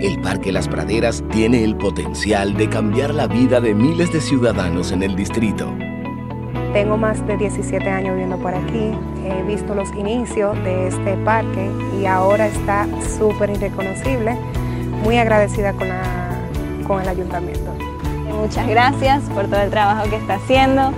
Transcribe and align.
el 0.00 0.20
Parque 0.20 0.52
Las 0.52 0.68
Praderas 0.68 1.24
tiene 1.32 1.64
el 1.64 1.76
potencial 1.76 2.54
de 2.56 2.68
cambiar 2.68 3.14
la 3.14 3.26
vida 3.26 3.60
de 3.60 3.74
miles 3.74 4.12
de 4.12 4.20
ciudadanos 4.20 4.92
en 4.92 5.02
el 5.02 5.16
distrito. 5.16 5.72
Tengo 6.72 6.96
más 6.96 7.26
de 7.26 7.36
17 7.36 7.88
años 7.88 8.12
viviendo 8.12 8.36
por 8.38 8.54
aquí, 8.54 8.92
he 9.24 9.42
visto 9.46 9.74
los 9.74 9.90
inicios 9.94 10.54
de 10.62 10.88
este 10.88 11.16
parque 11.24 11.70
y 12.00 12.06
ahora 12.06 12.46
está 12.46 12.86
súper 13.18 13.50
irreconocible. 13.50 14.36
Muy 15.02 15.16
agradecida 15.16 15.72
con, 15.72 15.88
con 16.86 17.02
el 17.02 17.08
ayuntamiento. 17.08 17.74
Muchas 18.40 18.68
gracias 18.68 19.22
por 19.30 19.46
todo 19.46 19.60
el 19.62 19.70
trabajo 19.70 20.08
que 20.08 20.16
está 20.16 20.34
haciendo. 20.34 20.92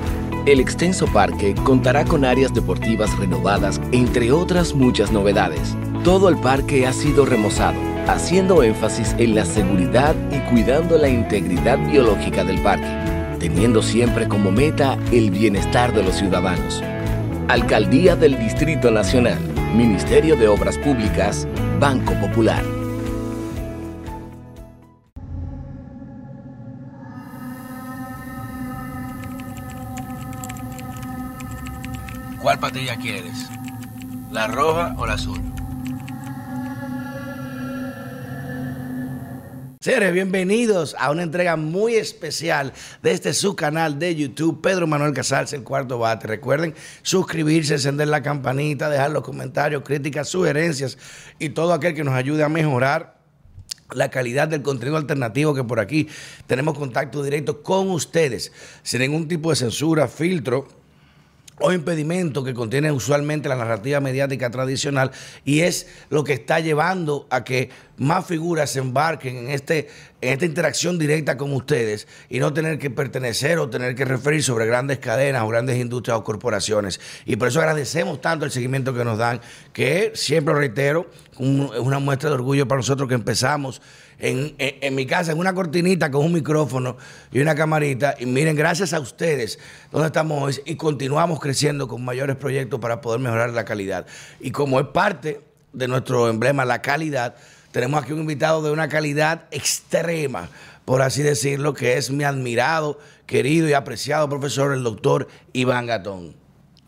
El 0.46 0.60
extenso 0.60 1.06
parque 1.06 1.54
contará 1.64 2.04
con 2.04 2.24
áreas 2.24 2.52
deportivas 2.52 3.16
renovadas, 3.18 3.80
entre 3.92 4.32
otras 4.32 4.74
muchas 4.74 5.12
novedades. 5.12 5.76
Todo 6.02 6.28
el 6.28 6.36
parque 6.38 6.86
ha 6.86 6.92
sido 6.92 7.26
remozado, 7.26 7.78
haciendo 8.08 8.62
énfasis 8.62 9.14
en 9.18 9.34
la 9.34 9.44
seguridad 9.44 10.14
y 10.30 10.38
cuidando 10.50 10.98
la 10.98 11.08
integridad 11.08 11.78
biológica 11.78 12.44
del 12.44 12.60
parque, 12.60 12.86
teniendo 13.38 13.82
siempre 13.82 14.28
como 14.28 14.50
meta 14.50 14.96
el 15.12 15.30
bienestar 15.30 15.92
de 15.94 16.02
los 16.02 16.16
ciudadanos. 16.16 16.82
Alcaldía 17.48 18.16
del 18.16 18.38
Distrito 18.38 18.90
Nacional, 18.90 19.38
Ministerio 19.74 20.36
de 20.36 20.48
Obras 20.48 20.78
Públicas, 20.78 21.46
Banco 21.78 22.14
Popular. 22.14 22.62
¿Cuál 32.40 32.58
patilla 32.58 32.96
quieres? 32.96 33.48
¿La 34.30 34.46
roja 34.46 34.94
o 34.96 35.06
la 35.06 35.14
azul? 35.14 35.40
Seres, 39.82 40.12
bienvenidos 40.12 40.94
a 40.98 41.10
una 41.10 41.22
entrega 41.22 41.56
muy 41.56 41.94
especial 41.94 42.74
de 43.02 43.12
este 43.12 43.32
su 43.32 43.56
canal 43.56 43.98
de 43.98 44.14
YouTube, 44.14 44.60
Pedro 44.60 44.86
Manuel 44.86 45.14
Casals, 45.14 45.54
el 45.54 45.62
cuarto 45.62 45.98
bate. 45.98 46.26
Recuerden 46.26 46.74
suscribirse, 47.00 47.72
encender 47.72 48.08
la 48.08 48.22
campanita, 48.22 48.90
dejar 48.90 49.10
los 49.10 49.24
comentarios, 49.24 49.82
críticas, 49.82 50.28
sugerencias 50.28 50.98
y 51.38 51.48
todo 51.48 51.72
aquel 51.72 51.94
que 51.94 52.04
nos 52.04 52.12
ayude 52.12 52.44
a 52.44 52.50
mejorar 52.50 53.16
la 53.94 54.10
calidad 54.10 54.48
del 54.48 54.60
contenido 54.60 54.98
alternativo 54.98 55.54
que 55.54 55.64
por 55.64 55.80
aquí 55.80 56.08
tenemos 56.46 56.76
contacto 56.76 57.22
directo 57.22 57.62
con 57.62 57.88
ustedes, 57.88 58.52
sin 58.82 59.00
ningún 59.00 59.28
tipo 59.28 59.48
de 59.48 59.56
censura, 59.56 60.08
filtro 60.08 60.68
o 61.60 61.72
impedimento 61.72 62.42
que 62.42 62.54
contiene 62.54 62.90
usualmente 62.90 63.48
la 63.48 63.56
narrativa 63.56 64.00
mediática 64.00 64.50
tradicional 64.50 65.10
y 65.44 65.60
es 65.60 65.86
lo 66.08 66.24
que 66.24 66.32
está 66.32 66.60
llevando 66.60 67.26
a 67.30 67.44
que 67.44 67.70
más 68.00 68.24
figuras 68.24 68.70
se 68.70 68.78
embarquen 68.78 69.36
en, 69.36 69.50
este, 69.50 69.88
en 70.22 70.32
esta 70.32 70.46
interacción 70.46 70.98
directa 70.98 71.36
con 71.36 71.52
ustedes 71.52 72.08
y 72.30 72.38
no 72.38 72.50
tener 72.50 72.78
que 72.78 72.88
pertenecer 72.88 73.58
o 73.58 73.68
tener 73.68 73.94
que 73.94 74.06
referir 74.06 74.42
sobre 74.42 74.64
grandes 74.64 74.98
cadenas 75.00 75.42
o 75.42 75.48
grandes 75.48 75.78
industrias 75.78 76.16
o 76.16 76.24
corporaciones. 76.24 76.98
Y 77.26 77.36
por 77.36 77.48
eso 77.48 77.60
agradecemos 77.60 78.22
tanto 78.22 78.46
el 78.46 78.50
seguimiento 78.50 78.94
que 78.94 79.04
nos 79.04 79.18
dan, 79.18 79.42
que 79.74 80.12
siempre 80.14 80.54
reitero, 80.54 81.10
es 81.32 81.38
una 81.38 81.98
muestra 81.98 82.30
de 82.30 82.36
orgullo 82.36 82.66
para 82.66 82.78
nosotros 82.78 83.06
que 83.06 83.14
empezamos 83.14 83.82
en, 84.18 84.94
mi 84.94 85.04
casa, 85.04 85.32
en 85.32 85.38
una 85.38 85.52
cortinita 85.52 86.10
con 86.10 86.24
un 86.24 86.32
micrófono 86.32 86.96
y 87.30 87.40
una 87.40 87.54
camarita. 87.54 88.14
Y 88.18 88.24
miren, 88.24 88.56
gracias 88.56 88.94
a 88.94 89.00
ustedes, 89.00 89.58
donde 89.92 90.06
estamos 90.06 90.42
hoy 90.42 90.62
y 90.64 90.76
continuamos 90.76 91.38
creciendo 91.38 91.86
con 91.86 92.02
mayores 92.02 92.36
proyectos 92.36 92.80
para 92.80 93.02
poder 93.02 93.20
mejorar 93.20 93.50
la 93.50 93.66
calidad. 93.66 94.06
Y 94.40 94.52
como 94.52 94.80
es 94.80 94.86
parte 94.86 95.42
de 95.74 95.86
nuestro 95.86 96.30
emblema, 96.30 96.64
la 96.64 96.80
calidad, 96.80 97.36
tenemos 97.72 98.02
aquí 98.02 98.12
un 98.12 98.20
invitado 98.20 98.62
de 98.62 98.70
una 98.70 98.88
calidad 98.88 99.44
extrema, 99.50 100.48
por 100.84 101.02
así 101.02 101.22
decirlo, 101.22 101.74
que 101.74 101.96
es 101.96 102.10
mi 102.10 102.24
admirado, 102.24 102.98
querido 103.26 103.68
y 103.68 103.72
apreciado 103.72 104.28
profesor, 104.28 104.72
el 104.72 104.82
doctor 104.82 105.28
Iván 105.52 105.86
Gatón. 105.86 106.34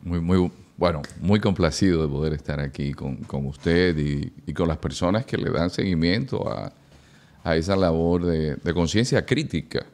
Muy, 0.02 0.20
muy, 0.20 0.50
bueno, 0.76 1.02
muy 1.20 1.38
complacido 1.40 2.02
de 2.02 2.08
poder 2.08 2.32
estar 2.32 2.58
aquí 2.58 2.92
con, 2.92 3.26
usted 3.46 3.96
y, 3.96 4.52
con 4.52 4.66
las 4.66 4.78
personas 4.78 5.24
que 5.24 5.36
le 5.36 5.50
dan 5.50 5.70
seguimiento 5.70 6.48
a, 6.50 6.72
a 7.44 7.56
esa 7.56 7.76
labor 7.76 8.24
de, 8.24 8.74
conciencia 8.74 9.24
crítica 9.26 9.84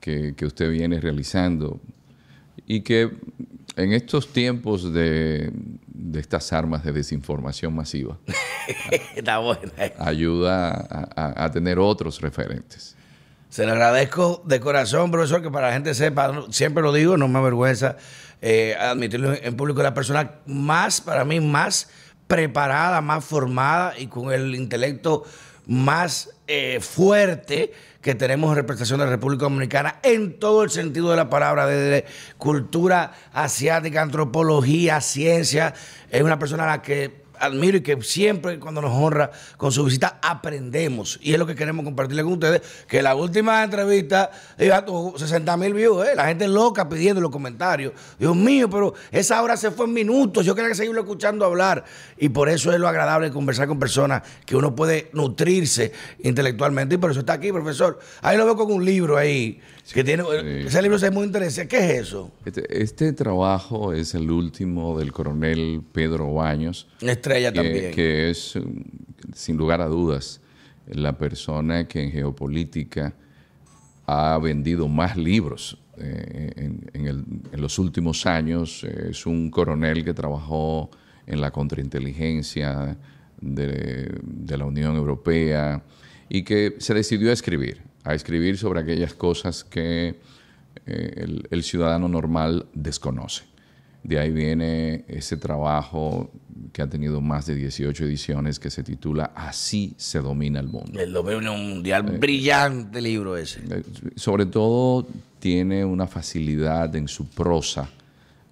que, 0.00 0.34
usted 0.42 0.70
viene 0.70 1.00
realizando 1.00 1.80
y 2.66 2.80
que 2.80 3.10
en 3.78 3.92
estos 3.92 4.32
tiempos 4.32 4.92
de, 4.92 5.52
estas 6.14 6.52
armas 6.52 6.84
de 6.84 6.92
desinformación 6.92 7.74
masiva 7.74 8.18
ayuda 9.98 11.08
a, 11.16 11.50
tener 11.52 11.78
otros 11.78 12.20
referentes. 12.20 12.96
Se 13.48 13.64
le 13.64 13.72
agradezco 13.72 14.42
de 14.44 14.60
corazón, 14.60 15.10
profesor, 15.10 15.40
que 15.40 15.50
para 15.50 15.68
la 15.68 15.72
gente 15.72 15.94
sepa, 15.94 16.46
siempre 16.50 16.82
lo 16.82 16.92
digo, 16.92 17.16
no 17.16 17.28
me 17.28 17.38
avergüenza 17.38 17.96
eh, 18.42 18.76
admitirlo 18.78 19.32
en 19.32 19.56
público, 19.56 19.82
la 19.82 19.94
persona 19.94 20.32
más, 20.44 21.00
para 21.00 21.24
mí, 21.24 21.40
más 21.40 21.88
preparada, 22.26 23.00
más 23.00 23.24
formada 23.24 23.98
y 23.98 24.08
con 24.08 24.32
el 24.32 24.54
intelecto 24.54 25.24
más 25.66 26.30
eh, 26.46 26.80
fuerte 26.80 27.72
que 28.08 28.14
tenemos 28.14 28.48
en 28.48 28.56
representación 28.56 29.00
de 29.00 29.04
la 29.04 29.10
República 29.10 29.42
Dominicana 29.42 29.96
en 30.02 30.38
todo 30.38 30.64
el 30.64 30.70
sentido 30.70 31.10
de 31.10 31.16
la 31.16 31.28
palabra, 31.28 31.66
desde 31.66 32.06
cultura 32.38 33.12
asiática, 33.34 34.00
antropología, 34.00 35.02
ciencia. 35.02 35.74
Es 36.10 36.22
una 36.22 36.38
persona 36.38 36.64
a 36.64 36.68
la 36.68 36.80
que 36.80 37.27
admiro 37.40 37.78
y 37.78 37.80
que 37.82 38.00
siempre 38.02 38.58
cuando 38.58 38.80
nos 38.80 38.92
honra 38.92 39.30
con 39.56 39.72
su 39.72 39.84
visita 39.84 40.18
aprendemos. 40.22 41.18
Y 41.22 41.32
es 41.32 41.38
lo 41.38 41.46
que 41.46 41.54
queremos 41.54 41.84
compartirle 41.84 42.22
con 42.22 42.34
ustedes, 42.34 42.62
que 42.86 43.02
la 43.02 43.14
última 43.14 43.62
entrevista 43.62 44.30
iba 44.58 44.84
tuvo 44.84 45.18
60 45.18 45.56
mil 45.56 45.74
views, 45.74 46.06
¿eh? 46.06 46.14
la 46.14 46.26
gente 46.26 46.48
loca 46.48 46.88
pidiendo 46.88 47.20
los 47.20 47.30
comentarios. 47.30 47.92
Dios 48.18 48.36
mío, 48.36 48.68
pero 48.70 48.94
esa 49.10 49.42
hora 49.42 49.56
se 49.56 49.70
fue 49.70 49.86
en 49.86 49.92
minutos, 49.92 50.44
yo 50.44 50.54
quería 50.54 50.74
seguirlo 50.74 51.00
escuchando 51.00 51.44
hablar. 51.44 51.84
Y 52.16 52.28
por 52.28 52.48
eso 52.48 52.72
es 52.72 52.78
lo 52.78 52.88
agradable 52.88 53.30
conversar 53.30 53.68
con 53.68 53.78
personas 53.78 54.22
que 54.44 54.56
uno 54.56 54.74
puede 54.74 55.10
nutrirse 55.12 55.92
intelectualmente. 56.22 56.96
Y 56.96 56.98
por 56.98 57.10
eso 57.10 57.20
está 57.20 57.34
aquí, 57.34 57.52
profesor. 57.52 57.98
Ahí 58.22 58.36
lo 58.36 58.44
veo 58.44 58.56
con 58.56 58.72
un 58.72 58.84
libro 58.84 59.16
ahí. 59.16 59.60
Que 59.92 60.04
tiene, 60.04 60.22
Ese 60.66 60.82
libro 60.82 60.96
es 60.98 61.12
muy 61.12 61.24
interesante. 61.24 61.68
¿Qué 61.68 61.78
es 61.78 62.00
eso? 62.02 62.30
Este, 62.44 62.82
este, 62.82 63.12
trabajo 63.12 63.92
es 63.92 64.14
el 64.14 64.30
último 64.30 64.98
del 64.98 65.12
coronel 65.12 65.82
Pedro 65.92 66.34
Baños. 66.34 66.88
estrella 67.00 67.52
también. 67.52 67.94
Que 67.94 68.28
es, 68.30 68.58
sin 69.34 69.56
lugar 69.56 69.80
a 69.80 69.86
dudas, 69.86 70.40
la 70.86 71.16
persona 71.16 71.88
que 71.88 72.02
en 72.02 72.12
geopolítica 72.12 73.14
ha 74.06 74.38
vendido 74.38 74.88
más 74.88 75.16
libros 75.16 75.78
eh, 75.96 76.70
en, 76.92 77.42
los 77.52 77.78
últimos 77.78 78.26
años. 78.26 78.84
Es 78.84 79.24
un 79.24 79.50
coronel 79.50 80.04
que 80.04 80.12
trabajó 80.12 80.90
en 81.26 81.40
la 81.40 81.50
contrainteligencia 81.50 82.98
de, 83.40 84.18
de 84.22 84.58
la 84.58 84.66
Unión 84.66 84.96
Europea 84.96 85.82
y 86.28 86.42
que 86.42 86.76
se 86.78 86.92
decidió 86.92 87.30
a 87.30 87.32
escribir 87.32 87.87
a 88.08 88.14
escribir 88.14 88.56
sobre 88.56 88.80
aquellas 88.80 89.12
cosas 89.12 89.64
que 89.64 90.18
eh, 90.86 91.26
el, 91.50 91.62
ciudadano 91.62 92.08
normal 92.08 92.66
desconoce. 92.72 93.44
De 94.02 94.18
ahí 94.18 94.30
viene 94.30 95.04
ese 95.08 95.36
trabajo 95.36 96.30
que 96.72 96.80
ha 96.80 96.88
tenido 96.88 97.20
más 97.20 97.44
de 97.44 97.54
18 97.54 98.04
ediciones 98.04 98.58
que 98.58 98.70
se 98.70 98.82
titula 98.82 99.32
Así 99.34 99.92
se 99.98 100.20
domina 100.20 100.58
el 100.60 100.68
mundo. 100.68 100.98
El 100.98 101.12
dominio 101.12 101.52
mundial, 101.52 102.08
eh, 102.08 102.18
brillante 102.18 103.02
libro 103.02 103.36
ese. 103.36 103.60
Eh, 103.68 103.82
sobre 104.16 104.46
todo 104.46 105.06
tiene 105.38 105.84
una 105.84 106.06
facilidad 106.06 106.94
en 106.96 107.08
su 107.08 107.28
prosa 107.28 107.90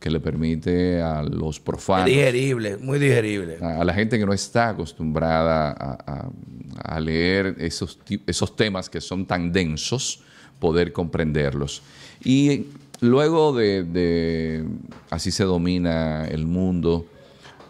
que 0.06 0.10
le 0.12 0.20
permite 0.20 1.02
a 1.02 1.20
los 1.20 1.58
profanos. 1.58 2.06
Digerible, 2.06 2.76
muy 2.76 2.96
digerible. 2.96 3.58
A, 3.60 3.82
la 3.82 3.92
gente 3.92 4.16
que 4.16 4.24
no 4.24 4.32
está 4.32 4.68
acostumbrada 4.68 5.72
a, 5.72 7.00
leer 7.00 7.56
esos, 7.58 7.98
esos 8.24 8.54
temas 8.54 8.88
que 8.88 9.00
son 9.00 9.26
tan 9.26 9.50
densos, 9.50 10.22
poder 10.60 10.92
comprenderlos. 10.92 11.82
Y 12.22 12.66
luego 13.00 13.52
de, 13.52 14.64
Así 15.10 15.32
se 15.32 15.42
domina 15.42 16.24
el 16.28 16.46
mundo, 16.46 17.06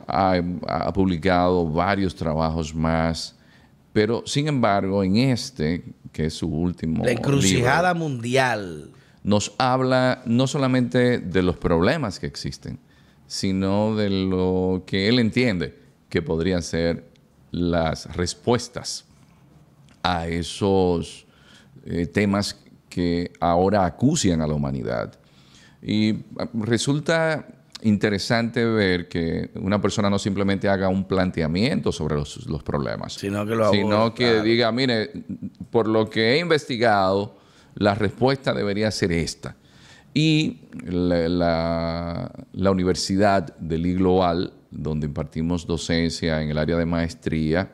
ha, 0.07 0.43
publicado 0.93 1.67
varios 1.67 2.15
trabajos 2.15 2.75
más. 2.75 3.35
Pero, 3.95 4.25
sin 4.27 4.47
embargo, 4.49 5.03
en 5.03 5.17
este, 5.17 5.85
que 6.13 6.27
es 6.27 6.35
su 6.35 6.49
último. 6.49 7.03
La 7.03 7.13
encrucijada 7.13 7.95
mundial 7.95 8.91
nos 9.27 9.55
habla 9.59 10.23
no 10.25 10.47
solamente 10.47 11.19
de 11.19 11.43
los 11.43 11.57
problemas 11.57 12.21
que 12.21 12.29
existen, 12.29 12.79
sino 13.27 13.97
de 13.97 14.09
lo 14.09 14.85
que 14.87 15.09
él 15.09 15.19
entiende 15.19 15.77
que 16.09 16.23
podrían 16.23 16.63
ser 16.63 17.11
las 17.51 18.15
respuestas 18.15 19.05
a 20.05 20.29
esos 20.29 21.27
eh, 21.85 22.07
temas 22.07 22.57
que 22.89 23.33
ahora 23.41 23.85
acucian 23.85 24.43
a 24.43 24.47
la 24.47 24.55
humanidad. 24.55 25.19
Y 25.83 26.15
resulta 26.55 27.49
interesante 27.83 28.65
ver 28.65 29.09
que 29.09 29.51
una 29.57 29.83
persona 29.83 30.09
no 30.09 30.21
simplemente 30.21 30.69
haga 30.69 30.89
un 30.89 31.05
planteamiento 31.05 31.91
sobre 31.91 32.15
los, 32.15 32.47
los 32.47 32.63
problemas, 32.63 33.15
Sino 33.15 33.45
que 33.45 33.57
lo 33.57 33.73
sino 33.73 34.15
que 34.15 34.41
diga, 34.43 34.71
mire, 34.71 35.11
por 35.73 35.89
lo 35.89 36.09
que 36.09 36.35
he 36.35 36.39
investigado, 36.39 37.45
la 37.77 37.95
respuesta 37.95 38.53
debería 38.53 38.91
ser 38.91 39.13
esta. 39.13 39.57
Y 40.13 40.59
la, 40.85 41.29
la- 41.29 42.33
la 42.53 42.71
Universidad 42.71 43.55
del 43.59 43.87
I 43.87 43.95
Global, 43.95 44.53
donde 44.71 45.07
impartimos 45.07 45.67
docencia 45.67 46.43
en 46.43 46.51
el 46.51 46.59
área 46.59 46.77
de 46.77 46.87
maestría, 46.87 47.71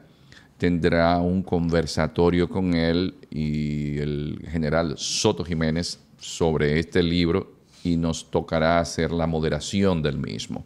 tendrá 0.58 1.18
un 1.18 1.42
conversatorio 1.42 2.48
con 2.48 2.74
él 2.74 3.14
y 3.30 3.98
el 3.98 4.44
general 4.50 4.94
Soto 4.96 5.44
Jiménez 5.44 5.98
sobre 6.18 6.78
este 6.78 7.02
libro 7.02 7.52
y 7.84 7.96
nos 7.96 8.30
tocará 8.30 8.78
hacer 8.78 9.10
la 9.10 9.26
moderación 9.26 10.02
del 10.02 10.18
mismo. 10.18 10.64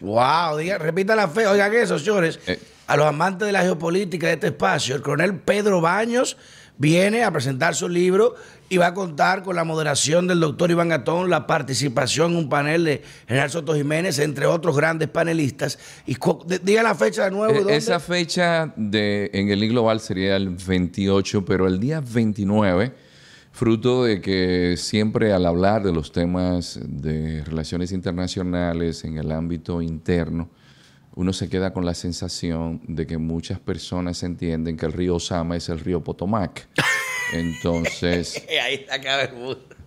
Wow, 0.00 0.58
diga, 0.58 0.78
repita 0.78 1.14
la 1.14 1.28
fe. 1.28 1.46
Oigan 1.46 1.72
eso, 1.74 1.98
señores. 1.98 2.38
Eh. 2.46 2.58
A 2.88 2.96
los 2.96 3.06
amantes 3.06 3.46
de 3.46 3.52
la 3.52 3.62
geopolítica 3.62 4.26
de 4.26 4.34
este 4.34 4.46
espacio, 4.48 4.94
el 4.96 5.02
coronel 5.02 5.36
Pedro 5.38 5.80
Baños 5.80 6.36
viene 6.78 7.22
a 7.22 7.30
presentar 7.30 7.74
su 7.74 7.88
libro 7.88 8.34
y 8.68 8.78
va 8.78 8.88
a 8.88 8.94
contar 8.94 9.42
con 9.42 9.56
la 9.56 9.64
moderación 9.64 10.26
del 10.26 10.40
doctor 10.40 10.70
Iván 10.70 10.88
Gatón, 10.88 11.30
la 11.30 11.46
participación 11.46 12.32
en 12.32 12.38
un 12.38 12.48
panel 12.48 12.84
de 12.84 13.02
General 13.28 13.50
Soto 13.50 13.74
Jiménez, 13.74 14.18
entre 14.18 14.46
otros 14.46 14.76
grandes 14.76 15.08
panelistas. 15.08 15.78
Y 16.06 16.16
diga 16.62 16.82
la 16.82 16.94
fecha 16.94 17.24
de 17.24 17.30
nuevo. 17.30 17.54
Eh, 17.54 17.58
¿dónde? 17.58 17.76
Esa 17.76 18.00
fecha 18.00 18.72
de, 18.76 19.30
en 19.32 19.50
el 19.50 19.68
Global 19.68 20.00
sería 20.00 20.36
el 20.36 20.50
28, 20.50 21.44
pero 21.44 21.66
el 21.66 21.78
día 21.78 22.02
29, 22.04 22.92
fruto 23.52 24.04
de 24.04 24.20
que 24.20 24.76
siempre 24.76 25.32
al 25.32 25.46
hablar 25.46 25.84
de 25.84 25.92
los 25.92 26.10
temas 26.10 26.80
de 26.82 27.44
relaciones 27.44 27.92
internacionales 27.92 29.04
en 29.04 29.18
el 29.18 29.30
ámbito 29.30 29.82
interno, 29.82 30.48
uno 31.16 31.32
se 31.32 31.48
queda 31.48 31.72
con 31.72 31.84
la 31.84 31.94
sensación 31.94 32.80
de 32.88 33.06
que 33.06 33.18
muchas 33.18 33.60
personas 33.60 34.22
entienden 34.22 34.76
que 34.76 34.86
el 34.86 34.92
río 34.92 35.16
Osama 35.16 35.56
es 35.56 35.68
el 35.68 35.80
río 35.80 36.02
Potomac. 36.02 36.68
Entonces, 37.32 38.44
Ahí 38.62 38.74
está 38.88 38.96
el 39.22 39.30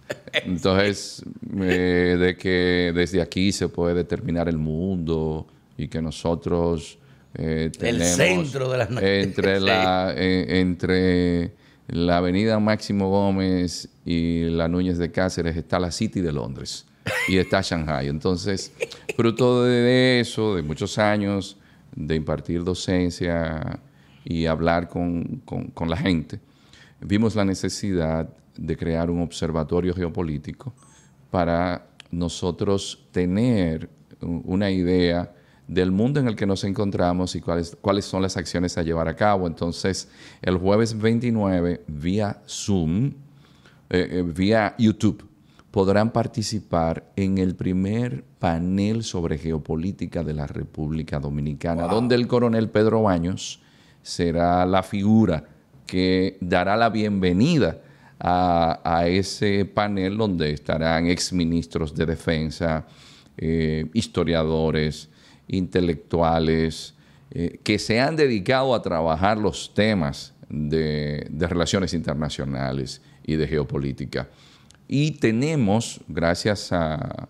entonces, 0.45 1.21
eh, 1.59 2.15
de 2.17 2.37
que 2.37 2.93
desde 2.95 3.21
aquí 3.21 3.51
se 3.51 3.67
puede 3.67 3.93
determinar 3.93 4.47
el 4.47 4.57
mundo 4.57 5.47
y 5.77 5.89
que 5.89 6.01
nosotros 6.01 6.97
eh, 7.35 7.71
tenemos 7.77 8.07
centro 8.15 8.69
de 8.71 8.77
las 8.77 8.89
noticias. 8.89 9.25
entre 9.25 9.59
la 9.59 10.13
eh, 10.15 10.59
entre 10.59 11.51
la 11.87 12.17
Avenida 12.17 12.57
Máximo 12.59 13.09
Gómez 13.09 13.89
y 14.05 14.43
la 14.43 14.67
Núñez 14.69 14.97
de 14.97 15.11
Cáceres 15.11 15.57
está 15.57 15.77
la 15.77 15.91
City 15.91 16.21
de 16.21 16.31
Londres 16.31 16.85
y 17.27 17.37
está 17.37 17.61
Shanghai. 17.61 18.07
Entonces, 18.07 18.71
fruto 19.15 19.63
de 19.63 20.19
eso, 20.19 20.55
de 20.55 20.61
muchos 20.63 20.97
años 20.97 21.57
de 21.95 22.15
impartir 22.15 22.63
docencia 22.63 23.79
y 24.23 24.45
hablar 24.45 24.87
con, 24.89 25.41
con- 25.45 25.89
la 25.89 25.97
gente, 25.97 26.39
vimos 27.01 27.35
la 27.35 27.45
necesidad 27.45 28.29
de 28.57 28.75
crear 28.77 29.09
un 29.09 29.21
observatorio 29.21 29.93
geopolítico 29.93 30.73
para 31.31 31.87
nosotros 32.11 33.05
tener 33.11 33.89
una 34.21 34.69
idea 34.71 35.33
del 35.67 35.91
mundo 35.91 36.19
en 36.19 36.27
el 36.27 36.35
que 36.35 36.45
nos 36.45 36.63
encontramos 36.63 37.35
y 37.35 37.41
cuáles, 37.41 37.77
cuáles 37.81 38.05
son 38.05 38.21
las 38.21 38.37
acciones 38.37 38.77
a 38.77 38.83
llevar 38.83 39.07
a 39.09 39.15
cabo. 39.15 39.47
Entonces, 39.47 40.07
el 40.41 40.57
jueves 40.57 40.97
29, 40.97 41.83
vía 41.87 42.41
Zoom, 42.47 43.07
eh, 43.89 44.07
eh, 44.11 44.23
vía 44.25 44.75
YouTube, 44.77 45.26
podrán 45.77 46.09
participar 46.09 47.03
en 47.15 47.37
el 47.37 47.55
primer 47.55 48.23
panel 48.39 49.03
sobre 49.03 49.37
geopolítica 49.37 50.23
de 50.23 50.33
la 50.33 50.47
República 50.47 51.19
Dominicana, 51.19 51.85
donde 51.85 52.15
el 52.15 52.25
coronel 52.25 52.71
Pedro 52.71 53.03
Baños 53.03 53.61
será 54.01 54.65
la 54.65 54.81
figura 54.81 55.43
que 55.85 56.39
dará 56.41 56.77
la 56.77 56.89
bienvenida 56.89 57.79
a, 58.19 58.81
a 58.83 59.07
ese 59.07 59.65
panel 59.65 60.17
donde 60.17 60.51
estarán 60.51 61.05
exministros 61.05 61.93
de 61.93 62.07
defensa, 62.07 62.87
eh, 63.37 63.85
historiadores, 63.93 65.09
intelectuales, 65.47 66.95
eh, 67.29 67.59
que 67.63 67.77
se 67.77 67.99
han 67.99 68.15
dedicado 68.15 68.73
a 68.73 68.81
trabajar 68.81 69.37
los 69.37 69.75
temas 69.75 70.33
de, 70.49 71.27
de 71.29 71.47
relaciones 71.47 71.93
internacionales 71.93 72.99
y 73.23 73.35
de 73.35 73.47
geopolítica. 73.47 74.27
Y 74.87 75.11
tenemos, 75.11 75.99
gracias 76.07 76.71
a, 76.71 77.27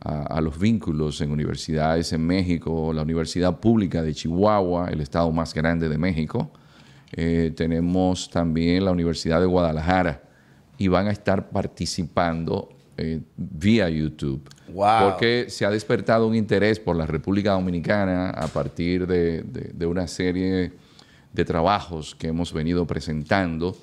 a- 0.00 0.22
a 0.36 0.40
los 0.40 0.58
vínculos 0.58 1.20
en 1.20 1.30
universidades 1.32 2.12
en 2.12 2.26
México, 2.26 2.92
la 2.92 3.02
Universidad 3.02 3.58
Pública 3.58 4.02
de 4.02 4.14
Chihuahua, 4.14 4.88
el 4.90 5.00
estado 5.00 5.30
más 5.32 5.54
grande 5.54 5.88
de 5.88 5.98
México, 5.98 6.50
eh, 7.12 7.52
tenemos 7.56 8.28
también 8.30 8.84
la 8.84 8.92
Universidad 8.92 9.40
de 9.40 9.46
Guadalajara 9.46 10.22
y 10.78 10.88
van 10.88 11.06
a 11.08 11.12
estar 11.12 11.48
participando 11.50 12.70
eh, 12.96 13.20
vía 13.36 13.88
YouTube. 13.88 14.48
Wow. 14.72 15.10
Porque 15.10 15.46
se 15.48 15.64
ha 15.66 15.70
despertado 15.70 16.26
un 16.28 16.34
interés 16.36 16.78
por 16.78 16.94
la 16.96 17.06
República 17.06 17.52
Dominicana 17.52 18.30
a 18.30 18.46
partir 18.48 19.06
de, 19.06 19.42
de- 19.42 19.72
de 19.74 19.86
una 19.86 20.06
serie 20.06 20.72
de 21.32 21.44
trabajos 21.44 22.14
que 22.14 22.28
hemos 22.28 22.52
venido 22.52 22.86
presentando 22.86 23.76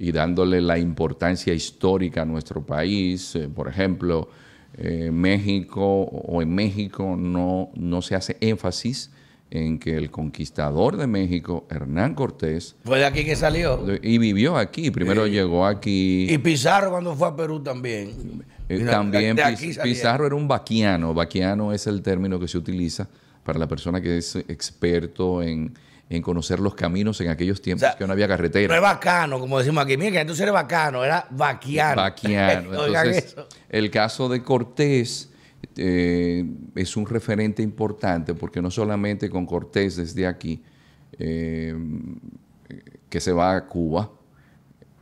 y 0.00 0.12
dándole 0.12 0.62
la 0.62 0.78
importancia 0.78 1.52
histórica 1.52 2.22
a 2.22 2.24
nuestro 2.24 2.64
país. 2.64 3.36
Eh, 3.36 3.50
por 3.54 3.68
ejemplo, 3.68 4.30
eh, 4.78 5.10
México 5.12 5.82
o 5.84 6.40
en 6.40 6.54
México 6.54 7.16
no, 7.18 7.70
no 7.74 8.00
se 8.00 8.14
hace 8.14 8.38
énfasis 8.40 9.10
en 9.50 9.78
que 9.78 9.96
el 9.96 10.10
conquistador 10.10 10.96
de 10.96 11.06
México, 11.06 11.66
Hernán 11.68 12.14
Cortés, 12.14 12.76
Fue 12.82 12.98
de 12.98 13.04
aquí 13.04 13.26
que 13.26 13.36
salió. 13.36 13.84
y 14.00 14.16
vivió 14.16 14.56
aquí. 14.56 14.90
Primero 14.90 15.26
llegó 15.26 15.66
aquí. 15.66 16.26
Y 16.30 16.38
Pizarro 16.38 16.90
cuando 16.92 17.14
fue 17.14 17.28
a 17.28 17.36
Perú 17.36 17.60
también. 17.60 18.42
Eh, 18.70 18.86
también 18.86 19.36
Piz-. 19.36 19.78
Pizarro 19.82 20.26
era 20.26 20.34
un 20.34 20.48
vaquiano. 20.48 21.12
Vaquiano 21.12 21.74
es 21.74 21.86
el 21.86 22.00
término 22.00 22.40
que 22.40 22.48
se 22.48 22.56
utiliza 22.56 23.06
para 23.44 23.58
la 23.58 23.68
persona 23.68 24.00
que 24.00 24.16
es 24.16 24.34
experto 24.36 25.42
en, 25.42 25.74
en 26.10 26.22
conocer 26.22 26.58
los 26.58 26.74
caminos 26.74 27.20
en 27.20 27.28
aquellos 27.28 27.62
tiempos 27.62 27.84
O 27.84 27.86
sea, 27.90 27.96
que 27.96 28.04
no 28.04 28.12
había 28.12 28.26
No 28.26 28.34
es 28.34 28.36
carretera. 28.36 28.80
bacano, 28.80 29.38
como 29.38 29.58
decimos 29.60 29.84
aquí. 29.84 29.96
Mira, 29.96 30.10
que 30.10 30.20
entonces 30.20 30.42
eres 30.42 30.52
bacano, 30.52 31.04
era 31.04 31.24
vaquiano. 31.30 32.02
Vaquiano. 32.02 32.70
Entonces, 32.84 33.36
el 33.68 33.90
caso 33.92 34.28
de 34.28 34.42
Cortés 34.42 35.30
eh, 35.76 36.44
es 36.74 36.96
un 36.96 37.06
referente 37.06 37.62
importante 37.62 38.34
porque 38.34 38.60
no 38.60 38.72
solamente 38.72 39.30
con 39.30 39.46
Cortés 39.46 39.96
desde 39.96 40.26
aquí, 40.26 40.60
eh, 41.16 41.76
que 43.08 43.20
se 43.20 43.30
va 43.32 43.54
a 43.54 43.66
Cuba, 43.66 44.10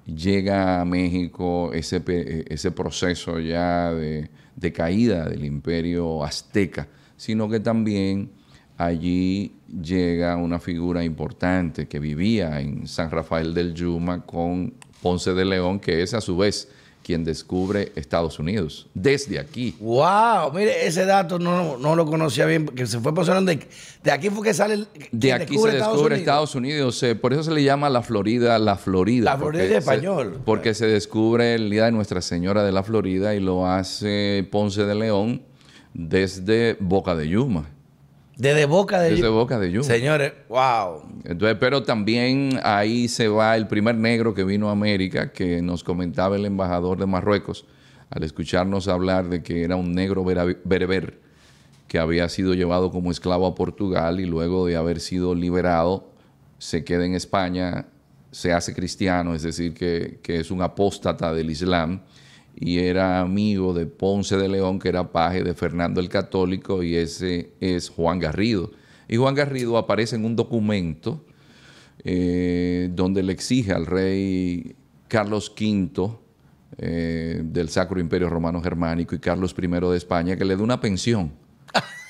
llega 0.05 0.81
a 0.83 0.85
México 0.85 1.73
ese, 1.73 2.03
ese 2.49 2.71
proceso 2.71 3.41
ya 3.41 3.93
de, 3.93 4.29
de 4.57 4.73
caída 4.75 5.25
del 5.25 5.47
imperio 5.47 6.23
azteca, 6.23 6.87
sino 7.17 7.49
que 7.49 7.61
también 7.61 8.31
allí 8.79 9.53
llega 9.83 10.37
una 10.37 10.59
figura 10.61 11.05
importante 11.05 11.87
que 11.89 11.99
vivía 11.99 12.61
en 12.61 12.87
San 12.87 13.11
Rafael 13.11 13.53
del 13.53 13.75
Yuma 13.75 14.25
con 14.25 14.73
Ponce 15.03 15.35
de 15.35 15.45
León, 15.45 15.79
que 15.81 16.03
es 16.03 16.15
a 16.15 16.21
su 16.21 16.37
vez 16.37 16.69
quien 17.05 17.25
descubre 17.25 17.91
Estados 17.97 18.39
Unidos, 18.39 18.87
desde 18.93 19.39
aquí. 19.39 19.75
Wow, 19.81 20.53
mire, 20.55 20.87
ese 20.87 21.07
dato 21.07 21.39
no, 21.39 21.79
no 21.79 21.97
lo 21.97 22.05
conocía 22.05 22.45
bien, 22.45 22.67
que 22.67 22.87
se 22.87 23.01
fue 23.01 23.15
posicionando 23.15 23.51
de, 23.51 23.67
de 24.05 24.11
aquí 24.13 24.29
fue 24.29 24.45
que 24.45 24.53
sale 24.53 24.75
el, 24.75 24.89
De 25.11 25.33
aquí 25.33 25.57
se 25.57 25.71
descubre 25.71 26.01
Unidos. 26.01 26.19
Estados 26.19 26.55
Unidos. 26.55 27.03
eh, 27.03 27.15
por 27.15 27.33
eso 27.33 27.43
se 27.45 27.51
le 27.53 27.63
llama 27.63 27.89
la 27.89 28.03
Florida, 28.03 28.59
la 28.59 28.77
Florida. 28.77 29.25
La 29.33 29.39
Florida 29.39 29.63
es 29.65 29.71
se- 29.71 29.77
español. 29.79 30.41
porque 30.45 30.75
se 30.75 30.87
descubre 30.87 31.55
el 31.55 31.71
día 31.71 31.87
de 31.87 31.93
Nuestra 31.93 32.21
Señora 32.21 32.63
de 32.63 32.73
la 32.73 32.83
Florida 32.83 33.35
y 33.35 33.41
lo 33.41 33.67
hace 33.67 34.47
Ponce 34.51 34.85
de 34.85 34.95
León 34.95 35.43
desde 35.95 36.77
Boca 36.79 37.15
de 37.15 37.27
Yuma. 37.29 37.71
Desde 38.39 38.65
Boca 38.67 39.01
de 39.01 39.11
Desde 39.11 39.27
Yu- 39.29 39.33
Boca 39.33 39.59
de 39.59 39.71
Yuma. 39.73 39.85
Señores, 39.85 40.33
wow. 40.49 41.03
Entonces, 41.25 41.57
pero 41.61 41.83
también 41.83 42.59
ahí 42.63 43.09
se 43.09 43.29
va 43.29 43.57
el 43.57 43.67
primer 43.67 43.97
negro 43.97 44.33
que 44.33 44.45
vino 44.45 44.69
a 44.69 44.73
América, 44.73 45.33
que 45.33 45.61
nos 45.61 45.83
comentaba 45.85 46.37
el 46.37 46.47
embajador 46.47 46.99
de 46.99 47.07
Marruecos, 47.07 47.67
al 48.11 48.23
escucharnos 48.23 48.87
hablar 48.89 49.29
de 49.29 49.43
que 49.43 49.65
era 49.65 49.77
un 49.77 49.93
negro 49.93 50.25
bereber 50.25 51.21
que 51.89 51.99
había 51.99 52.29
sido 52.29 52.55
llevado 52.55 52.91
como 52.91 53.11
esclavo 53.11 53.47
a 53.47 53.55
Portugal 53.55 54.21
y 54.21 54.25
luego 54.27 54.67
de 54.67 54.77
haber 54.77 55.01
sido 55.01 55.35
liberado 55.35 56.11
se 56.59 56.85
queda 56.85 57.05
en 57.07 57.15
España, 57.15 57.87
se 58.31 58.53
hace 58.53 58.75
cristiano, 58.75 59.35
es 59.35 59.43
decir, 59.43 59.75
que, 59.75 60.21
que 60.23 60.39
es 60.41 60.51
un 60.51 60.61
apóstata 60.63 61.33
del 61.35 61.51
Islam 61.51 62.03
y 62.61 62.79
era 62.79 63.21
amigo 63.21 63.73
de 63.73 63.87
Ponce 63.87 64.37
de 64.37 64.49
León, 64.49 64.79
que 64.79 64.89
era 64.89 65.13
paje 65.13 65.45
de 65.45 65.55
Fernando 65.55 66.01
el 66.01 66.09
Católico, 66.09 66.83
y 66.83 66.97
ese 66.97 67.53
es 67.61 67.89
Juan 67.89 68.19
Garrido. 68.19 68.73
Y 69.09 69.17
Juan 69.17 69.35
Garrido 69.35 69.79
aparece 69.79 70.17
en 70.17 70.25
un 70.25 70.35
documento 70.35 71.25
eh, 72.05 72.91
donde 72.93 73.23
le 73.23 73.33
exige 73.33 73.73
al 73.73 73.87
rey 73.87 74.77
Carlos 75.07 75.53
V 75.59 76.11
eh, 76.79 77.41
del 77.45 77.69
Sacro 77.69 78.01
Imperio 78.01 78.29
Romano 78.29 78.61
Germánico 78.61 79.15
y 79.15 79.19
Carlos 79.21 79.55
I 79.57 79.67
de 79.67 79.97
España, 79.97 80.37
que 80.37 80.45
le 80.45 80.57
dé 80.57 80.63
una 80.63 80.81
pensión. 80.81 81.33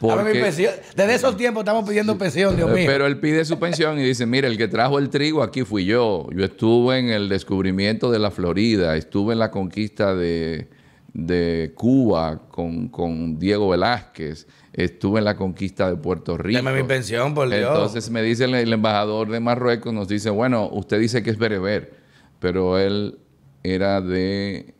Porque-. 0.00 0.32
Desde 0.40 1.14
esos 1.14 1.36
tiempos 1.36 1.60
estamos 1.60 1.86
pidiendo 1.86 2.16
pensión, 2.16 2.56
Dios 2.56 2.70
eh, 2.70 2.74
mío. 2.74 2.84
Pero 2.86 3.06
él 3.06 3.20
pide 3.20 3.44
su 3.44 3.58
pensión 3.58 3.98
y 3.98 4.02
dice, 4.02 4.24
mire, 4.24 4.48
el 4.48 4.56
que 4.56 4.66
trajo 4.66 4.98
el 4.98 5.10
trigo 5.10 5.42
aquí 5.42 5.62
fui 5.62 5.84
yo. 5.84 6.26
Yo 6.34 6.44
estuve 6.44 6.98
en 6.98 7.10
el 7.10 7.28
descubrimiento 7.28 8.10
de 8.10 8.18
la 8.18 8.30
Florida, 8.30 8.96
estuve 8.96 9.34
en 9.34 9.38
la 9.38 9.50
conquista 9.50 10.14
de, 10.14 10.68
de 11.12 11.72
Cuba 11.74 12.48
con, 12.48 12.88
con 12.88 13.38
Diego 13.38 13.68
Velázquez, 13.68 14.46
estuve 14.72 15.18
en 15.18 15.26
la 15.26 15.36
conquista 15.36 15.90
de 15.90 15.96
Puerto 15.96 16.38
Rico. 16.38 16.62
Dame 16.62 16.80
mi 16.80 16.88
pensión, 16.88 17.34
por 17.34 17.50
Dios. 17.50 17.68
Entonces 17.68 18.10
me 18.10 18.22
dice 18.22 18.44
el, 18.44 18.54
el 18.54 18.72
embajador 18.72 19.28
de 19.28 19.38
Marruecos, 19.38 19.92
nos 19.92 20.08
dice, 20.08 20.30
bueno, 20.30 20.66
usted 20.72 20.98
dice 20.98 21.22
que 21.22 21.28
es 21.28 21.36
bereber, 21.36 21.92
pero 22.38 22.78
él 22.78 23.18
era 23.62 24.00
de 24.00 24.72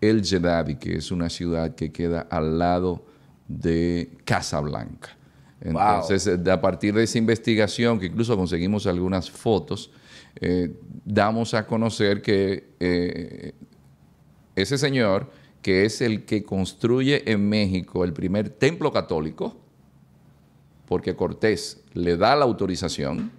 El 0.00 0.24
Jedadi, 0.24 0.76
que 0.76 0.96
es 0.96 1.10
una 1.10 1.28
ciudad 1.28 1.74
que 1.74 1.92
queda 1.92 2.26
al 2.30 2.58
lado 2.58 3.11
de 3.48 4.10
Casablanca. 4.24 5.16
Entonces, 5.60 6.26
eh, 6.26 6.50
a 6.50 6.60
partir 6.60 6.94
de 6.94 7.04
esa 7.04 7.18
investigación, 7.18 8.00
que 8.00 8.06
incluso 8.06 8.36
conseguimos 8.36 8.86
algunas 8.86 9.30
fotos, 9.30 9.90
eh, 10.40 10.74
damos 11.04 11.54
a 11.54 11.66
conocer 11.66 12.20
que 12.20 12.74
eh, 12.80 13.52
ese 14.56 14.76
señor, 14.76 15.30
que 15.60 15.84
es 15.84 16.00
el 16.00 16.24
que 16.24 16.42
construye 16.42 17.30
en 17.30 17.48
México 17.48 18.04
el 18.04 18.12
primer 18.12 18.50
templo 18.50 18.92
católico, 18.92 19.56
porque 20.86 21.14
Cortés 21.14 21.82
le 21.94 22.16
da 22.16 22.34
la 22.34 22.44
autorización, 22.44 23.30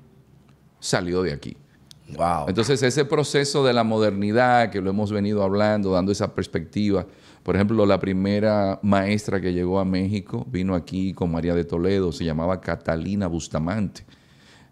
salió 0.79 1.23
de 1.23 1.33
aquí. 1.33 1.57
Wow. 2.15 2.47
Entonces, 2.47 2.81
ese 2.83 3.05
proceso 3.05 3.65
de 3.65 3.73
la 3.73 3.83
modernidad 3.83 4.69
que 4.69 4.81
lo 4.81 4.89
hemos 4.89 5.11
venido 5.11 5.43
hablando, 5.43 5.91
dando 5.91 6.11
esa 6.11 6.33
perspectiva. 6.33 7.05
Por 7.43 7.55
ejemplo, 7.55 7.85
la 7.85 7.99
primera 7.99 8.79
maestra 8.83 9.41
que 9.41 9.51
llegó 9.51 9.79
a 9.79 9.85
México 9.85 10.47
vino 10.49 10.75
aquí 10.75 11.13
con 11.13 11.29
María 11.29 11.53
de 11.53 11.65
Toledo, 11.65 12.13
se 12.13 12.23
llamaba 12.23 12.61
Catalina 12.61 13.27
Bustamante. 13.27 14.05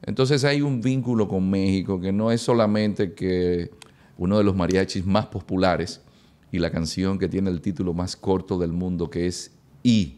Entonces 0.03 0.45
hay 0.45 0.61
un 0.61 0.79
vínculo 0.81 1.27
con 1.27 1.49
México 1.49 1.99
que 1.99 2.13
no 2.13 2.31
es 2.31 2.41
solamente 2.41 3.13
que 3.13 3.71
uno 4.17 4.37
de 4.37 4.45
los 4.45 4.55
mariachis 4.55 5.05
más 5.05 5.25
populares 5.27 6.01
y 6.49 6.59
la 6.59 6.71
canción 6.71 7.19
que 7.19 7.27
tiene 7.27 7.49
el 7.49 7.59
título 7.59 7.93
más 7.93 8.15
corto 8.15 8.57
del 8.57 8.71
mundo, 8.71 9.09
que 9.09 9.27
es 9.27 9.51
I. 9.83 10.17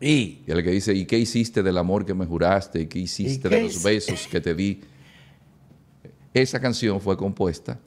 y 0.00 0.06
Y 0.06 0.42
el 0.48 0.62
que 0.64 0.72
dice, 0.72 0.92
¿y 0.92 1.06
qué 1.06 1.18
hiciste 1.18 1.62
del 1.62 1.78
amor 1.78 2.04
que 2.04 2.14
me 2.14 2.26
juraste? 2.26 2.80
¿Y 2.80 2.86
qué 2.86 2.98
hiciste 2.98 3.46
¿Y 3.46 3.50
qué 3.50 3.56
de 3.56 3.62
los 3.62 3.82
besos 3.82 4.26
que 4.26 4.40
te 4.40 4.54
di? 4.54 4.80
Esa 6.34 6.60
canción 6.60 7.00
fue 7.00 7.16
compuesta 7.16 7.78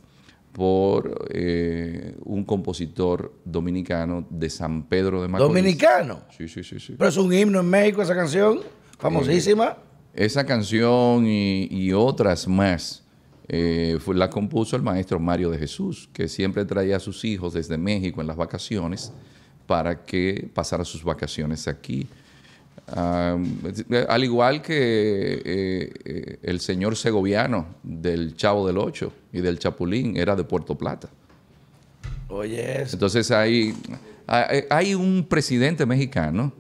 por 0.52 1.28
eh, 1.30 2.16
un 2.26 2.44
compositor 2.44 3.34
dominicano 3.46 4.26
de 4.30 4.50
San 4.50 4.84
Pedro 4.84 5.22
de 5.22 5.28
Macorís. 5.28 5.54
dominicano. 5.54 6.22
Sí, 6.38 6.48
sí, 6.48 6.64
sí, 6.64 6.80
sí. 6.80 6.96
Pero 6.98 7.10
es 7.10 7.18
un 7.18 7.34
himno 7.34 7.60
en 7.62 7.70
México 7.70 8.02
esa 8.02 8.16
canción, 8.16 8.60
famosísima. 8.98 9.78
Esa 10.14 10.46
canción 10.46 11.26
y, 11.26 11.68
y 11.72 11.94
otras 11.94 12.48
más 12.48 13.02
eh, 13.48 13.98
fue, 14.00 14.16
la 14.16 14.30
compuso 14.30 14.76
el 14.76 14.82
maestro 14.82 15.20
Mario 15.20 15.50
de 15.50 15.58
Jesús, 15.58 16.10
que 16.14 16.28
siempre 16.28 16.64
traía 16.66 16.98
a 16.98 17.00
sus 17.00 17.26
hijos 17.26 17.54
desde 17.54 17.78
México 17.78 18.22
en 18.22 18.28
las 18.28 18.38
vacaciones 18.38 19.12
para 19.68 20.04
que 20.06 20.50
pasara 20.54 20.86
sus 20.86 21.04
vacaciones 21.04 21.68
aquí. 21.68 22.08
Al 22.88 24.24
igual 24.24 24.62
que 24.62 25.42
eh, 25.46 25.94
eh, 26.04 26.40
el 26.42 26.60
señor 26.60 26.96
segoviano 26.96 27.68
del 27.84 28.36
Chavo 28.36 28.68
del 28.68 28.78
Ocho 28.78 29.14
y 29.34 29.42
del 29.42 29.60
Chapulín 29.60 30.18
era 30.18 30.36
de 30.36 30.44
Puerto 30.44 30.76
Plata. 30.78 31.10
Oye. 32.28 32.84
Entonces 32.84 33.30
hay, 33.32 33.74
hay, 34.28 34.64
hay 34.70 34.94
un 34.96 35.26
presidente 35.28 35.86
mexicano 35.86 36.54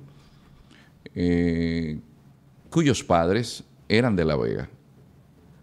eh, 1.15 1.99
cuyos 2.69 3.03
padres 3.03 3.63
eran 3.89 4.15
de 4.15 4.25
La 4.25 4.35
Vega. 4.35 4.69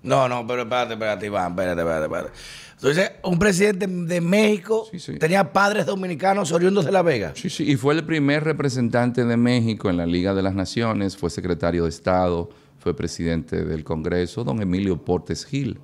No, 0.03 0.29
no, 0.29 0.47
pero 0.47 0.63
espérate, 0.63 0.95
espérate, 0.95 1.27
Iván, 1.27 1.51
espérate, 1.53 1.81
espérate, 1.81 2.05
espérate. 2.05 2.31
Entonces, 2.75 3.11
un 3.25 3.39
presidente 3.39 3.87
de 3.89 4.21
México 4.21 4.87
Sí, 4.93 5.01
sí. 5.01 5.19
tenía 5.19 5.53
padres 5.53 5.85
dominicanos 5.87 6.53
oriundos 6.53 6.85
de 6.85 6.93
La 6.93 7.03
Vega. 7.03 7.33
Sí, 7.35 7.51
sí, 7.51 7.69
y 7.69 7.77
fue 7.77 7.95
el 7.95 8.05
primer 8.05 8.45
representante 8.45 9.25
de 9.25 9.37
México 9.37 9.91
en 9.91 9.97
la 9.97 10.07
Liga 10.07 10.33
de 10.35 10.43
las 10.43 10.55
Naciones, 10.55 11.17
fue 11.17 11.29
secretario 11.31 11.83
de 11.83 11.89
Estado, 11.89 12.49
fue 12.79 12.95
presidente 12.95 13.65
del 13.65 13.83
Congreso, 13.83 14.45
don 14.45 14.63
Emilio 14.63 15.05
Portes 15.05 15.45
Gil. 15.45 15.81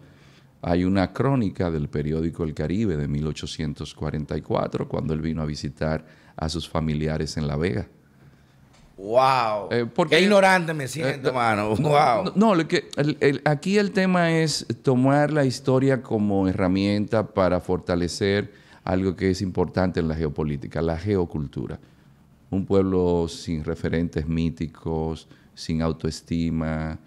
Hay 0.66 0.85
una 0.85 1.12
crónica 1.12 1.71
del 1.71 1.88
periódico 1.88 2.42
El 2.44 2.54
Caribe 2.54 2.97
de 2.97 3.06
1844, 3.06 4.88
cuando 4.88 5.12
él 5.12 5.21
vino 5.21 5.42
a 5.42 5.44
visitar 5.44 6.06
a 6.37 6.49
sus 6.49 6.68
familiares 6.68 7.37
en 7.37 7.47
La 7.47 7.56
Vega. 7.56 7.87
Wow. 8.97 9.68
Eh, 9.73 9.87
porque- 9.92 10.16
Qué 10.16 10.23
ignorante 10.23 10.73
me 10.73 10.87
siento, 10.88 11.30
Eh, 11.30 11.33
mano. 11.33 11.75
No, 11.78 11.88
wow. 11.90 12.25
No, 12.26 12.33
no, 12.37 12.54
lo 12.54 12.66
que, 12.68 12.88
el- 12.97 13.16
el- 13.21 13.42
aquí 13.44 13.76
el 13.76 13.90
tema 13.90 14.30
es 14.30 14.66
tomar 14.83 15.33
la 15.33 15.44
historia 15.44 16.00
como 16.02 16.47
herramienta 16.49 17.26
para 17.26 17.61
fortalecer 17.61 18.52
algo 18.85 19.16
que 19.16 19.30
es 19.30 19.42
importante 19.42 19.99
en 20.00 20.09
la 20.09 20.14
geopolítica, 20.14 20.80
la 20.80 20.97
geocultura. 20.97 21.78
Un 22.50 22.64
pueblo 22.66 23.26
sin 23.28 23.64
referentes 23.64 24.28
míticos, 24.28 25.26
sin 25.54 25.83
autoestima, 25.83 26.99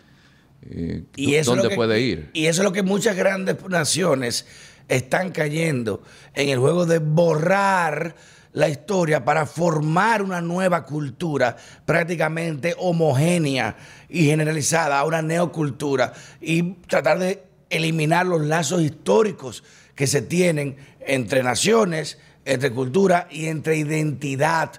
eh, 0.64 1.04
Y 1.16 1.36
eso 1.36 1.52
es 1.52 1.58
¿dónde 1.58 1.70
que- 1.70 1.76
puede 1.76 2.00
ir? 2.02 2.30
Y 2.34 2.48
eso 2.48 2.62
es 2.62 2.66
lo 2.66 2.72
que 2.74 2.84
muchas 2.84 3.16
grandes 3.16 3.58
naciones 3.70 4.46
están 4.88 5.32
cayendo 5.32 6.02
en 6.34 6.50
el 6.50 6.60
juego 6.60 6.86
de 6.86 7.00
borrar 7.00 8.16
la 8.54 8.70
historia 8.70 9.24
para 9.24 9.46
formar 9.46 10.22
una 10.24 10.42
nueva 10.42 10.86
cultura 10.86 11.56
prácticamente 11.86 12.74
homogénea 12.78 13.76
y 14.10 14.26
generalizada, 14.26 15.04
una 15.06 15.22
neocultura, 15.22 16.14
y 16.42 16.74
tratar 16.88 17.20
de 17.20 17.44
eliminar 17.70 18.26
los 18.26 18.42
lazos 18.42 18.82
históricos 18.82 19.64
que 19.94 20.08
se 20.08 20.22
tienen 20.22 20.78
entre 21.02 21.44
naciones, 21.44 22.18
entre 22.46 22.72
cultura 22.72 23.28
y 23.30 23.48
entre 23.48 23.78
identidad. 23.78 24.72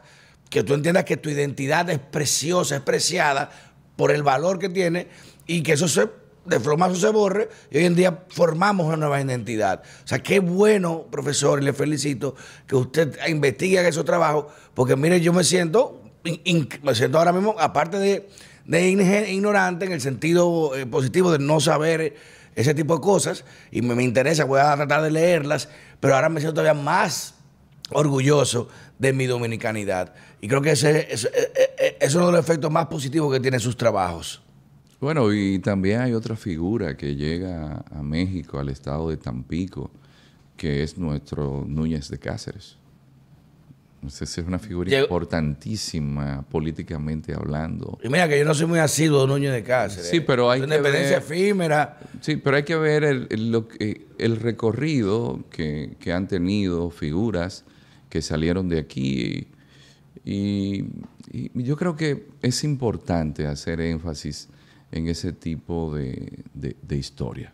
Que 0.49 0.63
tú 0.65 0.75
entiendas 0.75 1.05
que 1.05 1.19
tu 1.19 1.29
identidad 1.29 1.89
es 1.91 1.99
preciosa, 1.99 2.77
es 2.77 2.83
preciada 2.83 3.51
por 3.97 4.11
el 4.11 4.23
valor 4.23 4.59
que 4.59 4.71
tiene 4.71 5.09
y 5.49 5.63
que 5.65 5.73
eso 5.73 5.89
se 5.89 6.09
de 6.45 6.61
flomazo 6.61 6.95
se 6.97 7.11
borre 7.11 7.49
y 7.71 7.77
hoy 7.77 7.85
en 7.85 7.95
día 7.95 8.23
formamos 8.29 8.87
una 8.87 8.97
nueva 8.97 9.21
identidad. 9.21 9.83
O 10.03 10.07
sea, 10.09 10.21
qué 10.21 10.41
bueno, 10.41 11.05
profesor, 11.11 11.61
y 11.61 11.65
le 11.67 11.75
felicito 11.75 12.35
que 12.67 12.75
usted 12.75 13.19
investigue 13.29 13.87
esos 13.87 14.07
trabajos, 14.07 14.47
porque 14.73 14.97
mire, 14.97 15.21
yo 15.21 15.35
me 15.35 15.45
siento, 15.45 16.01
me 16.83 16.95
siento 16.95 17.19
ahora 17.19 17.33
mismo, 17.35 17.55
aparte 17.59 17.99
de, 17.99 18.31
de 18.65 18.89
ignorante 18.89 19.85
en 19.85 19.93
el 19.93 20.01
sentido 20.01 20.75
eh, 20.75 20.87
positivo 20.87 21.31
de 21.31 21.39
no 21.39 21.61
saber 21.61 22.17
ese 22.55 22.73
tipo 22.73 22.95
de 22.95 23.03
cosas, 23.03 23.45
y 23.71 23.83
me, 23.83 23.95
me 23.95 24.03
interesa, 24.03 24.45
voy 24.45 24.61
a 24.61 24.75
tratar 24.75 25.03
de 25.03 25.11
leerlas, 25.11 25.69
pero 26.01 26.15
ahora 26.15 26.31
me 26.31 26.41
siento 26.41 26.55
todavía 26.63 26.81
más 26.83 27.35
orgulloso 27.91 28.69
de 28.99 29.13
mi 29.13 29.27
dominicanidad. 29.27 30.15
Y 30.41 30.49
creo 30.49 30.63
que 30.63 30.71
ese, 30.73 31.13
ese- 31.13 31.29
eh, 31.35 31.75
eh, 31.79 31.97
es 32.01 32.15
uno 32.15 32.27
de 32.27 32.33
los 32.33 32.41
efectos 32.41 32.71
más 32.71 32.87
positivos 32.87 33.31
que 33.33 33.41
tienen 33.41 33.61
sus 33.61 33.77
trabajos. 33.77 34.43
Bueno, 35.01 35.33
y 35.33 35.59
también 35.61 36.01
hay 36.01 36.13
otra 36.13 36.35
figura 36.37 36.97
que 36.97 37.15
llega 37.15 37.85
a 37.91 38.03
México, 38.03 38.59
al 38.59 38.69
estado 38.69 39.11
de 39.11 39.17
Tampico, 39.17 39.91
que 40.57 40.83
es 40.83 40.99
nuestro 40.99 41.65
Núñez 41.69 42.09
de 42.09 42.19
Cáceres. 42.19 42.77
Es 44.07 44.39
una 44.39 44.59
figura 44.61 44.89
Llegó- 44.91 45.05
importantísima 45.07 46.45
políticamente 46.49 47.35
hablando. 47.35 47.99
Y 48.03 48.09
mira 48.09 48.29
que 48.29 48.39
yo 48.39 48.45
no 48.45 48.55
soy 48.55 48.67
muy 48.67 48.79
asiduo 48.79 49.23
de 49.23 49.27
Núñez 49.29 49.53
de 49.53 49.63
Cáceres. 49.65 50.09
Sí, 50.09 50.21
pero 50.21 50.51
hay 50.51 50.61
Una 50.61 50.69
que 50.69 50.77
independencia 50.77 51.19
ver- 51.21 51.33
efímera. 51.39 51.99
Sí, 52.21 52.37
pero 52.37 52.57
hay 52.57 52.63
que 52.65 52.77
ver 52.77 53.05
el, 53.05 54.37
recorrido 54.41 55.45
que, 55.51 55.97
que 56.01 56.13
han 56.13 56.27
tenido 56.29 56.91
figuras 56.91 57.65
que 58.09 58.23
salieron 58.23 58.69
de 58.69 58.79
aquí. 58.79 59.49
Y, 60.25 60.85
y 61.33 61.51
yo 61.63 61.77
creo 61.77 61.97
que 61.97 62.27
es 62.43 62.63
importante 62.65 63.47
hacer 63.47 63.81
énfasis 63.81 64.49
en 64.93 65.09
ese 65.09 65.33
tipo 65.33 65.95
de, 65.95 66.45
de- 66.55 66.77
de 66.83 66.97
historia. 66.97 67.53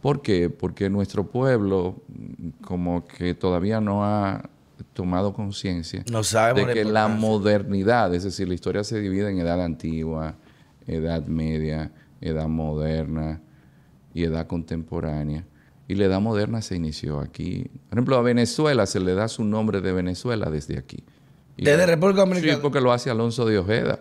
¿Por 0.00 0.22
qué? 0.22 0.48
Porque 0.48 0.88
nuestro 0.88 1.26
pueblo 1.26 1.96
como 2.62 3.04
que 3.06 3.34
todavía 3.34 3.80
no 3.80 4.04
ha 4.04 4.48
tomado 4.94 5.34
conciencia 5.34 6.02
No 6.10 6.22
de 6.54 6.66
que 6.72 6.84
la 6.84 7.06
modernidad, 7.08 8.14
es 8.14 8.24
decir, 8.24 8.48
la 8.48 8.54
historia 8.54 8.82
se 8.82 8.98
divide 8.98 9.30
en 9.30 9.38
edad 9.38 9.62
antigua, 9.62 10.36
edad 10.86 11.26
media, 11.26 11.92
edad 12.22 12.48
moderna 12.48 13.40
y 14.14 14.24
edad 14.24 14.46
contemporánea. 14.46 15.44
Y 15.86 15.96
la 15.96 16.04
edad 16.06 16.20
moderna 16.20 16.62
se 16.62 16.76
inició 16.76 17.20
aquí. 17.20 17.64
Por 17.88 17.98
ejemplo, 17.98 18.16
a 18.16 18.22
Venezuela 18.22 18.86
se 18.86 19.00
le 19.00 19.12
da 19.14 19.28
su 19.28 19.44
nombre 19.44 19.80
de 19.80 19.92
Venezuela 19.92 20.48
desde 20.48 20.78
aquí. 20.78 21.02
Y 21.56 21.64
Desde 21.64 21.84
República 21.84 22.20
Dominicana. 22.20 22.54
Sí, 22.54 22.58
porque 22.62 22.80
lo 22.80 22.92
hace 22.92 23.10
Alonso 23.10 23.44
de 23.44 23.58
Ojeda. 23.58 24.00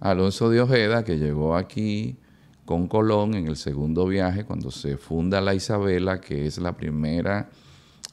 Alonso 0.00 0.50
de 0.50 0.60
Ojeda, 0.60 1.04
que 1.04 1.18
llegó 1.18 1.56
aquí 1.56 2.16
con 2.64 2.88
Colón 2.88 3.34
en 3.34 3.46
el 3.46 3.56
segundo 3.56 4.06
viaje, 4.06 4.44
cuando 4.44 4.70
se 4.70 4.96
funda 4.96 5.40
la 5.40 5.54
Isabela, 5.54 6.20
que 6.20 6.46
es 6.46 6.58
la 6.58 6.76
primera 6.76 7.48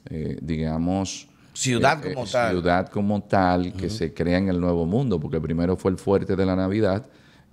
eh, 0.10 0.38
digamos, 0.42 1.28
Ciudad 1.54 2.06
eh, 2.06 2.14
como 2.14 2.26
eh, 2.26 2.30
tal. 2.32 2.52
Ciudad 2.52 2.90
como 2.90 3.24
tal 3.24 3.74
que 3.74 3.90
se 3.90 4.14
crea 4.14 4.38
en 4.38 4.50
el 4.50 4.60
Nuevo 4.60 4.86
Mundo, 4.86 5.20
porque 5.20 5.42
primero 5.42 5.76
fue 5.76 5.92
el 5.92 5.98
fuerte 5.98 6.36
de 6.36 6.46
la 6.46 6.56
Navidad 6.56 7.08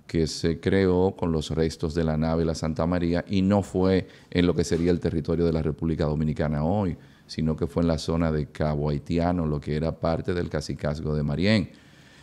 que 0.07 0.27
se 0.27 0.59
creó 0.59 1.15
con 1.17 1.31
los 1.31 1.49
restos 1.49 1.95
de 1.95 2.03
la 2.03 2.15
nave 2.15 2.45
La 2.45 2.53
Santa 2.53 2.85
María 2.85 3.25
y 3.27 3.41
no 3.41 3.63
fue 3.63 4.07
en 4.29 4.45
lo 4.45 4.53
que 4.53 4.63
sería 4.63 4.91
el 4.91 4.99
territorio 4.99 5.43
de 5.45 5.51
la 5.51 5.63
República 5.63 6.05
Dominicana 6.05 6.63
hoy, 6.63 6.95
sino 7.25 7.55
que 7.55 7.65
fue 7.65 7.81
en 7.81 7.87
la 7.87 7.97
zona 7.97 8.31
de 8.31 8.45
Cabo 8.47 8.89
Haitiano, 8.89 9.47
lo 9.47 9.59
que 9.59 9.75
era 9.75 9.99
parte 9.99 10.35
del 10.35 10.49
cacicazgo 10.49 11.15
de 11.15 11.23
Marién. 11.23 11.71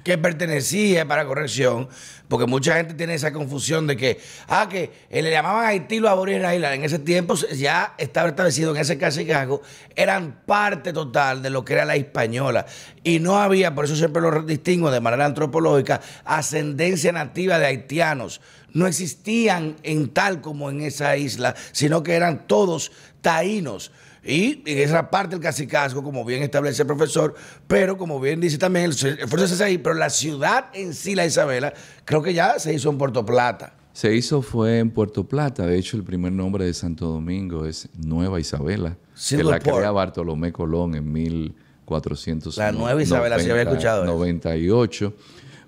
Que 0.05 0.19
pertenecía 0.19 1.07
para 1.07 1.27
corrección, 1.27 1.89
porque 2.29 2.47
mucha 2.47 2.77
gente 2.77 2.95
tiene 2.95 3.15
esa 3.15 3.33
confusión 3.33 3.87
de 3.87 3.97
que, 3.97 4.21
ah, 4.49 4.69
que 4.69 4.91
le 5.11 5.31
llamaban 5.31 5.67
Haití 5.67 6.01
los 6.01 6.11
aborígenes 6.11 6.55
Island. 6.55 6.75
En 6.75 6.85
ese 6.85 6.99
tiempo 6.99 7.35
ya 7.35 7.95
estaba 7.99 8.29
establecido 8.29 8.75
en 8.75 8.81
ese 8.81 8.99
cacicazgo, 8.99 9.63
eran 9.95 10.41
parte 10.47 10.93
total 10.93 11.43
de 11.43 11.51
lo 11.51 11.65
que 11.65 11.75
era 11.75 11.85
la 11.85 11.97
española. 11.97 12.67
Y 13.05 13.21
no 13.21 13.39
había, 13.39 13.75
por 13.75 13.85
eso 13.85 13.97
siempre 13.97 14.23
lo 14.23 14.43
distingo 14.43 14.91
de 14.91 15.01
manera 15.01 15.27
antropológica, 15.27 16.01
ascendencia 16.25 17.13
nativa 17.13 17.59
de 17.59 17.67
haitianos. 17.67 18.41
No 18.73 18.87
existían 18.87 19.77
en 19.83 20.09
tal 20.09 20.41
como 20.41 20.71
en 20.71 20.81
esa 20.81 21.17
isla, 21.17 21.55
sino 21.73 22.03
que 22.03 22.15
eran 22.15 22.47
todos 22.47 22.93
taínos. 23.21 23.93
Y 24.25 24.63
en 24.67 24.79
esa 24.79 25.11
parte 25.11 25.35
del 25.35 25.41
cacicazgo, 25.43 26.03
como 26.03 26.25
bien 26.25 26.43
establece 26.43 26.83
el 26.83 26.87
profesor, 26.87 27.35
pero 27.67 27.97
como 27.97 28.21
bien 28.21 28.41
dice 28.41 28.57
también 28.57 28.87
el 28.87 28.93
esfuerzo 28.93 29.49
se 29.49 29.55
hace 29.55 29.65
ahí, 29.65 29.79
pero 29.79 29.97
la 29.97 30.11
ciudad 30.11 30.67
en 30.75 30.95
sí, 30.95 31.15
la 31.15 31.27
Isabela, 31.27 31.75
creo 32.05 32.23
que 32.23 32.33
ya 32.33 32.59
se 32.59 32.73
hizo 32.73 32.89
en 32.91 32.99
Puerto 32.99 33.27
Plata. 33.27 33.75
Se 33.93 34.15
hizo 34.15 34.41
fue 34.41 34.79
en 34.79 34.91
Puerto 34.91 35.25
Plata, 35.25 35.67
de 35.67 35.77
hecho 35.77 35.97
el 35.97 36.05
primer 36.05 36.33
nombre 36.33 36.65
de 36.65 36.73
Santo 36.73 37.07
Domingo 37.07 37.67
es 37.67 37.89
Nueva 37.97 38.39
Isabela, 38.39 38.97
que 39.29 39.43
la 39.43 39.59
Port. 39.59 39.79
crea 39.79 39.91
Bartolomé 39.91 40.53
Colón 40.53 40.95
en 40.95 41.13
1498. 41.13 42.61
La 42.61 42.73
Nueva 42.73 43.03
Isabela, 43.03 43.39
sí 43.41 43.51
había 43.51 43.63
escuchado 43.63 44.05
eso. 44.05 44.13
98. 44.13 45.15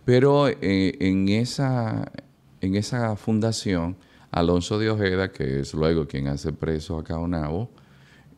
Pero 0.04 0.48
eh, 0.48 0.96
en, 1.00 1.28
esa, 1.28 2.10
en 2.60 2.76
esa 2.76 3.16
fundación, 3.16 3.96
Alonso 4.30 4.78
de 4.78 4.90
Ojeda, 4.90 5.32
que 5.32 5.60
es 5.60 5.74
luego 5.74 6.06
quien 6.06 6.28
hace 6.28 6.52
preso 6.52 6.98
a 6.98 7.04
Caonabo, 7.04 7.70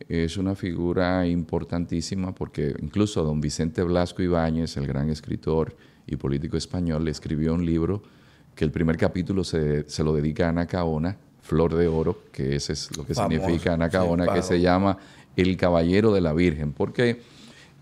es 0.09 0.37
una 0.37 0.55
figura 0.55 1.27
importantísima 1.27 2.35
porque 2.35 2.75
incluso 2.81 3.25
don 3.25 3.41
Vicente 3.41 3.83
Blasco 3.83 4.23
Ibáñez, 4.23 4.77
el 4.77 4.87
gran 4.87 5.11
escritor 5.11 5.77
y 6.07 6.17
político 6.17 6.57
español, 6.57 7.05
le 7.05 7.11
escribió 7.11 7.55
un 7.55 7.67
libro 7.67 8.03
que 8.55 8.65
el 8.65 8.71
primer 8.71 8.97
capítulo 8.97 9.45
se, 9.45 9.89
se 9.89 10.05
lo 10.05 10.15
dedica 10.15 10.47
a 10.47 10.49
Anacaona, 10.51 11.17
Flor 11.43 11.75
de 11.75 11.87
Oro, 11.87 12.23
que 12.33 12.57
ese 12.57 12.73
es 12.73 12.97
lo 12.97 13.07
que 13.07 13.15
significa 13.15 13.75
Anacaona, 13.75 14.25
sí, 14.27 14.31
que 14.35 14.43
se 14.43 14.61
llama 14.61 14.99
El 15.37 15.57
Caballero 15.57 16.13
de 16.13 16.21
la 16.21 16.33
Virgen, 16.33 16.73
porque 16.73 17.21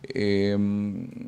eh, 0.03 0.57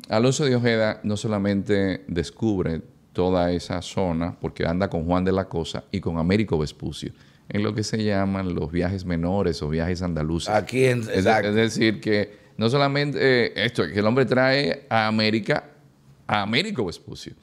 Alonso 0.09 0.45
de 0.45 0.55
Ojeda 0.55 0.99
no 1.03 1.17
solamente 1.17 2.03
descubre 2.07 2.81
toda 3.13 3.51
esa 3.51 3.81
zona, 3.81 4.35
porque 4.39 4.65
anda 4.65 4.89
con 4.89 5.05
Juan 5.05 5.25
de 5.25 5.31
la 5.31 5.45
Cosa 5.45 5.85
y 5.91 5.99
con 5.99 6.19
Américo 6.19 6.59
Vespucio, 6.59 7.11
en 7.49 7.63
lo 7.63 7.73
que 7.73 7.83
se 7.83 8.03
llaman 8.03 8.53
los 8.55 8.71
viajes 8.71 9.05
menores 9.05 9.61
o 9.61 9.69
viajes 9.69 10.01
andaluces. 10.01 10.49
Aquí 10.49 10.85
en. 10.85 11.01
Es, 11.01 11.09
exacto. 11.09 11.49
es 11.49 11.55
decir, 11.55 12.01
que 12.01 12.37
no 12.57 12.69
solamente 12.69 13.17
eh, 13.21 13.53
esto, 13.55 13.87
que 13.87 13.99
el 13.99 14.05
hombre 14.05 14.25
trae 14.25 14.85
a 14.89 15.07
América, 15.07 15.63
a 16.27 16.41
Américo 16.41 16.85
Vespucio. 16.85 17.33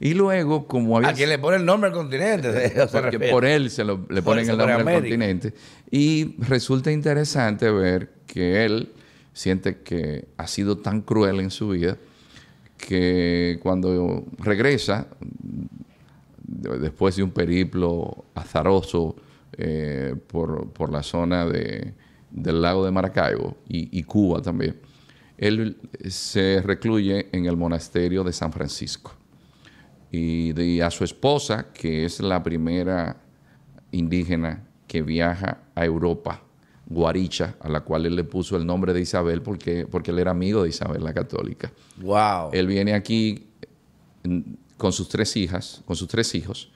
Y 0.00 0.14
luego, 0.14 0.68
como 0.68 0.96
había 0.96 1.08
a 1.08 1.12
quien 1.12 1.28
le 1.28 1.38
pone 1.38 1.56
el 1.56 1.64
nombre 1.64 1.88
al 1.90 1.94
continente. 1.96 2.52
se 2.70 2.86
porque 2.86 3.18
por 3.18 3.44
él 3.44 3.68
se 3.70 3.82
lo- 3.84 4.06
le 4.08 4.22
ponen 4.22 4.48
el 4.48 4.56
nombre 4.56 4.74
al 4.74 4.84
continente. 5.00 5.52
Y 5.90 6.36
resulta 6.38 6.92
interesante 6.92 7.68
ver 7.70 8.10
que 8.26 8.64
él 8.64 8.92
siente 9.32 9.78
que 9.78 10.28
ha 10.36 10.46
sido 10.46 10.78
tan 10.78 11.00
cruel 11.00 11.40
en 11.40 11.50
su 11.50 11.70
vida 11.70 11.96
que 12.76 13.58
cuando 13.60 14.24
regresa, 14.38 15.08
de- 16.46 16.78
después 16.78 17.16
de 17.16 17.22
un 17.24 17.30
periplo 17.32 18.24
azaroso 18.36 19.16
eh, 19.58 20.14
por, 20.28 20.70
por 20.72 20.90
la 20.92 21.02
zona 21.02 21.44
de- 21.46 21.92
del 22.30 22.62
lago 22.62 22.84
de 22.84 22.90
Maracaibo 22.90 23.56
y, 23.68 23.98
y 23.98 24.02
Cuba 24.04 24.40
también, 24.40 24.76
él 25.36 25.76
se 26.08 26.60
recluye 26.62 27.28
en 27.32 27.46
el 27.46 27.56
monasterio 27.56 28.22
de 28.24 28.32
San 28.32 28.52
Francisco 28.52 29.12
y, 30.10 30.52
de- 30.52 30.66
y 30.66 30.80
a 30.80 30.90
su 30.90 31.04
esposa, 31.04 31.66
que 31.72 32.04
es 32.04 32.20
la 32.20 32.42
primera 32.42 33.16
indígena 33.92 34.64
que 34.86 35.02
viaja 35.02 35.62
a 35.74 35.84
Europa, 35.84 36.42
Guaricha, 36.86 37.56
a 37.60 37.68
la 37.68 37.80
cual 37.80 38.06
él 38.06 38.16
le 38.16 38.24
puso 38.24 38.56
el 38.56 38.64
nombre 38.66 38.92
de 38.94 39.00
Isabel 39.00 39.42
porque, 39.42 39.86
porque 39.86 40.10
él 40.10 40.18
era 40.18 40.30
amigo 40.30 40.62
de 40.62 40.70
Isabel 40.70 41.04
la 41.04 41.12
Católica. 41.12 41.70
Wow. 42.00 42.50
Él 42.52 42.66
viene 42.66 42.94
aquí 42.94 43.46
mm, 44.24 44.40
con 44.78 44.92
sus 44.92 45.08
tres 45.08 45.36
hijas, 45.36 45.82
con 45.84 45.96
sus 45.96 46.08
tres 46.08 46.34
hijos. 46.34 46.70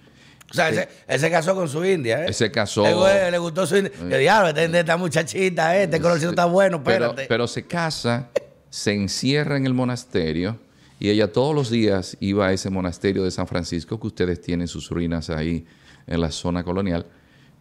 O 0.53 0.55
sea, 0.55 0.69
ese- 0.69 0.89
él 1.09 1.19
se 1.21 1.31
casó 1.31 1.55
con 1.55 1.69
su 1.69 1.85
india, 1.85 2.23
¿eh? 2.23 2.27
Él 2.29 2.35
se 2.35 2.51
casó. 2.53 2.85
Le, 3.31 3.39
gustó 3.39 3.67
su 3.67 3.79
india. 3.79 3.91
Yo, 4.09 4.19
diablo, 4.19 4.49
esta, 4.51 4.79
esta 4.81 4.97
muchachita, 4.97 5.77
¿eh? 5.77 5.85
Este 5.85 6.01
colorcito 6.01 6.31
está 6.31 6.45
bueno, 6.45 6.85
pero, 6.85 7.07
espérate. 7.07 7.27
pero 7.29 7.49
se 7.49 7.67
casa, 7.67 8.29
se 8.71 8.93
encierra 8.93 9.57
en 9.57 9.67
el 9.67 9.75
monasterio 9.75 10.59
y 11.01 11.09
ella 11.11 11.33
todos 11.33 11.55
los 11.55 11.71
días 11.71 12.17
iba 12.21 12.47
a 12.47 12.53
ese 12.53 12.71
monasterio 12.71 13.25
de 13.25 13.31
San 13.31 13.47
Francisco, 13.49 13.99
que 13.99 14.07
ustedes 14.07 14.41
tienen 14.41 14.69
sus 14.69 14.89
ruinas 14.91 15.31
ahí 15.31 15.67
en 16.07 16.21
la 16.21 16.31
zona 16.31 16.63
colonial, 16.63 17.07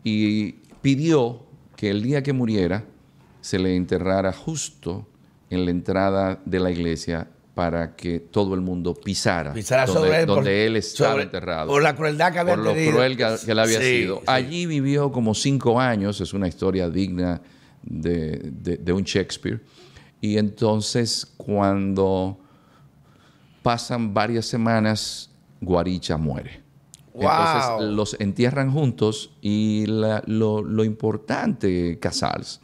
y 0.04 0.52
pidió 0.82 1.44
que 1.76 1.90
el 1.90 2.04
día 2.04 2.22
que 2.22 2.34
muriera 2.34 2.84
se 3.42 3.58
le 3.58 3.76
enterrara 3.76 4.32
justo 4.34 5.08
en 5.50 5.66
la 5.66 5.72
entrada 5.72 6.40
de 6.46 6.60
la 6.60 6.70
iglesia 6.72 7.28
para 7.54 7.96
que 7.96 8.20
todo 8.20 8.54
el 8.56 8.62
mundo 8.62 8.94
pisara, 8.94 9.52
Pisara 9.54 9.86
donde, 9.86 10.02
sobre 10.02 10.20
él. 10.22 10.26
por- 10.26 10.36
donde 10.38 10.66
él 10.68 10.76
estaba 10.78 11.12
sobre- 11.12 11.24
enterrado 11.24 11.68
Por 11.68 11.84
la 11.84 11.96
crueldad 11.96 12.32
que 12.32 12.40
había 12.40 12.56
por 12.56 12.64
lo 12.64 12.72
tenido. 12.74 12.92
cruel 12.94 13.18
que, 13.18 13.36
que 13.46 13.52
él 13.52 13.60
había 13.60 13.80
Sí, 13.82 13.86
sido. 14.02 14.18
sí. 14.20 14.24
Allí 14.28 14.66
vivió 14.66 15.12
como 15.12 15.34
cinco 15.34 15.80
años, 15.80 16.22
es 16.22 16.34
una 16.34 16.48
historia 16.48 16.90
digna 16.90 17.42
de, 17.84 18.40
de- 18.54 18.78
de 18.78 18.94
un 18.94 19.04
Shakespeare. 19.04 19.62
Y 20.22 20.38
entonces 20.38 21.26
cuando 21.36 22.40
pasan 23.62 24.14
varias 24.14 24.46
semanas, 24.46 25.30
Guaricha 25.60 26.18
muere. 26.18 26.62
Wow. 27.14 27.24
Entonces 27.24 27.96
los 27.96 28.16
entierran 28.20 28.72
juntos 28.72 29.34
y 29.42 29.86
la- 29.88 30.24
lo, 30.26 30.64
lo 30.64 30.84
importante, 30.86 32.00
Casals, 32.00 32.62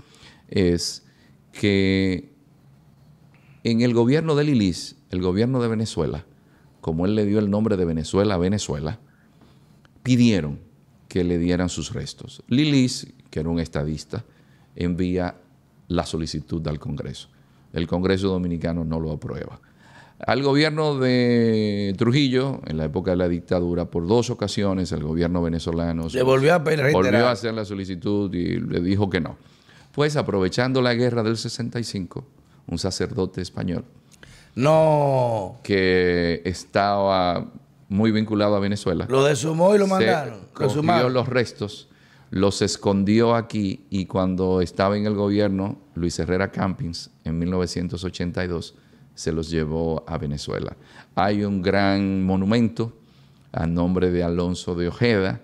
es 0.47 1.04
que 1.52 2.37
en 3.72 3.82
el 3.82 3.94
gobierno 3.94 4.36
de 4.36 4.46
Lilis, 4.46 4.96
el 5.10 5.22
gobierno 5.22 5.62
de 5.62 5.68
Venezuela, 5.68 6.24
como 6.80 7.06
él 7.06 7.16
le 7.16 7.26
dio 7.26 7.38
el 7.40 7.50
nombre 7.50 7.76
de 7.76 7.84
Venezuela 7.84 8.36
a 8.36 8.38
Venezuela, 8.38 9.00
pidieron 10.04 10.60
que 11.10 11.26
le 11.26 11.38
dieran 11.38 11.68
sus 11.68 11.92
restos. 11.92 12.44
Lilis, 12.48 13.14
que 13.30 13.42
era 13.42 13.50
un 13.50 13.60
estadista, 13.60 14.24
envía 14.74 15.36
la 15.90 16.06
solicitud 16.06 16.66
al 16.66 16.80
Congreso. 16.80 17.28
El 17.74 17.88
Congreso 17.88 18.30
Dominicano 18.30 18.86
no 18.86 19.02
lo 19.02 19.12
aprueba. 19.12 19.60
Al 20.20 20.44
gobierno 20.44 20.98
de 20.98 21.94
Trujillo, 21.98 22.62
en 22.68 22.78
la 22.78 22.86
época 22.86 23.12
de 23.12 23.18
la 23.18 23.28
dictadura, 23.28 23.92
por 23.92 24.08
dos 24.08 24.30
ocasiones 24.30 24.94
el 24.94 25.04
gobierno 25.04 25.42
venezolano 25.42 26.08
Le 26.08 26.24
volvió 26.24 26.54
a 26.54 26.60
volvió 26.60 27.28
a 27.28 27.32
hacer 27.32 27.54
la 27.54 27.66
solicitud 27.66 28.34
y 28.34 28.62
le 28.62 28.80
dijo 28.80 29.10
que 29.10 29.20
no. 29.20 29.36
Pues 29.92 30.16
aprovechando 30.16 30.82
la 30.82 30.94
guerra 30.94 31.22
del 31.22 31.36
65, 31.36 32.37
un 32.68 32.78
sacerdote 32.78 33.42
español 33.42 33.86
No. 34.56 35.60
que 35.64 36.42
estaba 36.46 37.52
muy 37.90 38.12
vinculado 38.12 38.56
a 38.56 38.60
Venezuela, 38.60 39.06
Lo 39.10 39.24
desumó 39.24 39.74
y 39.76 39.78
lo 39.78 39.86
se 39.86 39.92
mandaron. 39.92 40.40
Lo 40.60 40.70
sumaron. 40.70 41.14
los 41.14 41.28
restos, 41.30 41.88
los 42.32 42.62
escondió 42.62 43.36
aquí 43.36 43.86
y 43.90 44.06
cuando 44.06 44.62
estaba 44.62 44.98
en 44.98 45.06
el 45.06 45.14
gobierno, 45.16 45.78
Luis 45.96 46.20
Herrera 46.20 46.52
Campins, 46.52 47.10
en 47.24 47.40
1982, 47.40 48.76
se 49.16 49.32
los 49.32 49.50
llevó 49.50 50.04
a 50.08 50.18
Venezuela. 50.18 50.76
Hay 51.16 51.44
un 51.44 51.62
gran 51.62 52.24
monumento 52.24 52.94
a 53.54 53.66
nombre 53.66 54.12
de 54.12 54.24
Alonso 54.24 54.76
de 54.76 54.90
Ojeda 54.90 55.40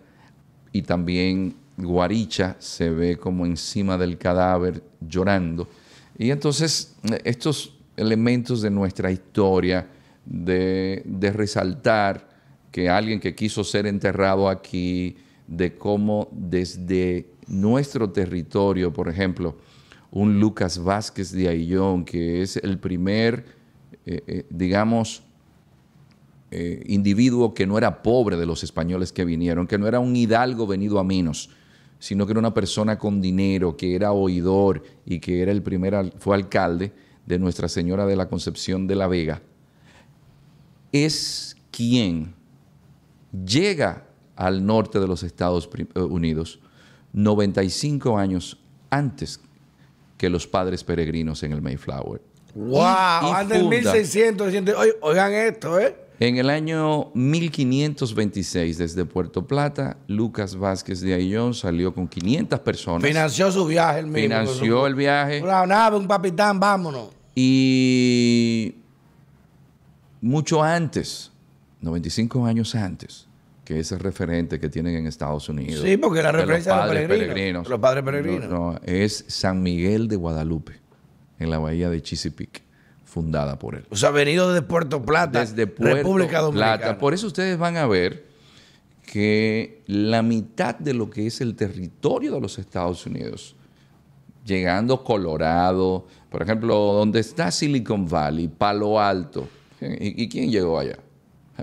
y 0.72 0.82
también 0.82 1.56
Guaricha 1.78 2.56
se 2.60 2.90
ve 2.90 3.18
como 3.18 3.46
encima 3.46 3.98
del 3.98 4.18
cadáver 4.18 4.84
llorando. 5.00 5.68
Y 6.18 6.32
entonces 6.32 6.96
eh, 7.10 7.20
estos 7.24 7.76
elementos 7.98 8.62
de 8.62 8.70
nuestra 8.70 9.12
historia, 9.12 9.88
de, 10.26 11.04
resaltar 11.34 12.30
que 12.72 12.90
alguien 12.90 13.20
que 13.20 13.36
quiso 13.36 13.64
ser 13.64 13.86
enterrado 13.86 14.50
aquí, 14.50 15.18
de 15.48 15.76
cómo 15.76 16.30
desde 16.32 17.28
nuestro 17.48 18.10
territorio, 18.10 18.94
por 18.94 19.10
ejemplo, 19.10 19.58
un 20.12 20.40
Lucas 20.40 20.82
Vázquez 20.82 21.32
de 21.32 21.50
Aillón, 21.50 22.06
que 22.06 22.42
es 22.42 22.58
el 22.58 22.80
primer, 22.80 23.46
eh, 24.06 24.24
eh, 24.28 24.46
digamos, 24.50 25.24
individuo 26.86 27.56
que 27.56 27.66
no 27.66 27.80
era 27.80 28.04
pobre 28.04 28.38
de 28.38 28.46
los 28.46 28.64
españoles 28.64 29.12
que 29.12 29.26
vinieron, 29.26 29.66
que 29.66 29.80
no 29.80 29.88
era 29.88 30.00
un 30.00 30.16
hidalgo 30.16 30.68
venido 30.68 31.00
a 31.00 31.04
Minos, 31.04 31.50
sino 32.04 32.26
que 32.26 32.34
era 32.34 32.40
una 32.40 32.54
persona 32.54 32.98
con 32.98 33.22
dinero, 33.22 33.78
que 33.78 33.96
era 33.96 34.12
oidor 34.12 34.84
y 35.06 35.20
que 35.22 35.42
era 35.42 35.54
el 35.54 35.62
primer, 35.64 36.14
fue 36.20 36.36
alcalde 36.36 36.92
de 37.26 37.40
Nuestra 37.40 37.70
Señora 37.70 38.06
de 38.06 38.18
la 38.18 38.28
Concepción 38.28 38.88
de 38.88 38.96
la 38.96 39.08
Vega, 39.08 39.42
es 40.92 41.56
quien 41.72 42.36
llega 43.46 44.06
al 44.36 44.66
norte 44.66 45.00
de 45.00 45.08
los 45.08 45.24
Estados 45.24 45.70
eh, 45.78 46.00
Unidos 46.02 46.60
95 47.14 48.18
años 48.18 48.60
antes 48.90 49.40
que 50.18 50.30
los 50.30 50.46
padres 50.46 50.84
peregrinos 50.84 51.42
en 51.44 51.54
el 51.54 51.62
Mayflower. 51.62 52.22
¡Wow! 52.54 52.82
Y- 52.82 52.82
y 52.82 53.32
Antes 53.32 53.50
del 53.50 53.62
funda- 53.62 53.70
1600. 53.94 54.48
1600. 54.48 54.76
Oye, 54.78 54.92
Oigan 55.02 55.32
esto, 55.34 55.80
¿eh? 55.80 55.96
En 56.20 56.38
el 56.38 56.50
año 56.50 57.12
1526, 57.16 58.78
desde 58.78 59.04
Puerto 59.06 59.46
Plata, 59.46 59.98
Lucas 60.08 60.56
Vázquez 60.56 61.02
de 61.02 61.14
Ayllón 61.14 61.54
salió 61.54 61.94
con 61.94 62.08
500 62.08 62.60
personas. 62.60 63.08
Financió 63.08 63.52
su 63.52 63.66
viaje 63.66 64.00
el 64.00 64.06
mismo. 64.08 64.22
financió 64.22 64.88
el 64.88 64.96
viaje 64.96 65.42
Una 65.42 65.66
nave, 65.66 65.98
un 65.98 66.08
papitán, 66.08 66.60
vámonos. 66.60 67.10
y 67.36 68.76
mucho 70.22 70.64
antes, 70.64 71.32
95 71.82 72.46
años 72.46 72.76
antes, 72.76 73.28
que 73.66 73.80
ese 73.80 73.98
referente 73.98 74.60
que 74.60 74.70
tienen 74.70 74.96
en 74.96 75.08
Estados 75.08 75.50
Unidos. 75.50 75.84
Sí, 75.84 75.98
porque 75.98 76.22
la 76.22 76.32
de 76.32 76.38
los 76.38 76.42
referencia 76.44 76.72
de 76.74 76.78
los 76.78 76.88
padres 76.88 77.08
peregrinos, 77.08 77.68
los 77.70 77.80
padres 77.80 78.04
peregrinos. 78.04 78.50
No, 78.50 78.72
no, 78.74 78.80
es 78.86 79.26
San 79.28 79.62
Miguel 79.62 80.08
de 80.08 80.16
Guadalupe, 80.16 80.80
en 81.40 81.50
la 81.50 81.58
bahía 81.60 81.90
de 81.90 82.02
Chesapeake, 82.02 82.64
fundada 83.14 83.60
por 83.60 83.76
él. 83.76 83.86
O 83.92 83.96
sea, 83.96 84.10
venido 84.10 84.52
desde 84.52 84.66
Puerto 84.66 85.04
Plata, 85.04 85.42
desde 85.42 85.68
Puerto 85.68 85.96
República 85.98 86.40
Dominicana. 86.42 86.78
Plata. 86.78 86.98
Por 86.98 87.14
eso 87.14 87.28
ustedes 87.28 87.58
van 87.60 87.78
a 87.78 87.86
ver 87.86 88.26
que 89.06 89.84
la 89.86 90.24
mitad 90.24 90.76
de 90.76 90.94
lo 90.96 91.10
que 91.10 91.28
es 91.28 91.40
el 91.40 91.56
territorio 91.56 92.34
de 92.34 92.42
los 92.42 92.58
Estados 92.58 93.06
Unidos, 93.06 93.56
llegando 94.44 95.04
Colorado, 95.04 96.08
por 96.32 96.42
ejemplo, 96.42 96.76
donde 96.76 97.20
está 97.20 97.52
Silicon 97.52 98.08
Valley, 98.10 98.48
Palo 98.48 99.00
Alto, 99.00 99.48
¿y, 99.80 100.24
y 100.24 100.28
quién 100.30 100.50
llegó 100.50 100.80
allá? 100.80 100.98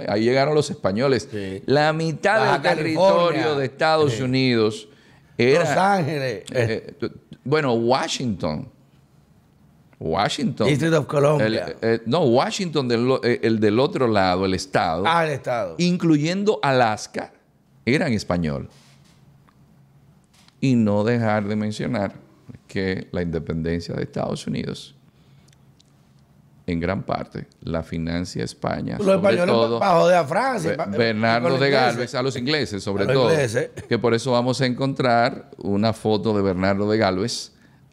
Ahí 0.08 0.22
llegaron 0.22 0.54
los 0.54 0.70
españoles. 0.70 1.28
Sí. 1.28 1.62
La 1.66 1.92
mitad 1.92 2.38
Baja 2.38 2.58
del 2.58 2.76
territorio 2.76 3.56
de 3.56 3.66
Estados 3.66 4.12
Sí. 4.12 4.22
Unidos 4.22 4.88
era... 5.36 5.60
Los 5.60 5.70
Ángeles, 5.70 6.44
eh, 6.52 6.94
eh, 7.00 7.10
bueno, 7.42 7.72
Washington. 7.72 8.68
Washington. 10.00 10.66
District 10.66 10.94
of 10.94 11.06
Columbia. 11.06 11.46
El- 11.46 11.76
eh, 11.82 12.02
no, 12.06 12.20
Washington, 12.24 12.88
del, 12.88 13.06
eh, 13.22 13.38
el 13.42 13.60
del 13.60 13.78
otro 13.78 14.08
lado, 14.08 14.46
el 14.46 14.54
estado, 14.54 15.04
ah, 15.06 15.24
el 15.26 15.32
Estado. 15.32 15.74
incluyendo 15.78 16.58
Alaska, 16.62 17.32
era 17.84 18.06
en 18.06 18.14
español. 18.14 18.68
Y 20.60 20.74
no 20.74 21.04
dejar 21.04 21.46
de 21.48 21.56
mencionar 21.56 22.14
que 22.66 23.08
la 23.12 23.22
independencia 23.22 23.94
de 23.94 24.02
Estados 24.02 24.46
Unidos, 24.46 24.94
en 26.66 26.78
gran 26.80 27.02
parte, 27.02 27.46
la 27.62 27.82
financia 27.82 28.44
España. 28.44 28.96
Los 28.98 29.06
sobre 29.06 29.16
españoles 29.16 29.46
todo, 29.54 29.80
para 29.80 30.00
joder 30.00 30.16
a 30.18 30.24
Francia. 30.24 30.70
Be- 30.70 30.76
pa- 30.76 30.86
Bernardo 30.86 31.58
de. 31.58 31.70
Galvez, 31.70 32.14
a 32.14 32.22
los 32.22 32.36
ingleses 32.36 32.82
sobre 32.82 33.04
los 33.06 33.12
todo. 33.14 33.30
ingleses. 33.30 33.70
Que 33.88 33.98
por 33.98 34.14
eso 34.14 34.32
vamos 34.32 34.60
a 34.60 34.66
encontrar 34.66 35.50
una 35.58 35.92
foto 35.92 36.34
de 36.36 36.42
Bernardo 36.42 36.88
de 36.90 36.96
Galvez 36.98 37.52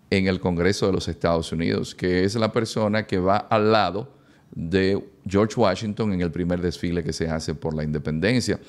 en 0.10 0.28
el 0.28 0.40
Congreso 0.40 0.88
de 0.88 0.94
los 0.94 1.08
Estados 1.08 1.52
Unidos, 1.52 1.94
que 1.94 2.24
es 2.24 2.36
la 2.36 2.52
persona 2.52 3.06
que 3.06 3.20
va 3.20 3.38
al 3.38 3.72
lado 3.72 4.14
de 4.52 5.04
George 5.28 5.60
Washington 5.60 6.14
en 6.14 6.22
el 6.22 6.32
primer 6.32 6.62
desfile 6.62 7.04
que 7.04 7.14
se 7.14 7.30
hace 7.30 7.54
por 7.54 7.74
la 7.74 7.84
independencia. 7.84 8.60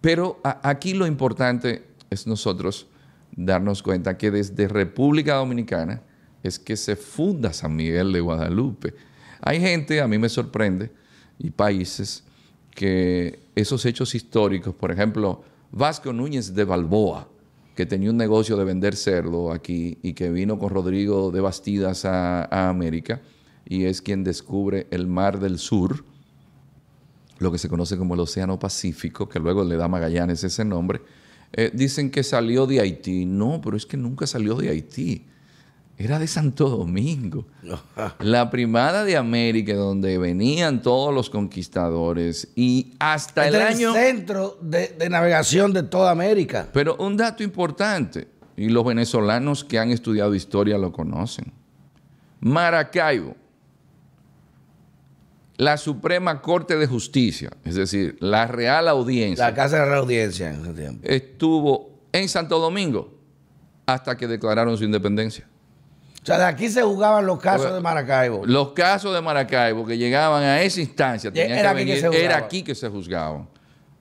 Pero 0.00 0.40
aquí 0.42 0.94
lo 0.94 1.06
importante 1.06 1.84
es 2.10 2.26
nosotros 2.26 2.86
darnos 3.36 3.82
cuenta 3.82 4.18
que 4.18 4.30
desde 4.30 4.66
República 4.66 5.34
Dominicana 5.36 6.02
es 6.42 6.58
que 6.58 6.76
se 6.76 6.96
funda 6.96 7.52
San 7.52 7.76
Miguel 7.76 8.12
de 8.12 8.20
Guadalupe. 8.20 8.94
Hay 9.40 9.60
gente, 9.60 10.00
a 10.00 10.08
mí 10.08 10.18
me 10.18 10.28
sorprende, 10.28 10.90
y 11.38 11.50
países, 11.50 12.24
que 12.74 13.40
esos 13.54 13.84
hechos 13.86 14.14
históricos, 14.14 14.74
por 14.74 14.90
ejemplo, 14.90 15.42
Vasco 15.70 16.12
Núñez 16.12 16.54
de 16.54 16.64
Balboa, 16.64 17.28
que 17.74 17.86
tenía 17.86 18.10
un 18.10 18.16
negocio 18.16 18.56
de 18.56 18.64
vender 18.64 18.96
cerdo 18.96 19.52
aquí 19.52 19.98
y 20.02 20.12
que 20.12 20.30
vino 20.30 20.58
con 20.58 20.70
Rodrigo 20.70 21.30
de 21.30 21.40
Bastidas 21.40 22.04
a, 22.04 22.44
a 22.44 22.68
América, 22.68 23.22
y 23.64 23.84
es 23.84 24.02
quien 24.02 24.24
descubre 24.24 24.86
el 24.90 25.06
Mar 25.06 25.38
del 25.38 25.58
Sur, 25.58 26.04
lo 27.38 27.50
que 27.50 27.58
se 27.58 27.68
conoce 27.68 27.96
como 27.96 28.14
el 28.14 28.20
Océano 28.20 28.58
Pacífico, 28.58 29.28
que 29.28 29.38
luego 29.38 29.64
le 29.64 29.76
da 29.76 29.88
Magallanes 29.88 30.44
ese 30.44 30.64
nombre, 30.64 31.00
eh, 31.52 31.70
dicen 31.72 32.10
que 32.10 32.22
salió 32.22 32.66
de 32.66 32.80
Haití. 32.80 33.26
No, 33.26 33.60
pero 33.62 33.76
es 33.76 33.86
que 33.86 33.96
nunca 33.96 34.26
salió 34.26 34.54
de 34.54 34.68
Haití. 34.68 35.26
Era 36.00 36.18
de 36.18 36.26
Santo 36.26 36.70
Domingo. 36.70 37.46
La 38.20 38.50
primada 38.50 39.04
de 39.04 39.18
América, 39.18 39.74
donde 39.74 40.16
venían 40.16 40.80
todos 40.80 41.14
los 41.14 41.28
conquistadores 41.28 42.48
y 42.56 42.94
hasta 42.98 43.46
el 43.46 43.54
Este 43.54 43.68
es 43.68 43.76
año... 43.76 43.94
el 43.94 44.02
centro 44.02 44.58
de, 44.62 44.88
de 44.98 45.10
navegación 45.10 45.74
de 45.74 45.82
toda 45.82 46.10
América. 46.10 46.68
Pero 46.72 46.96
un 46.96 47.18
dato 47.18 47.42
importante, 47.42 48.28
y 48.56 48.70
los 48.70 48.82
venezolanos 48.82 49.62
que 49.62 49.78
han 49.78 49.90
estudiado 49.90 50.34
historia 50.34 50.78
lo 50.78 50.90
conocen. 50.90 51.52
Maracaibo, 52.40 53.36
la 55.58 55.76
Suprema 55.76 56.40
Corte 56.40 56.78
de 56.78 56.86
Justicia, 56.86 57.50
es 57.62 57.74
decir, 57.74 58.16
la 58.20 58.46
Real 58.46 58.88
Audiencia, 58.88 59.44
La 59.44 59.54
Casa 59.54 59.84
de 59.84 59.90
la 59.90 59.98
Audiencia 59.98 60.48
en 60.48 60.62
ese 60.62 60.72
tiempo. 60.72 61.06
estuvo 61.06 62.00
en 62.10 62.26
Santo 62.30 62.58
Domingo 62.58 63.12
hasta 63.84 64.16
que 64.16 64.26
declararon 64.26 64.78
su 64.78 64.84
independencia. 64.84 65.49
O 66.22 66.26
sea, 66.26 66.38
de 66.38 66.44
aquí 66.44 66.68
se 66.68 66.82
jugaban 66.82 67.24
los 67.24 67.38
casos 67.40 67.72
de 67.72 67.80
Maracaibo. 67.80 68.44
Los 68.44 68.72
casos 68.72 69.14
de 69.14 69.22
Maracaibo 69.22 69.86
que 69.86 69.96
llegaban 69.96 70.42
a 70.42 70.60
esa 70.60 70.80
instancia, 70.80 71.32
tenían 71.32 71.58
Era 71.58 71.74
que 71.74 71.80
aquí 71.80 71.90
que 71.90 72.00
se 72.00 72.24
era 72.24 72.36
aquí 72.36 72.62
que 72.62 72.74
se 72.74 72.88
juzgaban. 72.88 73.48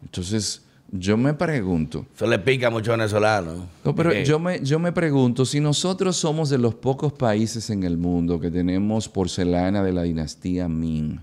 Entonces, 0.01 0.61
yo 0.91 1.15
me 1.15 1.33
pregunto, 1.33 2.05
Eso 2.15 2.27
le 2.27 2.39
pica 2.39 2.69
mucho 2.69 2.91
a 2.91 2.97
venezolanos. 2.97 3.59
No, 3.85 3.95
pero 3.95 4.11
yo 4.11 4.37
me, 4.37 4.59
yo 4.61 4.79
me 4.79 4.91
pregunto, 4.91 5.45
si 5.45 5.61
nosotros 5.61 6.17
somos 6.17 6.49
de 6.49 6.57
los 6.57 6.75
pocos 6.75 7.13
países 7.13 7.69
en 7.69 7.83
el 7.83 7.97
mundo 7.97 8.39
que 8.39 8.51
tenemos 8.51 9.07
porcelana 9.07 9.81
de 9.81 9.93
la 9.93 10.03
dinastía 10.03 10.67
Ming, 10.67 11.19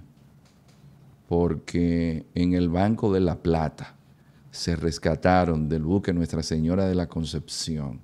porque 1.29 2.25
en 2.35 2.55
el 2.55 2.69
Banco 2.69 3.13
de 3.13 3.21
la 3.21 3.37
Plata 3.37 3.95
se 4.51 4.77
rescataron 4.77 5.69
del 5.69 5.83
buque 5.83 6.15
Nuestra 6.15 6.43
Señora 6.43 6.87
de 6.87 6.95
la 6.95 7.09
Concepción, 7.09 8.01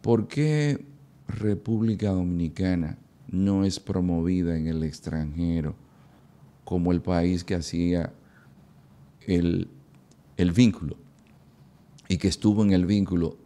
¿por 0.00 0.28
qué 0.28 0.86
República 1.28 2.10
Dominicana 2.10 2.98
no 3.30 3.64
es 3.64 3.78
promovida 3.78 4.56
en 4.56 4.66
el 4.66 4.82
extranjero 4.82 5.76
como 6.64 6.92
el 6.92 7.00
país 7.00 7.44
que 7.44 7.54
hacía 7.54 8.12
el, 9.26 9.68
el 10.36 10.52
vínculo 10.52 10.96
y 12.08 12.16
que 12.16 12.28
estuvo 12.28 12.64
en 12.64 12.72
el 12.72 12.86
vínculo 12.86 13.36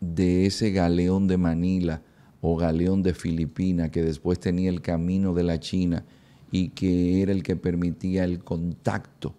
de 0.00 0.46
ese 0.46 0.72
galeón 0.72 1.28
de 1.28 1.38
Manila 1.38 2.02
o 2.40 2.56
galeón 2.56 3.02
de 3.02 3.14
Filipina 3.14 3.90
que 3.90 4.02
después 4.02 4.38
tenía 4.38 4.68
el 4.68 4.82
camino 4.82 5.34
de 5.34 5.44
la 5.44 5.60
China 5.60 6.04
y 6.50 6.70
que 6.70 7.22
era 7.22 7.32
el 7.32 7.42
que 7.42 7.56
permitía 7.56 8.24
el 8.24 8.42
contacto 8.42 9.34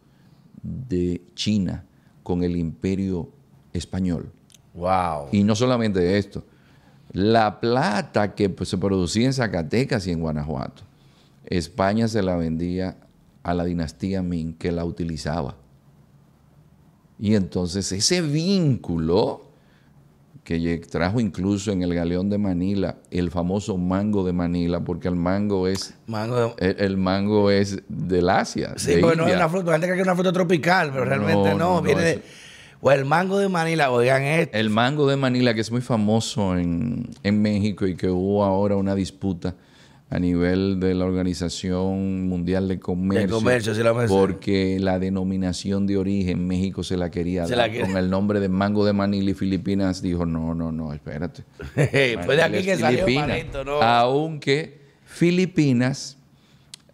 de 0.61 1.21
China 1.35 1.85
con 2.23 2.43
el 2.43 2.55
imperio 2.55 3.29
español. 3.73 4.31
Wow. 4.73 5.27
Y 5.31 5.43
no 5.43 5.55
solamente 5.55 6.17
esto, 6.17 6.45
la 7.11 7.59
plata 7.59 8.35
que 8.35 8.49
pues, 8.49 8.69
se 8.69 8.77
producía 8.77 9.25
en 9.25 9.33
Zacatecas 9.33 10.05
y 10.07 10.11
en 10.11 10.19
Guanajuato, 10.21 10.83
España 11.45 12.07
se 12.07 12.21
la 12.21 12.35
vendía 12.35 12.97
a 13.43 13.53
la 13.53 13.63
dinastía 13.65 14.21
Ming 14.21 14.53
que 14.53 14.71
la 14.71 14.85
utilizaba. 14.85 15.55
Y 17.19 17.35
entonces 17.35 17.91
ese 17.91 18.21
vínculo 18.21 19.41
que 20.43 20.77
trajo 20.79 21.19
incluso 21.19 21.71
en 21.71 21.83
el 21.83 21.93
galeón 21.93 22.29
de 22.29 22.37
Manila 22.39 22.95
el 23.11 23.29
famoso 23.29 23.77
mango 23.77 24.23
de 24.23 24.33
Manila, 24.33 24.79
porque 24.83 25.07
el 25.07 25.15
mango 25.15 25.67
es 25.67 25.93
Mango 26.07 26.55
de- 26.57 26.69
el, 26.69 26.75
el 26.79 26.97
mango 26.97 27.51
es 27.51 27.81
del 27.87 28.29
Asia. 28.29 28.73
Sí, 28.77 28.95
de 28.95 29.01
porque 29.01 29.17
no 29.17 29.27
es 29.27 29.35
una 29.35 29.49
fruta. 29.49 29.65
La 29.71 29.73
gente 29.73 29.87
cree 29.87 29.95
que 29.97 30.01
es 30.01 30.07
una 30.07 30.15
fruta 30.15 30.31
tropical, 30.31 30.91
pero 30.91 31.05
realmente 31.05 31.49
No, 31.51 31.57
no. 31.57 31.75
no, 31.75 31.81
viene 31.81 32.01
no, 32.01 32.07
de. 32.07 32.23
O 32.81 32.91
el 32.91 33.05
mango 33.05 33.39
de 33.39 33.49
Manila, 33.49 33.91
oigan 33.91 34.23
esto. 34.23 34.57
El 34.57 34.69
mango 34.69 35.07
de 35.07 35.17
Manila, 35.17 35.53
que 35.53 35.61
es 35.61 35.71
muy 35.71 35.81
famoso 35.81 36.57
en, 36.57 37.09
en 37.23 37.41
México 37.41 37.85
y 37.87 37.95
que 37.95 38.09
hubo 38.09 38.43
ahora 38.43 38.77
una 38.77 38.95
disputa 38.95 39.55
a 40.09 40.17
nivel 40.17 40.79
de 40.79 40.95
la 40.95 41.05
Organización 41.05 42.27
Mundial 42.27 42.67
de 42.67 42.79
Comercio. 42.79 43.27
De 43.27 43.33
comercio, 43.33 43.75
sí, 43.75 43.83
la. 43.83 43.93
Porque 44.07 44.77
la 44.79 44.97
denominación 44.97 45.85
de 45.85 45.97
origen 45.97 46.47
México 46.47 46.83
se 46.83 46.97
la 46.97 47.11
quería 47.11 47.45
Se 47.45 47.55
dar 47.55 47.69
la 47.69 47.81
con 47.81 47.95
el 47.95 48.09
nombre 48.09 48.39
de 48.39 48.49
mango 48.49 48.85
de 48.85 48.93
Manila 48.93 49.31
y 49.31 49.33
Filipinas 49.35 50.01
dijo, 50.01 50.25
no, 50.25 50.55
no, 50.55 50.71
no, 50.71 50.93
espérate. 50.93 51.43
Fue 52.25 52.35
de 52.35 52.41
aquí 52.41 52.63
que 52.63 52.77
salió 52.77 53.05
manito, 53.07 53.63
¿no? 53.63 53.81
Aunque 53.83 54.79
Filipinas 55.05 56.17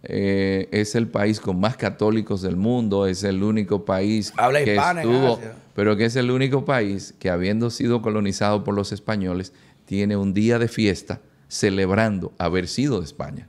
eh, 0.07 0.67
es 0.71 0.95
el 0.95 1.07
país 1.07 1.39
con 1.39 1.59
más 1.59 1.77
católicos 1.77 2.41
del 2.41 2.55
mundo, 2.55 3.07
es 3.07 3.23
el 3.23 3.43
único 3.43 3.85
país 3.85 4.33
Habla 4.37 4.63
que 4.63 4.75
estuvo, 4.75 5.39
pero 5.73 5.97
que 5.97 6.05
es 6.05 6.15
el 6.15 6.31
único 6.31 6.65
país 6.65 7.13
que 7.19 7.29
habiendo 7.29 7.69
sido 7.69 8.01
colonizado 8.01 8.63
por 8.63 8.75
los 8.75 8.91
españoles, 8.91 9.53
tiene 9.85 10.15
un 10.17 10.33
día 10.33 10.59
de 10.59 10.67
fiesta 10.67 11.21
celebrando 11.47 12.33
haber 12.37 12.67
sido 12.67 12.99
de 12.99 13.05
España. 13.05 13.47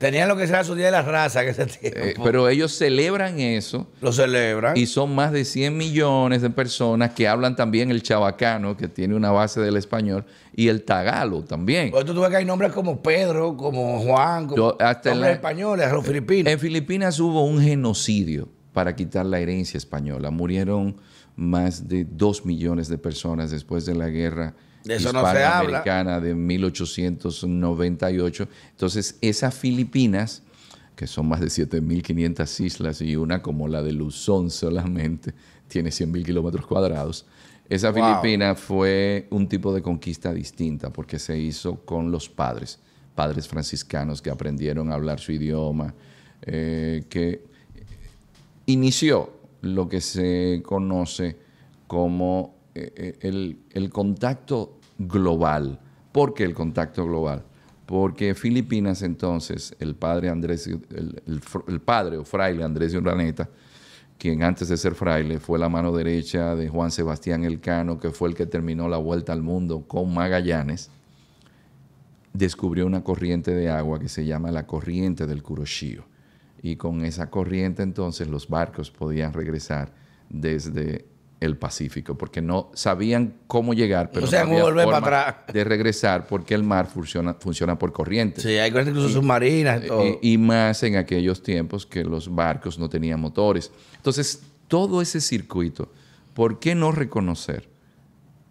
Tenían 0.00 0.28
lo 0.30 0.36
que 0.38 0.46
sea 0.46 0.64
su 0.64 0.74
día 0.74 0.86
de 0.86 0.92
la 0.92 1.02
raza 1.02 1.42
que 1.44 1.50
ese 1.50 1.66
tiempo. 1.66 1.98
Eh, 2.00 2.14
pero 2.24 2.48
ellos 2.48 2.72
celebran 2.72 3.38
eso 3.38 3.86
lo 4.00 4.12
celebran. 4.12 4.74
y 4.74 4.86
son 4.86 5.14
más 5.14 5.30
de 5.30 5.44
100 5.44 5.76
millones 5.76 6.40
de 6.40 6.48
personas 6.48 7.10
que 7.10 7.28
hablan 7.28 7.54
también 7.54 7.90
el 7.90 8.02
chabacano, 8.02 8.78
que 8.78 8.88
tiene 8.88 9.14
una 9.14 9.30
base 9.30 9.60
del 9.60 9.76
español, 9.76 10.24
y 10.56 10.68
el 10.68 10.84
tagalo 10.84 11.44
también. 11.44 11.90
Por 11.90 12.02
eso 12.02 12.14
tú 12.14 12.22
ves 12.22 12.30
que 12.30 12.36
hay 12.36 12.46
nombres 12.46 12.72
como 12.72 13.02
Pedro, 13.02 13.54
como 13.58 14.00
Juan, 14.00 14.46
como 14.46 14.56
Yo, 14.56 14.76
hasta 14.80 15.10
nombres 15.10 15.28
la- 15.32 15.34
españoles, 15.34 15.92
los 15.92 16.06
filipinos. 16.06 16.50
En 16.50 16.58
Filipinas 16.58 17.20
hubo 17.20 17.44
un 17.44 17.60
genocidio 17.60 18.48
para 18.72 18.96
quitar 18.96 19.26
la 19.26 19.38
herencia 19.38 19.76
española. 19.76 20.30
Murieron 20.30 20.96
más 21.36 21.88
de 21.88 22.06
2 22.10 22.46
millones 22.46 22.88
de 22.88 22.96
personas 22.96 23.50
después 23.50 23.84
de 23.84 23.94
la 23.94 24.08
guerra 24.08 24.54
De 24.84 24.96
eso 24.96 25.12
no 25.12 25.20
se 25.30 25.44
habla. 25.44 26.20
de 26.20 26.34
1898. 26.34 28.48
Entonces, 28.70 29.16
esas 29.20 29.54
Filipinas, 29.54 30.42
que 30.96 31.06
son 31.06 31.28
más 31.28 31.40
de 31.40 31.46
7.500 31.46 32.64
islas 32.64 33.00
y 33.02 33.14
una 33.16 33.42
como 33.42 33.68
la 33.68 33.82
de 33.82 33.92
Luzón 33.92 34.50
solamente, 34.50 35.32
tiene 35.68 35.90
100.000 35.90 36.24
kilómetros 36.24 36.66
cuadrados. 36.66 37.26
Esa 37.68 37.92
Wow. 37.92 38.20
Filipina 38.22 38.56
fue 38.56 39.28
un 39.30 39.48
tipo 39.48 39.72
de 39.72 39.80
conquista 39.80 40.34
distinta 40.34 40.90
porque 40.90 41.20
se 41.20 41.38
hizo 41.38 41.76
con 41.84 42.10
los 42.10 42.28
padres, 42.28 42.80
padres 43.14 43.46
franciscanos 43.46 44.20
que 44.20 44.30
aprendieron 44.30 44.90
a 44.90 44.94
hablar 44.94 45.20
su 45.20 45.30
idioma, 45.32 45.94
eh, 46.42 47.04
que 47.08 47.44
inició 48.66 49.32
lo 49.62 49.88
que 49.88 50.00
se 50.00 50.62
conoce 50.64 51.36
como 51.86 52.54
el, 52.74 53.58
el 53.70 53.90
contacto 53.90 54.78
global. 54.98 55.80
¿Por 56.12 56.34
qué 56.34 56.44
el 56.44 56.54
contacto 56.54 57.04
global? 57.04 57.44
Porque 57.90 58.36
Filipinas 58.36 59.02
entonces, 59.02 59.74
el 59.80 59.96
padre 59.96 60.28
Andrés, 60.28 60.68
el, 60.68 61.80
padre 61.84 62.18
o 62.18 62.24
fraile 62.24 62.62
Andrés 62.62 62.92
de 62.92 62.98
Urdaneta, 62.98 63.48
quien 64.16 64.44
antes 64.44 64.68
de 64.68 64.76
ser 64.76 64.94
fraile 64.94 65.40
fue 65.40 65.58
la 65.58 65.68
mano 65.68 65.90
derecha 65.90 66.54
de 66.54 66.68
Juan 66.68 66.92
Sebastián 66.92 67.42
Elcano, 67.42 67.98
que 67.98 68.10
fue 68.10 68.28
el 68.28 68.36
que 68.36 68.46
terminó 68.46 68.88
la 68.88 68.98
vuelta 68.98 69.32
al 69.32 69.42
mundo 69.42 69.88
con 69.88 70.14
Magallanes, 70.14 70.88
descubrió 72.32 72.86
una 72.86 73.02
corriente 73.02 73.52
de 73.54 73.70
agua 73.70 73.98
que 73.98 74.08
se 74.08 74.24
llama 74.24 74.52
la 74.52 74.68
corriente 74.68 75.26
del 75.26 75.42
Kuroshio. 75.42 76.04
Y 76.62 76.76
con 76.76 77.04
esa 77.04 77.28
corriente 77.28 77.82
entonces 77.82 78.28
los 78.28 78.48
barcos 78.48 78.92
podían 78.92 79.32
regresar 79.32 79.92
desde 80.28 81.06
el 81.40 81.56
Pacífico, 81.56 82.18
porque 82.18 82.42
no 82.42 82.70
sabían 82.74 83.34
cómo 83.46 83.72
llegar, 83.72 84.10
pero 84.12 84.26
O 84.26 84.28
sea, 84.28 84.44
no 84.44 84.50
había 84.50 84.62
volver 84.64 84.84
forma 84.84 85.00
para 85.00 85.28
atrás. 85.28 85.54
de 85.54 85.64
regresar 85.64 86.26
porque 86.26 86.54
el 86.54 86.62
mar 86.62 86.86
funciona, 86.86 87.32
funciona 87.34 87.78
por 87.78 87.92
corriente. 87.92 88.42
Sí, 88.42 88.48
hay 88.58 88.70
cosas 88.70 88.88
incluso 88.88 89.08
submarinas 89.08 89.84
y 89.84 89.86
todo. 89.86 90.04
Y, 90.20 90.34
y 90.34 90.38
más 90.38 90.82
en 90.82 90.96
aquellos 90.96 91.42
tiempos 91.42 91.86
que 91.86 92.04
los 92.04 92.34
barcos 92.34 92.78
no 92.78 92.90
tenían 92.90 93.20
motores. 93.20 93.72
Entonces, 93.96 94.42
todo 94.68 95.00
ese 95.00 95.20
circuito, 95.22 95.90
¿por 96.34 96.58
qué 96.58 96.74
no 96.74 96.92
reconocer 96.92 97.70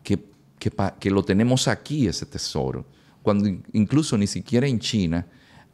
que, 0.03 0.17
que, 0.57 0.71
que 0.99 1.11
lo 1.11 1.23
tenemos 1.23 1.67
aquí, 1.67 2.07
ese 2.07 2.25
tesoro? 2.25 2.85
Cuando 3.21 3.47
in- 3.47 3.63
incluso 3.73 4.17
ni 4.17 4.25
siquiera 4.25 4.65
en 4.65 4.79
China 4.79 5.27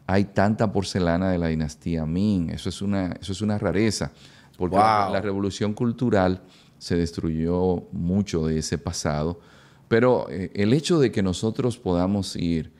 hay 0.05 0.25
tanta 0.25 0.69
porcelana 0.71 1.31
de 1.31 1.37
la 1.37 1.47
dinastía 1.47 2.05
Ming. 2.05 2.49
Eso 2.49 2.67
es 2.69 2.81
una, 2.81 3.13
eso 3.21 3.31
es 3.31 3.41
una 3.41 3.57
rareza, 3.57 4.11
porque 4.57 4.75
la 4.75 5.19
revolución 5.21 5.73
cultural 5.73 6.43
se 6.77 6.95
destruyó 6.95 7.83
mucho 7.91 8.45
de 8.45 8.59
ese 8.59 8.77
pasado. 8.77 9.39
Pero 9.87 10.27
eh, 10.29 10.51
el 10.55 10.73
hecho 10.73 10.99
de 10.99 11.11
que 11.11 11.23
nosotros 11.23 11.77
podamos 11.77 12.35
ir 12.35 12.71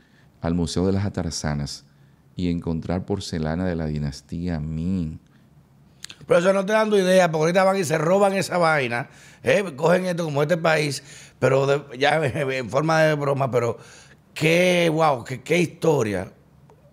al 0.41 0.53
Museo 0.53 0.85
de 0.85 0.93
las 0.93 1.05
Atarazanas 1.05 1.85
y 2.35 2.49
encontrar 2.49 3.05
porcelana 3.05 3.65
de 3.65 3.75
la 3.75 3.85
dinastía 3.85 4.59
Ming, 4.59 5.19
Pero 6.27 6.39
eso 6.39 6.53
no 6.53 6.65
te 6.65 6.73
dando 6.73 6.97
idea, 6.97 7.31
porque 7.31 7.43
ahorita 7.43 7.63
van 7.63 7.77
y 7.77 7.83
se 7.83 7.97
roban 7.97 8.33
esa 8.33 8.57
vaina, 8.57 9.09
¿eh? 9.43 9.63
cogen 9.75 10.05
esto 10.05 10.25
como 10.25 10.41
este 10.41 10.57
país, 10.57 11.03
pero 11.39 11.91
ya 11.93 12.23
en 12.25 12.69
forma 12.69 13.01
de 13.03 13.15
broma, 13.15 13.49
pero 13.49 13.77
qué, 14.33 14.91
wow, 14.93 15.23
qué 15.23 15.57
historia. 15.57 16.31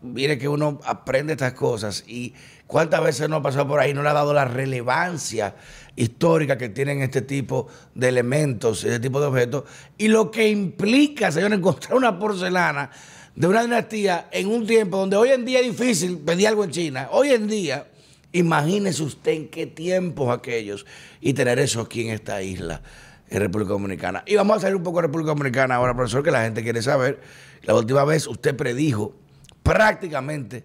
Mire 0.02 0.36
que 0.36 0.48
uno 0.48 0.80
aprende 0.84 1.34
estas 1.34 1.52
cosas 1.52 2.02
y 2.08 2.34
cuántas 2.66 3.04
veces 3.04 3.28
uno 3.28 3.36
ha 3.36 3.42
pasado 3.42 3.68
por 3.68 3.78
ahí 3.78 3.94
no 3.94 4.02
le 4.02 4.08
ha 4.08 4.12
dado 4.12 4.34
la 4.34 4.44
relevancia 4.44 5.54
histórica 5.94 6.58
que 6.58 6.68
tienen 6.68 7.02
este 7.02 7.22
tipo 7.22 7.68
de 7.94 8.08
elementos, 8.08 8.82
este 8.82 8.98
tipo 8.98 9.20
de 9.20 9.26
objetos, 9.28 9.64
y 9.96 10.08
lo 10.08 10.32
que 10.32 10.48
implica, 10.48 11.30
señor, 11.30 11.52
encontrar 11.52 11.94
una 11.94 12.18
porcelana 12.18 12.90
de 13.36 13.46
una 13.46 13.62
dinastía 13.62 14.28
en 14.32 14.48
un 14.48 14.66
tiempo 14.66 14.98
donde 14.98 15.16
hoy 15.16 15.30
en 15.30 15.44
día 15.44 15.60
es 15.60 15.66
difícil 15.66 16.18
pedir 16.18 16.48
algo 16.48 16.64
en 16.64 16.70
China. 16.70 17.08
Hoy 17.12 17.30
en 17.30 17.46
día, 17.46 17.86
imagínese 18.32 19.04
usted 19.04 19.32
en 19.32 19.48
qué 19.48 19.66
tiempos 19.66 20.36
aquellos 20.36 20.84
y 21.20 21.32
tener 21.34 21.60
eso 21.60 21.80
aquí 21.80 22.08
en 22.08 22.14
esta 22.14 22.42
isla, 22.42 22.82
en 23.30 23.38
República 23.38 23.70
Dominicana. 23.70 24.24
Y 24.26 24.34
vamos 24.34 24.56
a 24.56 24.60
salir 24.62 24.74
un 24.74 24.82
poco 24.82 24.98
de 24.98 25.02
República 25.02 25.28
Dominicana 25.28 25.76
ahora, 25.76 25.94
profesor, 25.94 26.24
que 26.24 26.32
la 26.32 26.42
gente 26.42 26.64
quiere 26.64 26.82
saber. 26.82 27.20
La 27.62 27.76
última 27.76 28.04
vez 28.04 28.26
usted 28.26 28.56
predijo 28.56 29.14
prácticamente, 29.62 30.64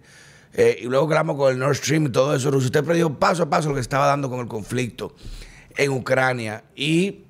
eh, 0.53 0.79
y 0.81 0.85
luego 0.85 1.05
hablamos 1.05 1.37
con 1.37 1.51
el 1.51 1.59
Nord 1.59 1.75
Stream 1.75 2.07
y 2.07 2.09
todo 2.09 2.35
eso, 2.35 2.49
usted 2.49 2.83
predijo 2.83 3.13
paso 3.13 3.43
a 3.43 3.49
paso 3.49 3.69
lo 3.69 3.75
que 3.75 3.81
estaba 3.81 4.07
dando 4.07 4.29
con 4.29 4.39
el 4.39 4.47
conflicto 4.47 5.15
en 5.75 5.91
Ucrania 5.91 6.63
y 6.75 7.25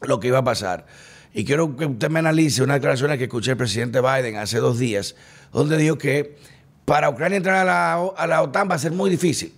lo 0.00 0.18
que 0.18 0.28
iba 0.28 0.38
a 0.38 0.44
pasar. 0.44 0.86
Y 1.32 1.44
quiero 1.44 1.76
que 1.76 1.86
usted 1.86 2.10
me 2.10 2.18
analice 2.18 2.62
una 2.62 2.74
declaración 2.74 3.16
que 3.16 3.24
escuché 3.24 3.52
el 3.52 3.56
presidente 3.56 4.00
Biden 4.00 4.36
hace 4.36 4.58
dos 4.58 4.78
días, 4.78 5.14
donde 5.52 5.76
dijo 5.76 5.96
que 5.96 6.36
para 6.84 7.08
Ucrania 7.08 7.36
entrar 7.36 7.56
a 7.56 7.64
la, 7.64 8.10
a 8.16 8.26
la 8.26 8.42
OTAN 8.42 8.68
va 8.68 8.74
a 8.74 8.78
ser 8.78 8.92
muy 8.92 9.10
difícil, 9.10 9.54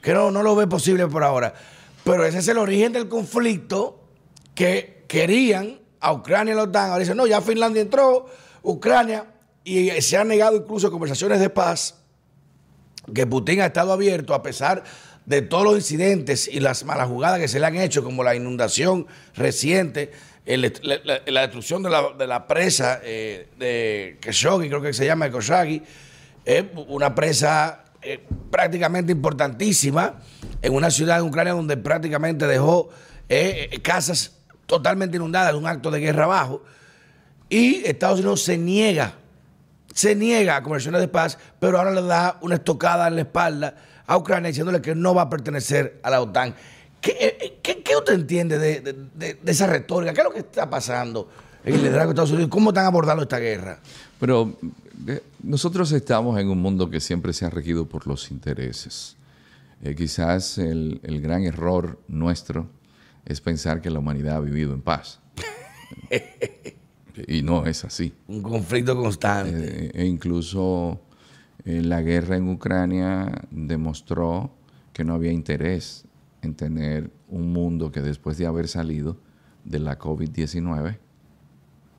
que 0.00 0.14
no, 0.14 0.30
no 0.30 0.42
lo 0.42 0.56
ve 0.56 0.66
posible 0.66 1.06
por 1.08 1.24
ahora. 1.24 1.52
Pero 2.04 2.24
ese 2.24 2.38
es 2.38 2.48
el 2.48 2.56
origen 2.56 2.92
del 2.92 3.08
conflicto 3.08 4.02
que 4.54 5.04
querían 5.06 5.78
a 6.00 6.12
Ucrania 6.12 6.54
y 6.54 6.56
la 6.56 6.62
OTAN. 6.62 6.90
Ahora 6.90 7.00
dicen, 7.00 7.16
no, 7.16 7.26
ya 7.26 7.42
Finlandia 7.42 7.82
entró, 7.82 8.26
Ucrania, 8.62 9.26
y 9.64 9.90
se 10.00 10.16
han 10.16 10.28
negado 10.28 10.56
incluso 10.56 10.90
conversaciones 10.90 11.40
de 11.40 11.50
paz 11.50 11.96
que 13.14 13.26
Putin 13.26 13.60
ha 13.60 13.66
estado 13.66 13.92
abierto 13.92 14.34
a 14.34 14.42
pesar 14.42 14.84
de 15.26 15.42
todos 15.42 15.64
los 15.64 15.76
incidentes 15.76 16.48
y 16.48 16.60
las 16.60 16.84
malas 16.84 17.08
jugadas 17.08 17.38
que 17.38 17.48
se 17.48 17.60
le 17.60 17.66
han 17.66 17.76
hecho, 17.76 18.02
como 18.02 18.24
la 18.24 18.34
inundación 18.34 19.06
reciente, 19.34 20.10
la 20.46 21.40
destrucción 21.42 21.82
de 21.82 21.90
la, 21.90 22.12
de 22.18 22.26
la 22.26 22.46
presa 22.46 23.00
eh, 23.04 23.48
de 23.58 24.18
Khashoggi, 24.20 24.68
creo 24.68 24.82
que 24.82 24.92
se 24.92 25.06
llama 25.06 25.26
de 25.26 25.32
Khashoggi, 25.32 25.82
eh, 26.44 26.72
una 26.88 27.14
presa 27.14 27.84
eh, 28.02 28.18
prácticamente 28.50 29.12
importantísima 29.12 30.14
en 30.62 30.74
una 30.74 30.90
ciudad 30.90 31.16
de 31.16 31.22
Ucrania 31.22 31.52
donde 31.52 31.76
prácticamente 31.76 32.46
dejó 32.46 32.88
eh, 33.28 33.68
eh, 33.70 33.82
casas 33.82 34.38
totalmente 34.64 35.18
inundadas, 35.18 35.52
un 35.52 35.66
acto 35.66 35.90
de 35.90 36.00
guerra 36.00 36.24
abajo. 36.24 36.62
Y 37.50 37.84
Estados 37.84 38.20
Unidos 38.20 38.42
se 38.42 38.56
niega 38.56 39.16
se 39.94 40.14
niega 40.14 40.56
a 40.56 40.62
conversaciones 40.62 41.00
de 41.00 41.08
paz, 41.08 41.38
pero 41.58 41.78
ahora 41.78 41.90
le 41.92 42.02
da 42.02 42.38
una 42.42 42.56
estocada 42.56 43.08
en 43.08 43.14
la 43.16 43.22
espalda 43.22 43.74
a 44.06 44.16
Ucrania 44.16 44.48
diciéndole 44.48 44.80
que 44.80 44.94
no 44.94 45.14
va 45.14 45.22
a 45.22 45.30
pertenecer 45.30 46.00
a 46.02 46.10
la 46.10 46.20
OTAN. 46.22 46.54
¿Qué, 47.00 47.16
eh, 47.20 47.58
qué- 47.62 47.82
qué 47.82 47.96
usted 47.96 48.14
entiende 48.14 48.58
de, 48.58 48.80
de- 48.80 48.92
de- 49.14 49.34
de 49.34 49.52
esa 49.52 49.66
retórica? 49.66 50.12
¿Qué 50.12 50.20
es 50.20 50.24
lo 50.26 50.32
que 50.32 50.40
está 50.40 50.68
pasando 50.68 51.28
en 51.64 51.74
el 51.74 51.82
liderazgo 51.82 52.08
de 52.08 52.12
Estados 52.14 52.30
Unidos? 52.32 52.50
¿Cómo 52.50 52.70
están 52.70 52.86
abordando 52.86 53.22
esta 53.22 53.38
guerra? 53.38 53.78
Pero 54.18 54.56
eh, 55.06 55.22
nosotros 55.42 55.90
estamos 55.92 56.38
en 56.38 56.48
un 56.50 56.58
mundo 56.60 56.90
que 56.90 57.00
siempre 57.00 57.32
se 57.32 57.46
ha 57.46 57.50
regido 57.50 57.88
por 57.88 58.06
los 58.06 58.30
intereses. 58.30 59.16
Eh, 59.82 59.94
quizás 59.94 60.58
el, 60.58 61.00
el 61.04 61.22
gran 61.22 61.44
error 61.44 61.98
nuestro 62.06 62.68
es 63.24 63.40
pensar 63.40 63.80
que 63.80 63.88
la 63.90 63.98
humanidad 64.00 64.36
ha 64.36 64.40
vivido 64.40 64.74
en 64.74 64.82
paz. 64.82 65.20
y 67.26 67.42
no 67.42 67.66
es 67.66 67.84
así. 67.84 68.12
Un 68.28 68.42
conflicto 68.42 68.96
constante. 68.96 69.86
Eh, 69.86 69.90
e 69.94 70.06
incluso 70.06 71.00
eh, 71.64 71.82
la 71.82 72.02
guerra 72.02 72.36
en 72.36 72.48
Ucrania 72.48 73.30
demostró 73.50 74.50
que 74.92 75.04
no 75.04 75.14
había 75.14 75.32
interés 75.32 76.04
en 76.42 76.54
tener 76.54 77.10
un 77.28 77.52
mundo 77.52 77.92
que 77.92 78.00
después 78.00 78.38
de 78.38 78.46
haber 78.46 78.68
salido 78.68 79.16
de 79.64 79.78
la 79.78 79.98
COVID-19 79.98 80.98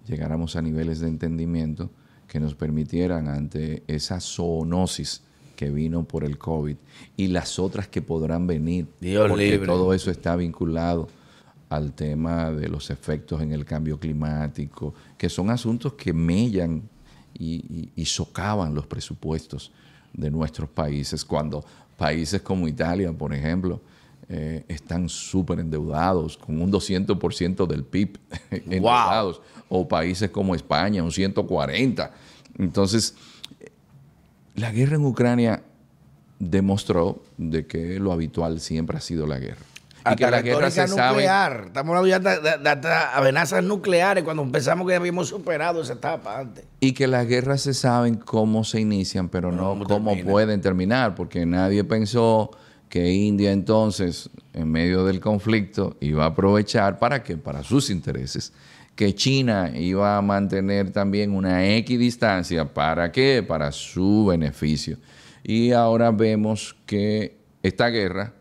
llegáramos 0.08 0.56
a 0.56 0.62
niveles 0.62 1.00
de 1.00 1.08
entendimiento 1.08 1.92
que 2.28 2.40
nos 2.40 2.56
permitieran 2.56 3.28
ante 3.28 3.84
esa 3.88 4.20
zoonosis 4.20 5.22
que 5.56 5.70
vino 5.70 6.04
por 6.04 6.24
el 6.24 6.38
COVID 6.38 6.76
y 7.18 7.28
las 7.28 7.60
otras 7.60 7.88
que 7.88 8.02
podrán 8.02 8.48
venir, 8.48 8.88
Dios 9.00 9.30
porque 9.30 9.52
libre. 9.52 9.68
todo 9.68 9.94
eso 9.94 10.10
está 10.10 10.36
vinculado 10.36 11.08
al 11.72 11.94
tema 11.94 12.52
de 12.52 12.68
los 12.68 12.90
efectos 12.90 13.42
en 13.42 13.54
el 13.54 13.64
cambio 13.64 13.98
climático, 13.98 14.94
que 15.18 15.30
son 15.30 15.50
asuntos 15.50 15.94
que 15.94 16.12
mellan 16.12 16.84
y, 17.34 18.06
socavan 18.06 18.76
los 18.76 18.86
presupuestos 18.86 19.72
de 20.12 20.30
nuestros 20.30 20.70
países, 20.70 21.24
cuando 21.24 21.64
países 21.96 22.42
como 22.42 22.68
Italia, 22.68 23.14
por 23.14 23.34
ejemplo, 23.34 23.80
eh, 24.28 24.66
están 24.68 25.08
súper 25.08 25.62
endeudados, 25.62 26.36
con 26.36 26.62
un 26.62 26.70
200% 26.70 27.66
del 27.66 27.86
PIB 27.86 28.20
endeudados, 28.52 29.42
o 29.70 29.88
países 29.88 30.30
como 30.30 30.54
España, 30.54 31.02
un 31.02 31.12
140%. 31.12 32.10
Entonces, 32.60 33.16
la 34.56 34.74
guerra 34.74 34.98
en 34.98 35.06
Ucrania 35.06 35.64
demostró 36.38 37.24
de 37.38 37.66
que 37.66 37.98
lo 37.98 38.12
habitual 38.12 38.60
siempre 38.60 38.98
ha 38.98 39.02
sido 39.02 39.26
la 39.26 39.40
guerra. 39.40 39.71
Y 40.10 40.16
que 40.16 40.32
la 40.32 40.42
guerra 40.42 40.72
se 40.72 40.88
nuclear. 40.88 41.52
Sabe, 41.52 41.68
Estamos 41.68 41.98
hablando 41.98 42.30
de, 42.30 42.76
de, 42.76 42.94
amenazas 43.14 43.64
nucleares 43.64 44.24
cuando 44.24 44.50
pensamos 44.52 44.88
que 44.88 44.96
habíamos 44.96 45.28
superado 45.28 45.82
esa 45.82 45.94
etapa 45.94 46.40
antes. 46.40 46.66
Y 46.80 46.94
que 46.94 47.08
las 47.08 47.28
guerras 47.28 47.62
se 47.62 47.74
saben 47.74 48.16
cómo 48.16 48.64
se 48.64 48.80
inician, 48.80 49.30
pero 49.30 49.52
no, 49.52 49.76
no 49.76 49.86
cómo 49.86 50.12
termina. 50.12 50.32
pueden 50.32 50.62
terminar, 50.62 51.16
porque 51.16 51.46
nadie 51.46 51.84
pensó 51.84 52.52
que 52.90 53.12
India 53.12 53.52
entonces, 53.52 54.30
en 54.54 54.70
medio 54.72 55.06
del 55.06 55.20
conflicto, 55.20 55.98
iba 56.02 56.26
a 56.26 56.28
aprovechar 56.28 57.00
para 57.00 57.24
qué? 57.24 57.38
Para 57.38 57.64
sus 57.64 57.90
intereses. 57.90 58.52
Que 58.96 59.16
China 59.16 59.72
iba 59.74 60.18
a 60.18 60.22
mantener 60.22 60.92
también 60.92 61.34
una 61.34 61.66
equidistancia. 61.66 62.74
¿Para 62.74 63.12
qué? 63.12 63.44
Para 63.48 63.72
su 63.72 64.26
beneficio. 64.26 64.98
Y 65.44 65.72
ahora 65.72 66.12
vemos 66.12 66.76
que 66.86 67.38
esta 67.64 67.88
guerra 67.88 68.34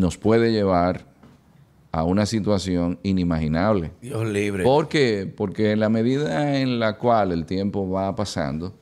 nos 0.00 0.16
puede 0.16 0.50
llevar 0.50 1.04
a 1.92 2.04
una 2.04 2.24
situación 2.26 2.98
inimaginable. 3.02 3.92
Dios 4.00 4.26
libre. 4.26 4.64
¿Por 4.64 4.88
qué? 4.88 5.32
Porque 5.36 5.72
en 5.72 5.80
la 5.80 5.88
medida 5.88 6.56
en 6.58 6.78
la 6.80 6.96
cual 6.96 7.32
el 7.32 7.44
tiempo 7.44 7.88
va 7.90 8.14
pasando, 8.16 8.74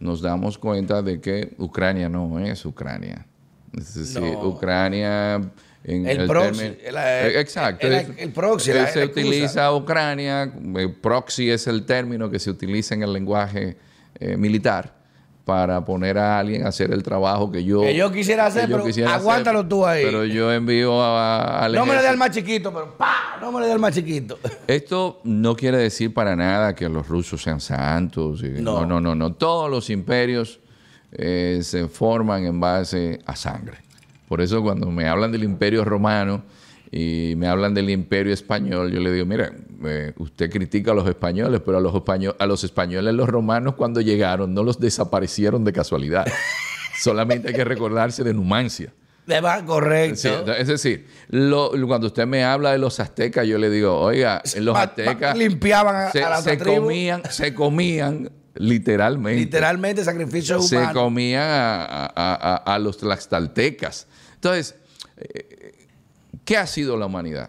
nos 0.00 0.20
damos 0.22 0.56
cuenta 0.58 1.02
de 1.02 1.20
que 1.20 1.54
Ucrania 1.58 2.08
no 2.08 2.38
es 2.40 2.64
Ucrania. 2.64 3.26
Es 3.76 3.94
decir, 3.94 4.20
no. 4.22 4.48
Ucrania 4.48 5.34
en 5.82 6.06
el, 6.06 6.20
el 6.20 6.28
proxy. 6.28 6.60
término- 6.60 6.76
El, 6.88 6.96
el- 7.32 7.36
exacto. 7.36 7.86
El, 7.88 8.30
proxy. 8.32 8.70
eh, 8.70 8.74
la- 8.74 8.86
se 8.86 9.00
la 9.00 9.06
utiliza 9.06 9.74
Ucrania, 9.74 10.52
eh, 10.76 10.88
proxy 10.88 11.50
es 11.50 11.66
el 11.66 11.84
término 11.84 12.30
que 12.30 12.38
se 12.38 12.50
utiliza 12.50 12.94
en 12.94 13.02
el 13.02 13.12
lenguaje 13.12 13.76
eh, 14.20 14.36
militar 14.36 14.94
para 15.44 15.84
poner 15.84 16.16
a 16.16 16.38
alguien 16.38 16.64
a 16.64 16.68
hacer 16.68 16.90
el 16.92 17.02
trabajo 17.02 17.50
que 17.52 17.64
yo, 17.64 17.82
Que 17.82 17.94
yo 17.94 18.10
quisiera 18.10 18.46
hacer, 18.46 18.68
yo 18.68 18.76
pero 18.76 18.86
quisiera 18.86 19.14
aguántalo 19.14 19.58
hacer, 19.60 19.68
tú 19.68 19.84
ahí. 19.86 20.02
Pero 20.04 20.24
yo 20.24 20.50
envío 20.50 21.02
a, 21.02 21.64
al 21.64 21.72
No 21.74 21.84
me 21.84 21.94
le 21.94 22.00
dé 22.00 22.08
al 22.08 22.16
más 22.16 22.30
chiquito, 22.30 22.72
pero 22.72 22.96
¡pa! 22.96 23.36
No 23.42 23.52
me 23.52 23.60
le 23.60 23.66
dé 23.66 23.72
al 23.72 23.78
más 23.78 23.94
chiquito. 23.94 24.38
Esto 24.66 25.20
no 25.24 25.54
quiere 25.54 25.76
decir 25.76 26.14
para 26.14 26.34
nada 26.34 26.74
que 26.74 26.88
los 26.88 27.06
rusos 27.08 27.42
sean 27.42 27.60
santos. 27.60 28.42
y- 28.42 28.62
No. 28.62 28.80
no, 28.80 28.86
no, 28.86 29.00
no, 29.00 29.14
no. 29.14 29.32
Todos 29.34 29.70
los 29.70 29.90
imperios 29.90 30.60
eh, 31.12 31.60
se 31.62 31.88
forman 31.88 32.46
en 32.46 32.58
base 32.58 33.20
a 33.26 33.36
sangre. 33.36 33.78
Por 34.28 34.40
eso 34.40 34.62
cuando 34.62 34.90
me 34.90 35.06
hablan 35.08 35.30
del 35.30 35.44
imperio 35.44 35.84
romano 35.84 36.42
y 36.90 37.34
me 37.36 37.48
hablan 37.48 37.74
del 37.74 37.90
imperio 37.90 38.32
español, 38.32 38.90
yo 38.90 39.00
le 39.00 39.12
digo, 39.12 39.26
mira, 39.26 39.52
eh, 39.84 40.12
usted 40.18 40.50
critica 40.50 40.92
a 40.92 40.94
los 40.94 41.08
españoles, 41.08 41.60
pero 41.64 41.78
a 41.78 41.80
los, 41.80 41.94
español- 41.94 42.36
a 42.38 42.46
los 42.46 42.64
españoles 42.64 43.14
los 43.14 43.28
romanos 43.28 43.74
cuando 43.74 44.00
llegaron 44.00 44.54
no 44.54 44.62
los 44.62 44.78
desaparecieron 44.80 45.64
de 45.64 45.72
casualidad. 45.72 46.26
Solamente 47.00 47.48
hay 47.48 47.54
que 47.54 47.64
recordarse 47.64 48.22
de 48.24 48.32
Numancia. 48.34 48.92
Le 49.26 49.40
va 49.40 49.64
correcto. 49.64 50.16
Sí, 50.16 50.28
es 50.58 50.66
decir, 50.68 51.06
lo- 51.28 51.72
cuando 51.86 52.08
usted 52.08 52.26
me 52.26 52.44
habla 52.44 52.72
de 52.72 52.78
los 52.78 53.00
aztecas, 53.00 53.46
yo 53.46 53.56
le 53.58 53.70
digo, 53.70 53.98
oiga, 53.98 54.42
los 54.60 54.76
aztecas 54.76 55.36
limpiaban 55.36 55.96
a- 55.96 56.10
se, 56.12 56.22
a 56.22 56.28
la 56.30 56.42
se 56.42 56.58
comían, 56.58 57.22
se 57.30 57.54
comían 57.54 58.30
literalmente. 58.54 59.40
Literalmente 59.40 60.04
sacrificio 60.04 60.60
se 60.60 60.76
humano. 60.76 60.92
comían 60.92 61.42
a, 61.42 61.84
a- 62.06 62.12
a- 62.14 62.74
a 62.74 62.78
los 62.78 62.98
tlaxtaltecas. 62.98 64.06
Entonces, 64.34 64.76
eh, 65.16 65.72
¿qué 66.44 66.58
ha 66.58 66.66
sido 66.66 66.96
la 66.98 67.06
humanidad? 67.06 67.48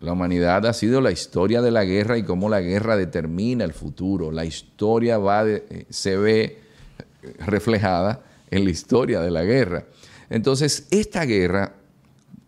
La 0.00 0.12
humanidad 0.12 0.64
ha 0.66 0.72
sido 0.72 1.00
la 1.00 1.10
historia 1.10 1.60
de 1.60 1.70
la 1.70 1.84
guerra 1.84 2.16
y 2.16 2.22
cómo 2.22 2.48
la 2.48 2.60
guerra 2.60 2.96
determina 2.96 3.64
el 3.64 3.72
futuro. 3.72 4.30
La 4.30 4.44
historia 4.44 5.18
eh, 5.46 5.86
se 5.88 6.16
ve 6.16 6.42
eh, 7.22 7.34
reflejada 7.46 8.22
en 8.50 8.64
la 8.64 8.70
historia 8.70 9.20
de 9.20 9.30
la 9.30 9.42
guerra. 9.42 9.84
Entonces, 10.30 10.86
esta 10.90 11.24
guerra, 11.24 11.74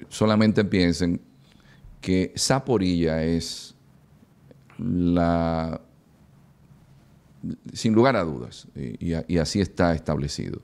solamente 0.08 0.64
piensen 0.64 1.20
que 2.00 2.32
Zaporilla 2.36 3.22
es 3.24 3.74
la, 4.78 5.80
sin 7.72 7.94
lugar 7.94 8.16
a 8.16 8.24
dudas, 8.24 8.66
y, 8.74 9.38
así 9.38 9.60
está 9.60 9.94
establecido, 9.94 10.60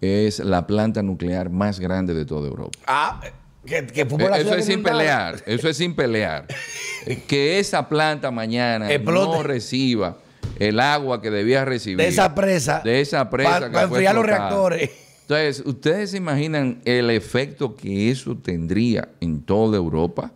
es 0.00 0.38
la 0.40 0.66
planta 0.66 1.02
nuclear 1.02 1.50
más 1.50 1.80
grande 1.80 2.14
de 2.14 2.24
toda 2.24 2.48
Europa. 2.48 2.78
Ah, 2.86 3.20
que, 3.66 3.86
que 3.86 4.02
Eh, 4.02 4.28
Eso 4.40 4.54
es 4.54 4.64
sin 4.64 4.82
pelear, 4.82 5.42
eso 5.46 5.68
es 5.68 5.76
sin 5.76 5.94
pelear. 5.94 6.46
que 7.28 7.58
esa 7.58 7.88
planta 7.88 8.30
mañana 8.30 8.90
Explote. 8.92 9.36
no 9.36 9.42
reciba 9.42 10.18
el 10.58 10.80
agua 10.80 11.20
que 11.20 11.30
debía 11.30 11.64
recibir. 11.64 11.98
De 11.98 12.08
esa 12.08 12.34
presa. 12.34 12.80
De 12.82 13.00
esa 13.00 13.28
presa 13.28 13.50
Para 13.50 13.70
fue 13.70 13.82
enfriar 13.82 14.14
los 14.14 14.24
reactores. 14.24 14.90
Entonces, 15.22 15.62
¿ustedes 15.66 16.12
se 16.12 16.18
imaginan 16.18 16.80
el 16.84 17.10
efecto 17.10 17.74
que 17.74 18.10
eso 18.10 18.36
tendría 18.36 19.08
en 19.20 19.42
toda 19.42 19.76
Europa? 19.76 20.32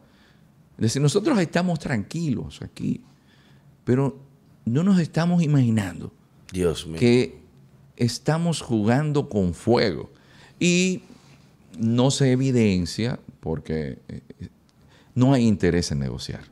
Es 0.76 0.82
decir, 0.82 1.00
nosotros 1.00 1.38
estamos 1.38 1.78
tranquilos 1.78 2.60
aquí, 2.60 3.02
pero 3.84 4.18
no 4.64 4.82
nos 4.82 4.98
estamos 4.98 5.42
imaginando 5.42 6.12
Dios 6.52 6.86
mío. 6.86 6.98
que 6.98 7.38
estamos 7.96 8.62
jugando 8.62 9.28
con 9.28 9.54
fuego. 9.54 10.10
Y 10.58 11.02
no 11.78 12.10
se 12.10 12.32
evidencia 12.32 13.18
porque 13.40 13.98
eh, 14.08 14.20
no 15.14 15.32
hay 15.32 15.46
interés 15.46 15.90
en 15.92 16.00
negociar. 16.00 16.42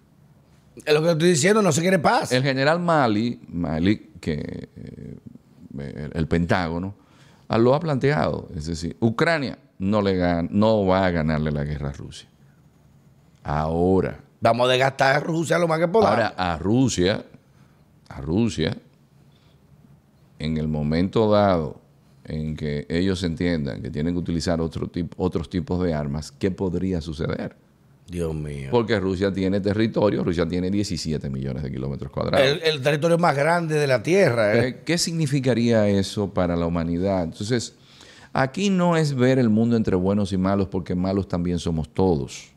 Es 0.85 0.95
lo 0.95 1.03
que 1.03 1.11
estoy 1.11 1.31
diciendo, 1.31 1.61
no 1.63 1.73
se 1.73 1.81
quiere 1.81 1.99
paz. 1.99 2.33
El 2.33 2.43
general 2.43 2.79
Mali, 2.81 3.41
Mali 3.49 4.11
que 4.21 4.69
eh, 4.77 5.17
el, 6.15 6.27
Pentágono, 6.29 6.95
ah, 7.49 7.59
lo 7.59 7.75
ha 7.75 7.81
planteado. 7.81 8.49
Es 8.55 8.67
decir, 8.67 8.97
Ucrania 9.01 9.59
no, 9.79 10.03
le 10.03 10.17
gan- 10.19 10.49
no 10.51 10.87
va 10.87 11.07
a 11.07 11.11
ganarle 11.11 11.51
la 11.51 11.65
guerra 11.65 11.91
a 11.91 11.93
Rusia. 11.93 12.29
Ahora, 13.43 14.21
Vamos 14.41 14.69
a 14.69 14.73
desgastar 14.73 15.17
a 15.17 15.21
Rusia 15.21 15.59
lo 15.59 15.67
más 15.67 15.81
que 15.81 15.89
podamos. 15.89 16.13
Ahora, 16.17 16.29
a 16.37 16.57
Rusia, 16.59 17.25
a 18.09 18.21
Rusia, 18.21 18.77
en 20.39 20.57
el 20.59 20.69
momento 20.69 21.29
dado 21.29 21.81
en 22.29 22.55
que 22.55 22.87
ellos 22.89 23.23
entiendan 23.23 23.83
que 23.83 23.91
tienen 23.91 24.15
que 24.15 24.21
utilizar 24.21 24.61
otro 24.61 24.91
otros 25.17 25.49
tipos 25.49 25.83
de 25.83 25.95
armas, 25.95 26.31
¿qué 26.31 26.51
podría 26.51 27.01
suceder? 27.01 27.57
Dios 28.07 28.35
mío. 28.35 28.69
Porque 28.71 28.99
Rusia 29.01 29.33
tiene 29.33 29.61
territorio, 29.61 30.25
Rusia 30.25 30.47
tiene 30.47 30.71
17 30.71 31.29
millones 31.29 31.63
de 31.63 31.71
kilómetros 31.71 32.11
cuadrados. 32.11 32.47
El, 32.47 32.63
el 32.63 32.81
territorio 32.81 33.19
más 33.19 33.37
grande 33.37 33.75
de 33.75 33.87
la 33.87 34.03
Tierra. 34.03 34.55
¿eh? 34.55 34.69
Eh, 34.69 34.83
¿Qué 34.85 34.97
significaría 34.97 35.89
eso 35.89 36.33
para 36.33 36.57
la 36.57 36.67
humanidad? 36.67 37.25
Entonces, 37.25 37.75
aquí 38.33 38.71
no 38.71 38.97
es 38.97 39.15
ver 39.15 39.39
el 39.39 39.51
mundo 39.51 39.77
entre 39.77 39.95
buenos 39.95 40.33
y 40.33 40.39
malos, 40.39 40.69
porque 40.69 40.95
malos 40.95 41.29
también 41.29 41.59
somos 41.59 41.93
todos. 41.93 42.51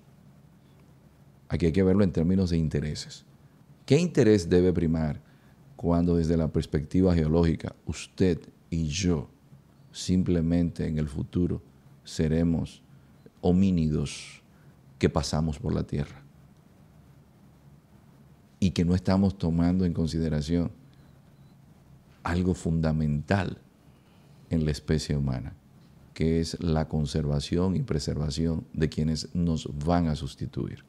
Aquí 1.49 1.65
hay 1.65 1.73
que 1.73 1.83
verlo 1.83 2.05
en 2.05 2.13
términos 2.13 2.51
de 2.51 2.57
intereses. 2.57 3.25
¿Qué 3.85 3.97
interés 3.97 4.49
debe 4.49 4.71
primar 4.71 5.19
cuando 5.75 6.15
desde 6.15 6.37
la 6.37 6.47
perspectiva 6.47 7.13
geológica 7.13 7.75
usted 7.85 8.39
y 8.69 8.87
yo 8.87 9.27
simplemente 9.91 10.87
en 10.87 10.97
el 10.97 11.07
futuro 11.07 11.61
seremos 12.03 12.81
homínidos 13.41 14.41
que 14.99 15.09
pasamos 15.09 15.59
por 15.59 15.73
la 15.73 15.83
Tierra? 15.83 16.21
Y 18.59 18.71
que 18.71 18.85
no 18.85 18.93
estamos 18.93 19.37
tomando 19.37 19.85
en 19.85 19.93
consideración 19.93 20.71
algo 22.23 22.53
fundamental 22.53 23.57
en 24.51 24.65
la 24.65 24.71
especie 24.71 25.17
humana, 25.17 25.53
que 26.13 26.39
es 26.39 26.61
la 26.61 26.87
conservación 26.87 27.75
y 27.75 27.81
preservación 27.81 28.65
de 28.73 28.89
quienes 28.89 29.33
nos 29.33 29.67
van 29.83 30.07
a 30.07 30.15
sustituir. 30.15 30.83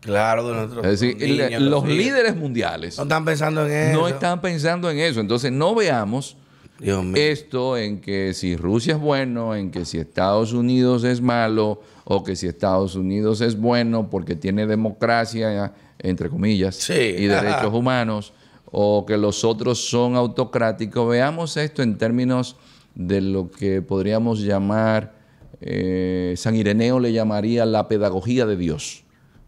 Claro, 0.00 0.46
de 0.48 0.54
nuestros 0.54 0.84
Es 0.86 1.00
decir, 1.00 1.16
niños, 1.16 1.62
los 1.62 1.82
hijos. 1.84 1.96
líderes 1.96 2.36
mundiales 2.36 2.96
No 2.98 3.02
están 3.04 3.24
pensando 3.24 3.66
en 3.66 3.72
eso. 3.72 4.00
no 4.00 4.06
están 4.08 4.40
pensando 4.40 4.90
en 4.90 4.98
eso. 4.98 5.20
Entonces 5.20 5.50
no 5.50 5.74
veamos 5.74 6.36
Dios 6.80 7.04
mío. 7.04 7.14
esto 7.16 7.76
en 7.76 8.00
que 8.00 8.34
si 8.34 8.56
Rusia 8.56 8.94
es 8.94 9.00
bueno, 9.00 9.54
en 9.54 9.70
que 9.70 9.84
si 9.84 9.98
Estados 9.98 10.52
Unidos 10.52 11.04
es 11.04 11.20
malo, 11.20 11.80
o 12.04 12.22
que 12.24 12.36
si 12.36 12.46
Estados 12.46 12.94
Unidos 12.94 13.40
es 13.40 13.58
bueno 13.58 14.08
porque 14.10 14.34
tiene 14.36 14.66
democracia, 14.66 15.72
entre 15.98 16.28
comillas, 16.30 16.76
Sí. 16.76 16.92
y 16.94 17.26
derechos 17.26 17.72
humanos, 17.74 18.32
o 18.70 19.04
que 19.06 19.16
los 19.16 19.44
otros 19.44 19.88
son 19.88 20.14
autocráticos. 20.16 21.08
Veamos 21.08 21.56
esto 21.56 21.82
en 21.82 21.98
términos 21.98 22.56
de 22.94 23.20
lo 23.20 23.50
que 23.50 23.82
podríamos 23.82 24.40
llamar, 24.40 25.14
eh, 25.60 26.34
San 26.36 26.54
Ireneo 26.54 27.00
le 27.00 27.12
llamaría 27.12 27.64
la 27.66 27.88
pedagogía 27.88 28.46
de 28.46 28.56
Dios, 28.56 29.04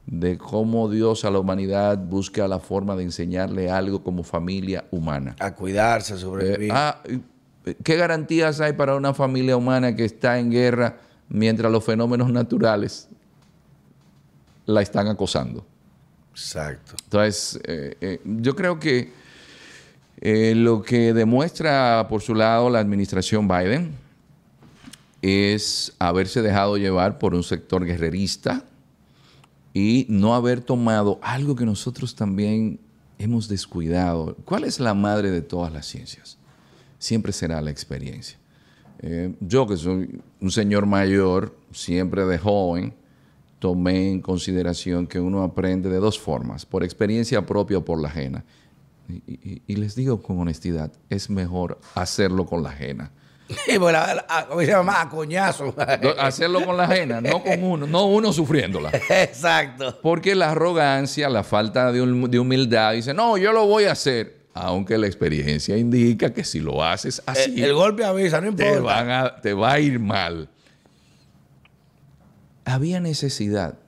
de 0.07 0.39
cómo 0.39 0.89
Dios 0.89 1.25
a 1.25 1.31
la 1.31 1.39
humanidad 1.39 1.99
busca 1.99 2.49
la 2.49 2.59
forma 2.59 2.97
de 2.97 3.05
enseñarle 3.05 3.71
algo 3.71 4.03
como 4.03 4.23
familia 4.25 4.85
humana. 4.91 5.37
A 5.39 5.55
cuidarse, 5.55 6.15
a 6.15 6.17
Eh, 6.17 6.19
sobrevivir. 6.19 6.71
ah, 6.75 7.01
¿Qué 7.85 7.97
garantías 7.97 8.61
hay 8.61 8.73
para 8.73 8.97
una 8.97 9.13
familia 9.13 9.57
humana 9.57 9.95
que 9.95 10.05
está 10.05 10.39
en 10.39 10.51
guerra 10.51 10.99
mientras 11.29 11.71
los 11.71 11.85
fenómenos 11.85 12.31
naturales 12.31 13.09
la 14.67 14.83
están 14.83 15.09
acosando? 15.09 15.67
Exacto. 16.33 16.95
Entonces, 17.05 17.61
eh, 17.65 17.97
eh, 18.01 18.21
yo 18.25 18.57
creo 18.57 18.79
que 18.81 19.13
eh, 20.21 20.55
lo 20.55 20.83
que 20.83 21.13
demuestra 21.13 22.07
por 22.09 22.23
su 22.23 22.35
lado 22.35 22.71
la 22.71 22.79
administración 22.79 23.47
Biden 23.47 23.95
es 25.23 25.93
haberse 25.99 26.41
dejado 26.41 26.79
llevar 26.79 27.19
por 27.19 27.35
un 27.35 27.43
sector 27.43 27.85
guerrerista 27.85 28.65
y 29.75 30.07
no 30.09 30.35
haber 30.35 30.63
tomado 30.63 31.19
algo 31.23 31.55
que 31.55 31.67
nosotros 31.67 32.15
también 32.15 32.81
hemos 33.19 33.49
descuidado. 33.49 34.37
¿Cuál 34.47 34.65
es 34.65 34.81
la 34.81 34.95
madre 34.95 35.31
de 35.31 35.43
todas 35.43 35.73
las 35.73 35.87
ciencias? 35.87 36.40
Siempre 37.01 37.33
será 37.33 37.61
la 37.61 37.71
experiencia. 37.71 38.39
Eh, 39.03 39.35
yo 39.41 39.67
que 39.67 39.77
soy 39.77 40.21
un 40.41 40.51
señor 40.53 40.85
mayor, 40.87 41.57
siempre 41.73 42.25
de 42.27 42.39
joven, 42.39 42.95
tomé 43.59 44.11
en 44.13 44.21
consideración 44.21 45.07
que 45.07 45.19
uno 45.19 45.43
aprende 45.43 45.89
de 45.89 45.97
dos 45.97 46.19
formas, 46.21 46.65
por 46.67 46.85
experiencia 46.85 47.45
propia 47.45 47.79
o 47.79 47.85
por 47.85 48.01
la 48.01 48.09
ajena. 48.09 48.45
Y, 49.09 49.15
y- 49.27 49.63
y 49.67 49.77
les 49.77 49.95
digo 49.97 50.23
con 50.23 50.39
honestidad, 50.39 50.93
es 51.09 51.29
mejor 51.31 51.81
hacerlo 51.95 52.47
con 52.47 52.63
la 52.63 52.69
ajena. 52.69 53.11
Y 53.67 53.79
pues 53.79 53.93
la- 53.93 54.15
la- 54.15 54.47
¿Cómo 54.49 54.61
se 54.61 54.67
llama? 54.69 55.01
A 55.01 55.09
coñazo. 55.09 55.75
Hacerlo 56.21 56.65
con 56.65 56.77
la 56.77 56.85
ajena, 56.85 57.21
no 57.21 57.43
con 57.43 57.65
uno, 57.65 57.87
no 57.87 58.05
uno 58.07 58.33
sufriéndola. 58.33 58.91
Exacto. 59.11 59.99
Porque 60.03 60.35
la 60.37 60.51
arrogancia, 60.53 61.29
la 61.29 61.43
falta 61.43 61.91
de 61.91 62.01
humildad, 62.03 62.93
dice, 62.93 63.13
no, 63.15 63.37
yo 63.39 63.53
lo 63.53 63.67
voy 63.67 63.85
a 63.85 63.93
hacer. 63.93 64.40
Aunque 64.53 64.99
la 64.99 65.07
experiencia 65.07 65.77
indica 65.77 66.33
que 66.33 66.43
si 66.45 66.59
lo 66.61 66.83
haces 66.85 67.23
así, 67.27 67.55
El, 67.63 67.65
el 67.71 67.75
golpe 67.75 68.05
avisa, 68.05 68.41
no 68.41 68.55
te, 68.55 68.67
importa. 68.67 68.83
van 68.83 69.11
a- 69.11 69.41
te 69.41 69.55
va 69.55 69.73
a 69.75 69.81
ir 69.81 69.99
mal. 70.01 70.49
Había 72.65 73.01
necesidad 73.01 73.79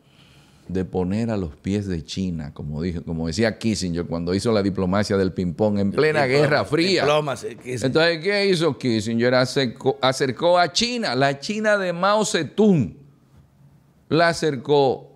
de 0.68 0.84
poner 0.84 1.30
a 1.30 1.36
los 1.36 1.54
pies 1.56 1.86
de 1.86 2.04
China, 2.04 2.54
como, 2.54 2.80
dijo, 2.80 3.02
como 3.02 3.26
decía 3.26 3.58
Kissinger 3.58 4.06
cuando 4.06 4.34
hizo 4.34 4.52
la 4.52 4.62
diplomacia 4.62 5.16
del 5.16 5.32
ping-pong 5.32 5.78
en 5.78 5.90
plena 5.90 6.22
Diploma- 6.24 6.40
Guerra 6.40 6.64
Fría. 6.64 7.04
sí. 7.36 7.48
Entonces, 7.82 8.18
¿qué 8.22 8.46
hizo 8.46 8.78
Kissinger? 8.78 9.34
Acercó, 9.34 9.98
acercó 10.00 10.58
a 10.58 10.72
China, 10.72 11.14
la 11.14 11.38
China 11.38 11.76
de 11.76 11.92
Mao 11.92 12.24
Zedong, 12.24 12.96
la 14.08 14.28
acercó 14.28 15.11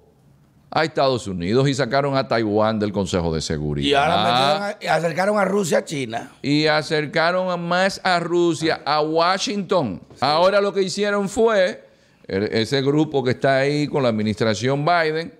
a 0.70 0.84
Estados 0.84 1.26
Unidos 1.26 1.68
y 1.68 1.74
sacaron 1.74 2.16
a 2.16 2.26
Taiwán 2.28 2.78
del 2.78 2.92
Consejo 2.92 3.32
de 3.34 3.40
Seguridad. 3.40 3.86
Y 3.88 3.94
ahora 3.94 4.68
a- 4.68 4.94
acercaron 4.96 5.38
a 5.38 5.44
Rusia 5.44 5.78
a 5.78 5.84
China. 5.84 6.32
y 6.42 6.66
acercaron 6.66 7.60
más 7.66 8.00
a 8.04 8.18
Rusia, 8.20 8.82
a 8.84 9.00
Washington. 9.00 10.02
Ahora 10.20 10.60
lo 10.60 10.72
que 10.72 10.82
hicieron 10.82 11.28
fue, 11.28 11.84
ese 12.26 12.82
grupo 12.82 13.22
que 13.24 13.30
está 13.30 13.58
ahí 13.58 13.86
con 13.86 14.02
la 14.02 14.08
administración 14.10 14.84
Biden, 14.84 15.32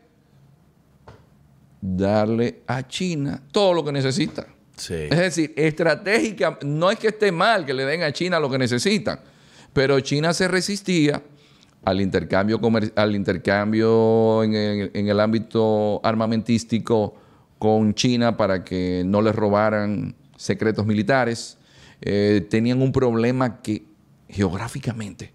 darle 1.81 2.63
a 2.67 2.87
China 2.87 3.43
todo 3.53 3.75
lo 3.75 3.85
que 3.85 3.93
necesita. 3.93 4.47
Sí. 4.77 4.95
Es 5.11 5.19
decir, 5.19 5.53
estratégica, 5.57 6.59
no 6.63 6.91
es 6.91 6.99
que 6.99 7.09
esté 7.09 7.33
mal 7.33 7.65
que 7.65 7.73
le 7.75 7.85
den 7.85 8.03
a 8.03 8.13
China 8.13 8.39
lo 8.39 8.51
que 8.51 8.59
necesitan, 8.59 9.19
pero 9.73 9.99
China 10.01 10.33
se 10.35 10.49
resistía 10.49 11.23
al 11.87 12.01
intercambio, 12.01 12.61
al 12.97 13.15
intercambio 13.15 14.43
en 14.43 15.07
el, 15.09 15.21
ámbito 15.21 16.01
armamentístico 16.03 17.15
con 17.61 17.95
China 17.95 18.37
para 18.37 18.65
que 18.65 19.05
no 19.07 19.23
les 19.23 19.33
robaran 19.33 20.17
secretos 20.37 20.85
militares. 20.85 21.59
Eh, 22.01 22.45
tenían 22.51 22.83
un 22.83 22.91
problema 22.91 23.63
que 23.63 23.87
geográficamente 24.29 25.33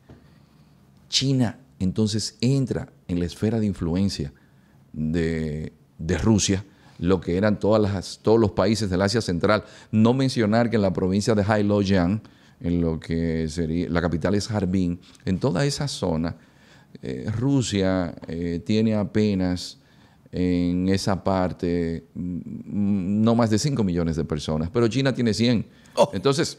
China 1.07 1.57
entonces 1.79 2.37
entra 2.41 2.91
en 3.07 3.19
la 3.19 3.25
esfera 3.25 3.57
de 3.57 3.67
influencia 3.67 4.33
de, 4.91 5.71
de 5.99 6.17
Rusia, 6.17 6.65
lo 6.99 7.21
que 7.21 7.37
eran 7.37 7.59
todas 7.59 7.81
las, 7.81 8.19
todos 8.21 8.41
los 8.41 8.51
países 8.51 8.89
del 8.89 9.01
Asia 9.01 9.21
Central. 9.21 9.63
No 9.89 10.13
mencionar 10.13 10.69
que 10.69 10.75
en 10.75 10.81
la 10.81 10.91
provincia 10.91 11.33
de 11.33 11.43
Hailuoyang, 11.43 12.21
en 12.61 12.81
lo 12.81 12.99
que 12.99 13.47
sería, 13.49 13.89
la 13.89 14.01
capital 14.01 14.35
es 14.35 14.49
Harbin, 14.51 14.99
en 15.25 15.39
toda 15.39 15.65
esa 15.65 15.87
zona, 15.87 16.35
eh, 17.01 17.29
Rusia 17.35 18.13
eh, 18.27 18.61
tiene 18.65 18.95
apenas 18.95 19.79
en 20.31 20.87
esa 20.89 21.23
parte 21.23 22.05
mm, 22.13 23.21
no 23.23 23.35
más 23.35 23.49
de 23.49 23.59
5 23.59 23.83
millones 23.83 24.15
de 24.15 24.23
personas, 24.23 24.69
pero 24.71 24.87
China 24.87 25.13
tiene 25.13 25.33
100. 25.33 25.65
Oh. 25.95 26.09
Entonces, 26.13 26.57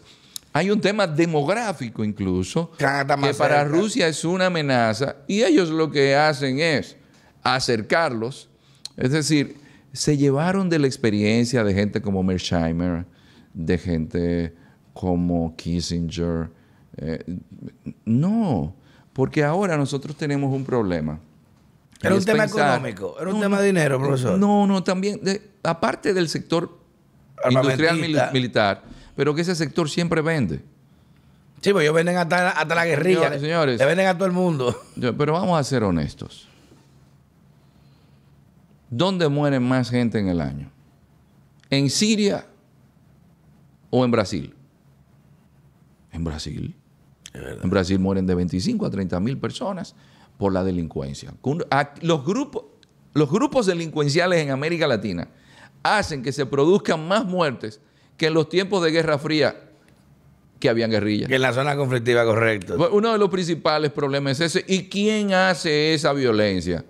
hay 0.53 0.71
un 0.71 0.81
tema 0.81 1.07
demográfico 1.07 2.05
incluso, 2.05 2.73
más 2.79 3.29
que 3.29 3.35
para. 3.35 3.65
Rusia 3.65 4.09
es 4.09 4.25
una 4.25 4.47
amenaza 4.47 5.17
y 5.27 5.43
ellos 5.43 5.71
lo 5.71 5.91
que 5.91 6.15
hacen 6.15 6.61
es 6.61 6.97
acercarlos, 7.43 8.51
es 8.97 9.13
decir, 9.13 9.57
se 9.93 10.17
llevaron 10.17 10.69
de 10.69 10.79
la 10.79 10.87
experiencia 10.87 11.65
de 11.65 11.75
gente 11.75 12.03
como 12.03 12.23
Mersheimer, 12.23 13.07
de 13.55 13.79
gente 13.79 14.55
como 14.93 15.55
Kissinger. 15.57 16.51
eh, 16.97 17.25
no, 18.05 18.75
porque 19.13 19.43
ahora 19.45 19.77
nosotros 19.77 20.15
tenemos 20.17 20.53
un 20.55 20.65
problema. 20.65 21.19
Era 22.03 22.15
un 22.17 22.25
tema 22.25 22.45
pensar- 22.45 22.75
económico, 22.81 23.17
era 23.21 23.33
un 23.33 23.41
tema 23.41 23.61
de 23.61 23.67
dinero, 23.67 23.99
profesor. 23.99 24.39
No, 24.39 24.67
no, 24.67 24.83
también, 24.83 25.21
de- 25.23 25.51
aparte 25.63 26.13
del 26.13 26.29
sector 26.29 26.79
industrial 27.49 27.99
militar, 28.33 28.83
pero 29.17 29.35
que 29.35 29.43
ese 29.43 29.55
sector 29.55 29.89
siempre 29.89 30.21
vende. 30.21 30.63
Sí, 31.61 31.73
pues 31.73 31.85
ellos 31.85 31.95
venden 31.95 32.17
hasta, 32.17 32.51
hasta 32.51 32.75
la 32.75 32.85
guerrilla. 32.85 33.21
Señores, 33.21 33.41
señores. 33.41 33.79
Le 33.79 33.87
venden 33.87 34.07
a 34.09 34.15
todo 34.15 34.27
el 34.27 34.33
mundo. 34.33 34.77
Pero 35.01 35.33
vamos 35.35 35.59
a 35.59 35.63
ser 35.63 35.85
honestos. 35.85 36.49
¿Dónde 38.91 39.29
muere 39.29 39.61
más 39.61 39.89
gente 39.91 40.19
en 40.19 40.29
el 40.29 40.41
año? 40.41 40.71
¿En 41.71 41.89
Siria 41.89 42.47
o 43.91 44.05
en 44.05 44.11
Brasil? 44.11 44.55
En 46.13 46.25
Brasil. 46.25 46.77
En 47.35 47.71
Brasil 47.71 47.99
mueren 47.99 48.27
de 48.27 48.35
25 48.35 48.87
a 48.87 48.91
30 48.91 49.19
mil 49.21 49.39
personas 49.39 49.95
por 50.37 50.53
la 50.53 50.63
delincuencia. 50.63 51.33
Los 52.03 52.25
grupos, 52.25 52.65
los 53.15 53.31
grupos 53.31 53.67
delincuenciales 53.67 54.41
en 54.41 54.51
América 54.51 54.87
Latina 54.87 55.29
hacen 55.83 56.23
que 56.23 56.33
se 56.33 56.47
produzcan 56.47 57.07
más 57.09 57.25
muertes 57.25 57.81
que 58.17 58.27
en 58.27 58.35
los 58.35 58.49
tiempos 58.49 58.83
de 58.85 58.91
Guerra 58.91 59.19
Fría 59.19 59.57
que 60.61 60.69
habían 60.69 60.91
guerrillas. 60.91 61.29
Que 61.29 61.37
en 61.37 61.43
la 61.43 61.53
zona 61.53 61.75
conflictiva, 61.77 62.25
correcto. 62.25 62.77
Uno 62.93 63.13
de 63.13 63.19
los 63.19 63.31
principales 63.31 63.91
problemas 63.91 64.39
es 64.39 64.55
ese. 64.57 64.65
¿Y 64.73 64.85
quién 64.89 65.33
hace 65.35 65.93
esa 65.95 66.13
violencia? 66.13 66.85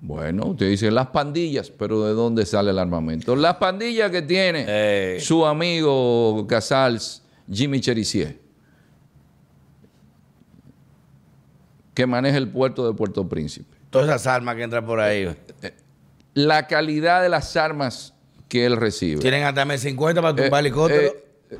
Bueno, 0.00 0.46
usted 0.46 0.68
dice 0.70 0.90
las 0.90 1.08
pandillas, 1.08 1.70
pero 1.70 2.04
¿de 2.04 2.12
dónde 2.12 2.46
sale 2.46 2.70
el 2.70 2.78
armamento? 2.78 3.34
Las 3.34 3.56
pandillas 3.56 4.10
que 4.10 4.22
tiene 4.22 4.64
Eh. 4.68 5.18
su 5.20 5.44
amigo 5.44 6.46
Casals, 6.48 7.22
Jimmy 7.50 7.80
Cherisier, 7.80 8.38
que 11.94 12.06
maneja 12.06 12.36
el 12.36 12.48
puerto 12.48 12.86
de 12.86 12.94
Puerto 12.96 13.28
Príncipe. 13.28 13.74
Todas 13.90 14.08
esas 14.08 14.26
armas 14.26 14.56
que 14.56 14.62
entran 14.62 14.84
por 14.84 15.00
ahí. 15.00 15.34
La 16.34 16.66
calidad 16.66 17.22
de 17.22 17.28
las 17.28 17.56
armas 17.56 18.12
que 18.48 18.66
él 18.66 18.76
recibe 18.76 19.20
Tienen 19.20 19.44
hasta 19.44 19.64
M50 19.64 20.14
para 20.16 20.30
eh, 20.30 20.42
tumbar 20.42 20.60
helicóptero. 20.60 21.14
eh, 21.50 21.58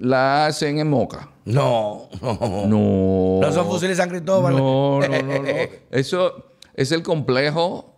la 0.00 0.46
hacen 0.46 0.78
en 0.78 0.88
Moca. 0.90 1.30
no, 1.44 2.08
no. 2.20 2.66
No. 2.66 3.38
No 3.40 3.52
son 3.52 3.66
fusiles 3.66 3.96
San 3.98 4.08
Cristóbal. 4.08 4.56
No, 4.56 5.00
no, 5.00 5.08
no, 5.08 5.38
no. 5.42 5.48
Eso 5.90 6.52
es 6.74 6.90
el 6.92 7.02
complejo 7.02 7.94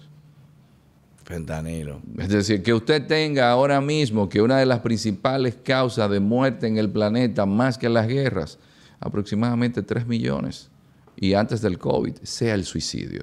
Fentanilo. 1.25 2.01
Es 2.19 2.29
decir, 2.29 2.63
que 2.63 2.75
usted 2.75 3.07
tenga 3.07 3.51
ahora 3.51 3.81
mismo 3.81 4.29
que 4.29 4.43
una 4.43 4.59
de 4.59 4.67
las 4.67 4.81
principales 4.81 5.57
causas 5.63 6.11
de 6.11 6.21
muerte 6.21 6.67
en 6.67 6.79
el 6.79 6.91
planeta, 6.91 7.47
más 7.47 7.79
que 7.79 7.89
las 7.89 8.09
guerras, 8.09 8.59
aproximadamente 9.01 9.83
3 9.83 10.07
millones, 10.07 10.71
y 11.17 11.35
antes 11.35 11.61
del 11.63 11.79
COVID, 11.79 12.15
sea 12.23 12.55
el 12.55 12.65
suicidio. 12.65 13.23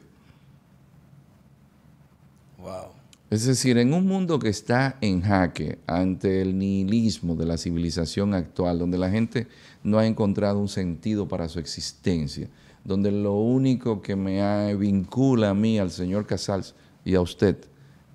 Wow. 2.58 2.94
Es 3.30 3.46
decir, 3.46 3.78
en 3.78 3.94
un 3.94 4.08
mundo 4.08 4.40
que 4.40 4.50
está 4.50 4.98
en 5.02 5.22
jaque 5.22 5.78
ante 5.86 6.42
el 6.42 6.58
nihilismo 6.58 7.36
de 7.36 7.46
la 7.46 7.58
civilización 7.58 8.34
actual, 8.34 8.80
donde 8.80 8.98
la 8.98 9.12
gente 9.12 9.48
no 9.84 10.00
ha 10.00 10.08
encontrado 10.08 10.58
un 10.58 10.68
sentido 10.68 11.28
para 11.28 11.48
su 11.48 11.60
existencia, 11.60 12.50
donde 12.84 13.12
lo 13.12 13.36
único 13.36 14.02
que 14.02 14.16
me 14.16 14.76
vincula 14.76 15.52
a 15.52 15.54
mí, 15.54 15.78
al 15.78 15.92
señor 15.92 16.26
Casals 16.26 16.74
y 17.06 17.14
a 17.14 17.22
usted, 17.22 17.58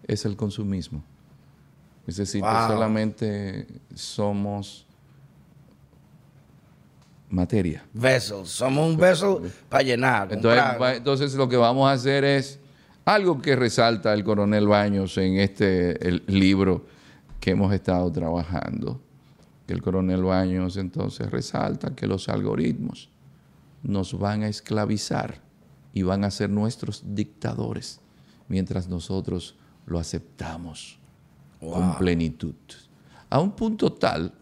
es 0.07 0.24
el 0.24 0.36
consumismo. 0.36 1.02
Es 2.07 2.16
decir, 2.16 2.42
que 2.42 2.48
solamente 2.68 3.66
somos 3.94 4.86
materia. 7.30 7.84
Vessels. 7.92 8.48
Somos 8.50 8.90
un 8.90 8.96
vessel 8.96 9.50
para 9.68 9.82
llenar. 9.82 10.32
Entonces, 10.32 10.62
va- 10.80 10.94
entonces 10.94 11.34
lo 11.34 11.48
que 11.48 11.57
vamos 11.57 11.88
a 11.88 11.92
hacer 11.92 12.24
es 12.24 12.59
algo 13.05 13.40
que 13.40 13.57
resalta 13.57 14.12
el 14.12 14.24
coronel 14.24 14.66
Baños 14.66 15.16
en 15.18 15.38
este 15.38 16.07
el 16.07 16.22
libro 16.26 16.86
que 17.40 17.50
hemos 17.52 17.72
estado 17.72 18.11
trabajando. 18.12 19.00
Que 19.66 19.72
el 19.72 19.82
coronel 19.82 20.22
Baños 20.22 20.76
entonces 20.76 21.30
resalta 21.30 21.94
que 21.94 22.07
los 22.07 22.28
algoritmos 22.28 23.09
nos 23.82 24.18
van 24.18 24.42
a 24.42 24.48
esclavizar 24.48 25.40
y 25.92 26.02
van 26.02 26.24
a 26.24 26.30
ser 26.30 26.50
nuestros 26.50 27.02
dictadores 27.14 28.00
mientras 28.48 28.88
nosotros 28.88 29.57
lo 29.87 29.99
aceptamos 29.99 30.99
con 31.61 31.97
plenitud. 31.97 32.55
A 33.30 33.41
un 33.41 33.53
punto 33.53 33.93
tal 33.93 34.32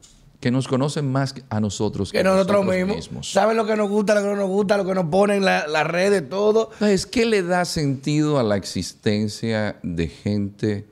que 0.43 0.51
nos 0.51 0.67
conocen 0.67 1.11
más 1.11 1.37
a 1.51 1.61
nosotros 1.61 2.11
que, 2.11 2.19
que 2.19 2.25
nosotros 2.25 2.67
mismos. 2.67 3.31
¿Saben 3.31 3.57
lo 3.57 3.65
que 3.65 3.77
nos 3.77 3.89
gusta, 3.89 4.17
lo 4.17 4.23
que 4.23 4.27
no 4.27 4.37
nos 4.37 4.49
gusta, 4.49 4.77
lo 4.77 4.85
que 4.85 4.95
nos 4.95 5.05
ponen 5.05 5.37
en 5.37 5.45
la, 5.45 5.69
las 5.69 5.87
redes, 5.87 6.29
todo? 6.29 6.71
Entonces, 6.73 7.07
¿qué 7.07 7.25
le 7.27 7.45
da 7.45 7.65
sentido 7.65 8.41
a 8.41 8.43
la 8.43 8.57
existencia 8.57 9.79
de 9.85 10.09
gente 10.09 10.89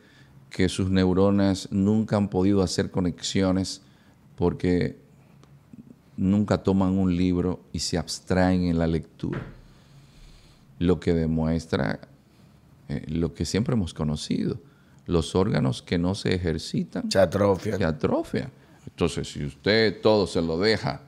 que 0.50 0.68
sus 0.68 0.88
neuronas 0.88 1.68
nunca 1.72 2.16
han 2.16 2.28
podido 2.28 2.62
hacer 2.62 2.92
conexiones 2.92 3.82
porque 4.36 5.00
nunca 6.16 6.58
toman 6.58 6.96
un 6.96 7.16
libro 7.16 7.60
y 7.72 7.80
se 7.80 7.98
abstraen 7.98 8.62
en 8.62 8.78
la 8.78 8.86
lectura? 8.86 9.44
Lo 10.78 11.00
que 11.00 11.12
demuestra 11.12 11.98
eh, 12.90 13.04
lo 13.08 13.32
que 13.34 13.44
siempre 13.44 13.74
hemos 13.74 13.94
conocido, 13.94 14.60
los 15.06 15.34
órganos 15.34 15.82
que 15.82 15.98
no 15.98 16.14
se 16.14 16.34
ejercitan 16.34 17.10
Se 17.10 17.18
atrofia. 17.18 17.76
se 17.76 17.84
atrofia. 17.84 18.50
Entonces, 18.86 19.30
si 19.32 19.44
usted 19.44 20.00
todo 20.00 20.26
se 20.26 20.40
lo 20.42 20.58
deja 20.58 21.02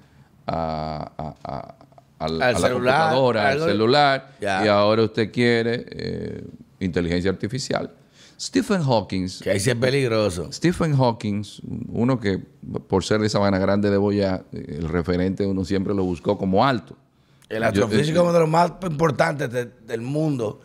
a, 0.46 1.12
a- 1.18 1.34
a- 1.44 1.74
al- 2.18 2.40
Al 2.40 2.42
a 2.42 2.52
la 2.52 2.58
celular, 2.68 3.00
computadora, 3.02 3.48
al 3.48 3.60
celular, 3.60 4.32
y 4.40 4.68
ahora 4.68 5.02
usted 5.02 5.32
quiere 5.32 5.86
eh, 5.90 6.44
inteligencia 6.80 7.30
artificial. 7.30 7.90
Stephen 8.40 8.82
Hawking, 8.82 9.28
Que 9.42 9.50
ahí 9.50 9.60
sí 9.60 9.70
es 9.70 9.76
peligroso. 9.76 10.52
Stephen 10.52 10.96
Hawking, 10.96 11.42
uno 11.88 12.18
que 12.18 12.38
por 12.88 13.04
ser 13.04 13.20
de 13.20 13.28
Sabana 13.28 13.58
Grande 13.58 13.88
de 13.90 13.96
Boya, 13.96 14.42
eh, 14.52 14.78
el 14.80 14.88
referente 14.88 15.46
uno 15.46 15.64
siempre 15.64 15.94
lo 15.94 16.02
buscó 16.04 16.36
como 16.38 16.64
alto. 16.66 16.96
El 17.48 17.62
astrofísico 17.64 18.16
es 18.18 18.22
uno 18.22 18.32
de 18.32 18.40
los 18.40 18.48
más 18.48 18.72
importantes 18.82 19.50
de- 19.50 19.66
del 19.66 20.00
mundo 20.00 20.60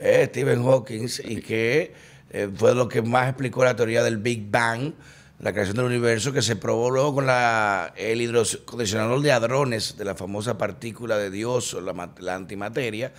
es 0.00 0.28
Stephen 0.28 0.64
Hawking 0.64 1.06
y 1.24 1.40
que 1.40 1.92
eh, 2.30 2.48
fue 2.54 2.74
lo 2.74 2.88
que 2.88 3.02
más 3.02 3.28
explicó 3.28 3.64
la 3.64 3.76
teoría 3.76 4.02
del 4.02 4.18
Big 4.18 4.50
Bang, 4.50 4.92
la 5.40 5.52
creación 5.52 5.76
del 5.76 5.86
universo, 5.86 6.32
que 6.32 6.42
se 6.42 6.56
probó 6.56 6.90
luego 6.90 7.14
con 7.14 7.26
la, 7.26 7.92
el 7.96 8.20
hidrocondicionador 8.20 9.20
de 9.22 9.32
hadrones 9.32 9.96
de 9.96 10.04
la 10.04 10.14
famosa 10.14 10.58
partícula 10.58 11.16
de 11.18 11.30
Dios, 11.30 11.74
o 11.74 11.80
la, 11.80 11.92
ma- 11.92 12.14
la 12.18 12.34
antimateria. 12.34 13.12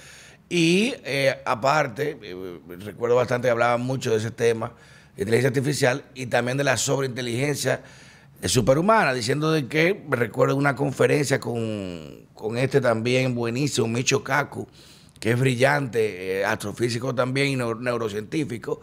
Y 0.50 0.94
eh, 1.04 1.36
aparte, 1.46 2.18
eh, 2.22 2.60
recuerdo 2.80 3.16
bastante 3.16 3.48
que 3.48 3.52
hablaba 3.52 3.78
mucho 3.78 4.12
de 4.12 4.18
ese 4.18 4.32
tema, 4.32 4.74
de 5.16 5.24
inteligencia 5.24 5.48
artificial 5.48 6.04
y 6.14 6.28
también 6.28 6.58
de 6.58 6.64
la 6.64 6.78
sobreinteligencia 6.78 7.82
eh, 8.42 8.50
superhumana, 8.50 9.14
diciendo 9.14 9.52
de 9.52 9.68
que, 9.68 10.04
me 10.08 10.16
recuerdo 10.16 10.56
una 10.56 10.76
conferencia 10.76 11.40
con, 11.40 12.28
con 12.34 12.58
este 12.58 12.82
también 12.82 13.34
buenísimo, 13.34 13.88
Micho 13.88 14.24
Kaku, 14.24 14.68
que 15.22 15.32
es 15.32 15.40
brillante, 15.40 16.40
eh, 16.40 16.46
astrofísico 16.46 17.14
también 17.14 17.48
y 17.48 17.56
neu- 17.56 17.80
neurocientífico, 17.80 18.82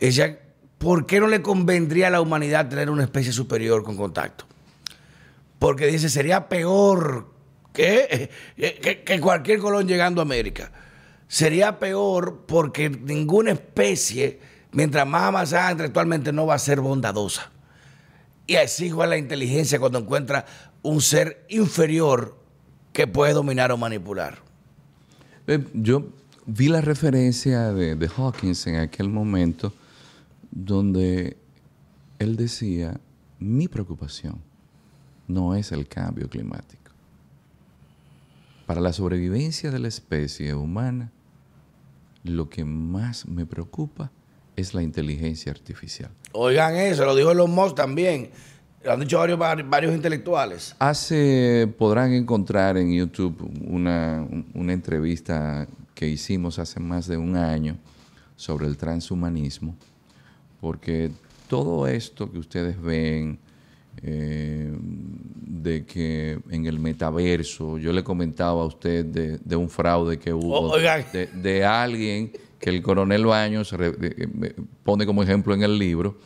decía, 0.00 0.40
¿por 0.78 1.04
qué 1.04 1.20
no 1.20 1.26
le 1.28 1.42
convendría 1.42 2.06
a 2.06 2.10
la 2.10 2.22
humanidad 2.22 2.68
tener 2.70 2.88
una 2.88 3.04
especie 3.04 3.30
superior 3.30 3.84
con 3.84 3.96
contacto? 3.96 4.46
Porque 5.58 5.86
dice, 5.86 6.08
sería 6.08 6.48
peor 6.48 7.30
que, 7.74 8.30
que, 8.56 9.02
que 9.04 9.20
cualquier 9.20 9.58
colón 9.58 9.86
llegando 9.86 10.22
a 10.22 10.24
América. 10.24 10.72
Sería 11.28 11.78
peor 11.78 12.46
porque 12.48 12.88
ninguna 12.88 13.52
especie, 13.52 14.40
mientras 14.72 15.06
más 15.06 15.24
avanzada 15.24 15.72
intelectualmente, 15.72 16.32
no 16.32 16.46
va 16.46 16.54
a 16.54 16.58
ser 16.58 16.80
bondadosa. 16.80 17.50
Y 18.46 18.56
así 18.56 18.86
igual 18.86 19.10
la 19.10 19.18
inteligencia 19.18 19.78
cuando 19.78 19.98
encuentra 19.98 20.46
un 20.80 21.02
ser 21.02 21.44
inferior 21.50 22.36
que 22.94 23.06
puede 23.06 23.34
dominar 23.34 23.70
o 23.70 23.76
manipular. 23.76 24.49
Eh, 25.50 25.66
Yo 25.74 26.04
vi 26.46 26.68
la 26.68 26.80
referencia 26.80 27.72
de, 27.72 27.96
de 27.96 28.08
Hawkins 28.16 28.68
en 28.68 28.76
aquel 28.76 29.08
momento 29.08 29.72
donde 30.52 31.36
él 32.20 32.36
decía, 32.36 33.00
mi 33.40 33.66
preocupación 33.66 34.40
no 35.26 35.56
es 35.56 35.72
el 35.72 35.88
cambio 35.88 36.28
climático. 36.28 36.92
Para 38.64 38.80
la 38.80 38.92
sobrevivencia 38.92 39.72
de 39.72 39.80
la 39.80 39.88
especie 39.88 40.54
humana, 40.54 41.10
lo 42.22 42.48
que 42.48 42.64
más 42.64 43.26
me 43.26 43.44
preocupa 43.44 44.12
es 44.54 44.72
la 44.72 44.84
inteligencia 44.84 45.50
artificial. 45.50 46.12
Oigan 46.30 46.76
eso, 46.76 47.04
lo 47.04 47.16
dijo 47.16 47.32
Elon 47.32 47.50
Musk 47.50 47.74
también. 47.74 48.30
Lo 48.82 48.92
han 48.92 49.00
dicho 49.00 49.18
varios, 49.18 49.38
varios 49.68 49.94
intelectuales. 49.94 50.74
Hace, 50.78 51.68
podrán 51.78 52.12
encontrar 52.14 52.78
en 52.78 52.92
YouTube 52.92 53.36
una, 53.66 54.26
una 54.54 54.72
entrevista 54.72 55.66
que 55.94 56.08
hicimos 56.08 56.58
hace 56.58 56.80
más 56.80 57.06
de 57.06 57.18
un 57.18 57.36
año 57.36 57.76
sobre 58.36 58.66
el 58.66 58.78
transhumanismo, 58.78 59.76
porque 60.62 61.10
todo 61.46 61.86
esto 61.86 62.30
que 62.32 62.38
ustedes 62.38 62.80
ven 62.80 63.38
eh, 64.02 64.72
de 64.80 65.84
que 65.84 66.38
en 66.48 66.64
el 66.64 66.78
metaverso, 66.80 67.76
yo 67.76 67.92
le 67.92 68.02
comentaba 68.02 68.62
a 68.62 68.64
usted 68.64 69.04
de, 69.04 69.38
de 69.44 69.56
un 69.56 69.68
fraude 69.68 70.18
que 70.18 70.32
hubo, 70.32 70.58
de, 71.12 71.26
de 71.26 71.64
alguien 71.66 72.32
que 72.58 72.70
el 72.70 72.80
coronel 72.80 73.26
Baños 73.26 73.72
re- 73.72 73.92
de- 73.92 74.26
me 74.32 74.54
pone 74.84 75.04
como 75.04 75.22
ejemplo 75.22 75.52
en 75.52 75.62
el 75.64 75.76
libro. 75.78 76.16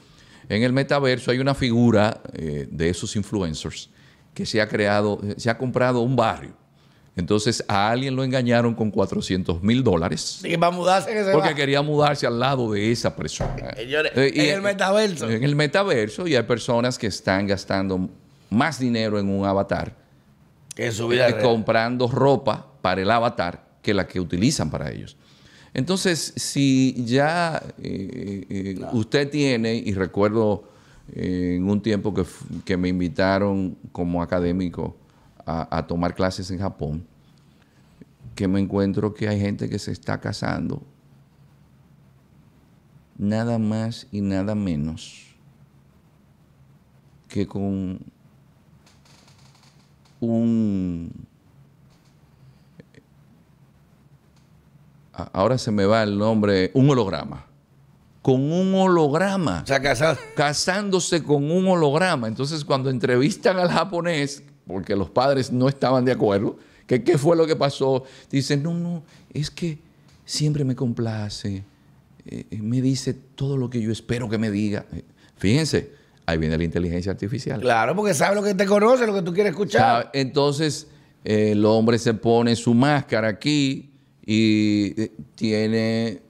En 0.49 0.63
el 0.63 0.73
metaverso 0.73 1.31
hay 1.31 1.39
una 1.39 1.55
figura 1.55 2.21
eh, 2.35 2.69
de 2.71 2.89
esos 2.91 3.17
influencers 3.17 3.91
que 4.35 4.45
se 4.47 4.61
ha 4.61 4.69
creado, 4.69 5.21
se 5.37 5.49
ha 5.51 5.57
comprado 5.59 6.01
un 6.01 6.17
barrio. 6.17 6.53
Entonces 7.17 7.65
a 7.69 7.91
alguien 7.91 8.17
lo 8.17 8.25
engañaron 8.25 8.75
con 8.75 8.91
400 8.91 9.63
mil 9.63 9.85
dólares 9.85 10.41
que 10.43 10.59
para 10.59 10.73
mudarse 10.73 11.13
que 11.13 11.23
se 11.25 11.31
porque 11.31 11.51
va. 11.51 11.55
quería 11.55 11.81
mudarse 11.81 12.27
al 12.27 12.41
lado 12.41 12.73
de 12.73 12.91
esa 12.91 13.15
persona. 13.15 13.73
Señores, 13.77 14.11
Eh, 14.17 14.33
y- 14.35 14.41
en 14.41 14.55
el 14.57 14.63
metaverso. 14.63 15.31
En 15.31 15.45
el 15.45 15.55
metaverso 15.55 16.27
y 16.27 16.35
hay 16.35 16.43
personas 16.43 16.99
que 16.99 17.07
están 17.07 17.47
gastando 17.47 18.09
más 18.51 18.81
dinero 18.81 19.21
en 19.21 19.29
un 19.29 19.47
avatar, 19.47 19.95
Que 20.75 20.87
en 20.87 20.93
su 20.93 21.07
vida 21.07 21.29
eh, 21.29 21.33
real. 21.35 21.43
comprando 21.45 22.09
ropa 22.09 22.67
para 22.83 23.01
el 23.03 23.11
avatar 23.11 23.65
que 23.81 23.95
la 23.95 24.09
que 24.09 24.19
utilizan 24.19 24.69
para 24.71 24.91
ellos. 24.91 25.17
Entonces, 25.75 26.33
si 26.37 27.05
ya 27.05 27.63
eh, 27.83 28.47
eh, 28.49 28.81
usted 28.93 29.29
tiene, 29.29 29.75
y 29.75 29.93
recuerdo 29.93 30.65
eh, 31.13 31.57
en 31.57 31.69
un 31.69 31.83
tiempo 31.83 32.15
que, 32.65 32.77
me 32.77 32.89
invitaron 32.89 33.77
como 33.93 34.23
académico 34.23 34.97
a, 35.45 35.77
a 35.77 35.87
tomar 35.87 36.15
clases 36.15 36.51
en 36.51 36.61
Japón, 36.61 37.05
que 38.35 38.49
me 38.49 38.61
encuentro 38.61 39.13
que 39.13 39.29
hay 39.29 39.41
gente 39.41 39.69
que 39.69 39.79
se 39.79 39.93
está 39.93 40.21
casando 40.21 40.83
nada 43.19 43.59
más 43.59 44.07
y 44.11 44.21
nada 44.21 44.55
menos 44.55 45.35
que 47.35 47.47
con 47.47 47.99
un... 50.21 51.27
Ahora 55.33 55.59
se 55.59 55.71
me 55.71 55.85
va 55.85 56.03
el 56.03 56.19
nombre, 56.19 56.71
un 56.75 56.91
holograma. 56.91 57.47
Con 58.23 58.41
un 58.51 58.75
holograma 58.75 59.61
O 59.63 59.67
sea, 59.67 59.81
casado. 59.81 60.17
casándose 60.35 61.23
con 61.23 61.51
un 61.51 61.67
holograma. 61.69 62.27
Entonces, 62.27 62.65
cuando 62.65 62.91
entrevistan 62.91 63.59
al 63.59 63.69
japonés, 63.71 64.43
porque 64.67 64.97
los 64.97 65.11
padres 65.11 65.53
no 65.53 65.69
estaban 65.69 66.05
de 66.05 66.13
acuerdo, 66.13 66.57
que 66.87 67.05
qué 67.05 67.19
fue 67.19 67.37
lo 67.37 67.47
que 67.47 67.55
pasó, 67.55 68.05
dicen, 68.31 68.63
no, 68.63 68.75
no, 68.75 69.03
es 69.33 69.51
que 69.51 69.79
siempre 70.25 70.65
me 70.65 70.75
complace, 70.75 71.65
eh, 72.27 72.47
me 72.61 72.81
dice 72.81 73.15
todo 73.15 73.57
lo 73.57 73.69
que 73.71 73.81
yo 73.81 73.93
espero 73.93 74.29
que 74.29 74.39
me 74.39 74.51
diga. 74.51 74.87
Fíjense, 75.37 75.93
ahí 76.27 76.39
viene 76.39 76.57
la 76.57 76.65
inteligencia 76.65 77.13
artificial. 77.13 77.61
Claro, 77.61 77.95
porque 77.95 78.15
sabe 78.15 78.35
lo 78.35 78.43
que 78.43 78.55
te 78.55 78.67
conoce, 78.67 79.07
lo 79.07 79.15
que 79.15 79.23
tú 79.23 79.33
quieres 79.33 79.51
escuchar. 79.51 79.81
¿Sabe? 79.81 80.21
Entonces, 80.21 80.89
eh, 81.25 81.53
el 81.53 81.65
hombre 81.65 81.99
se 81.99 82.15
pone 82.15 82.57
su 82.57 82.75
máscara 82.75 83.29
aquí 83.29 83.91
y 84.27 85.01
eh, 85.01 85.13
tiene 85.35 86.07
eh, 86.09 86.21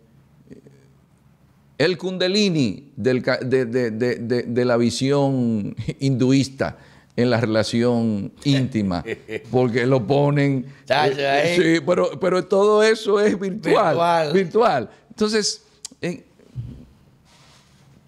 el 1.79 1.97
kundalini 1.99 2.93
del 2.97 3.23
de, 3.23 3.65
de- 3.67 3.91
de- 3.91 4.17
de- 4.17 4.43
de 4.45 4.65
la 4.65 4.77
visión 4.77 5.75
hinduista 6.01 6.79
en 7.17 7.31
la 7.31 7.41
relación 7.41 8.33
íntima, 8.45 9.05
porque 9.51 9.87
lo 9.87 10.05
ponen... 10.07 10.67
Eh, 10.89 11.55
sí, 11.79 11.83
pero, 11.87 12.19
pero 12.19 12.45
todo 12.47 12.83
eso 12.83 13.21
es 13.21 13.39
virtual. 13.39 13.95
Virtual. 13.95 14.33
virtual. 14.33 14.91
Entonces, 15.11 15.63
eh, 16.03 16.25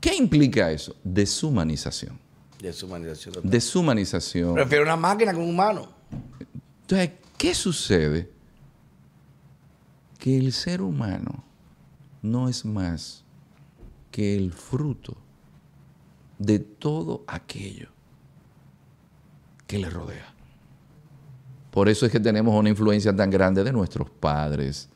¿qué 0.00 0.14
implica 0.16 0.70
eso? 0.72 0.96
Deshumanización. 1.04 2.18
Deshumanización. 2.60 3.34
Deshumanización. 3.44 4.54
Prefiero 4.54 4.82
una 4.84 4.96
máquina 4.96 5.30
que 5.32 5.38
un 5.38 5.50
humano. 5.50 5.88
Entonces, 6.82 7.10
¿qué 7.38 7.54
sucede? 7.54 8.28
Que 10.18 10.36
el 10.38 10.52
ser 10.52 10.82
humano 10.82 11.44
no 12.22 12.48
es 12.48 12.64
más 12.64 13.24
que 14.10 14.36
el 14.36 14.52
fruto 14.52 15.16
de 16.38 16.58
todo 16.58 17.24
aquello 17.26 17.88
que 19.66 19.78
le 19.78 19.90
rodea. 19.90 20.34
Por 21.70 21.88
eso 21.88 22.06
es 22.06 22.12
que 22.12 22.20
tenemos 22.20 22.58
una 22.58 22.70
influencia 22.70 23.14
tan 23.14 23.30
grande 23.30 23.62
de 23.62 23.72
nuestros 23.72 24.08
padres, 24.08 24.88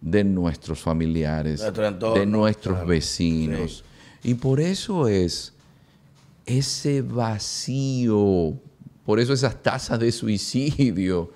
de 0.00 0.22
nuestros 0.22 0.80
familiares, 0.80 1.60
Nuestro 1.60 1.86
entorno, 1.86 2.20
de 2.20 2.26
nuestros 2.26 2.74
claro. 2.74 2.88
vecinos. 2.88 3.84
Y 4.22 4.34
por 4.34 4.60
eso 4.60 5.08
es 5.08 5.52
ese 6.46 7.02
vacío, 7.02 8.54
por 9.04 9.18
eso 9.18 9.32
esas 9.32 9.62
tasas 9.62 9.98
de 9.98 10.12
suicidio, 10.12 11.32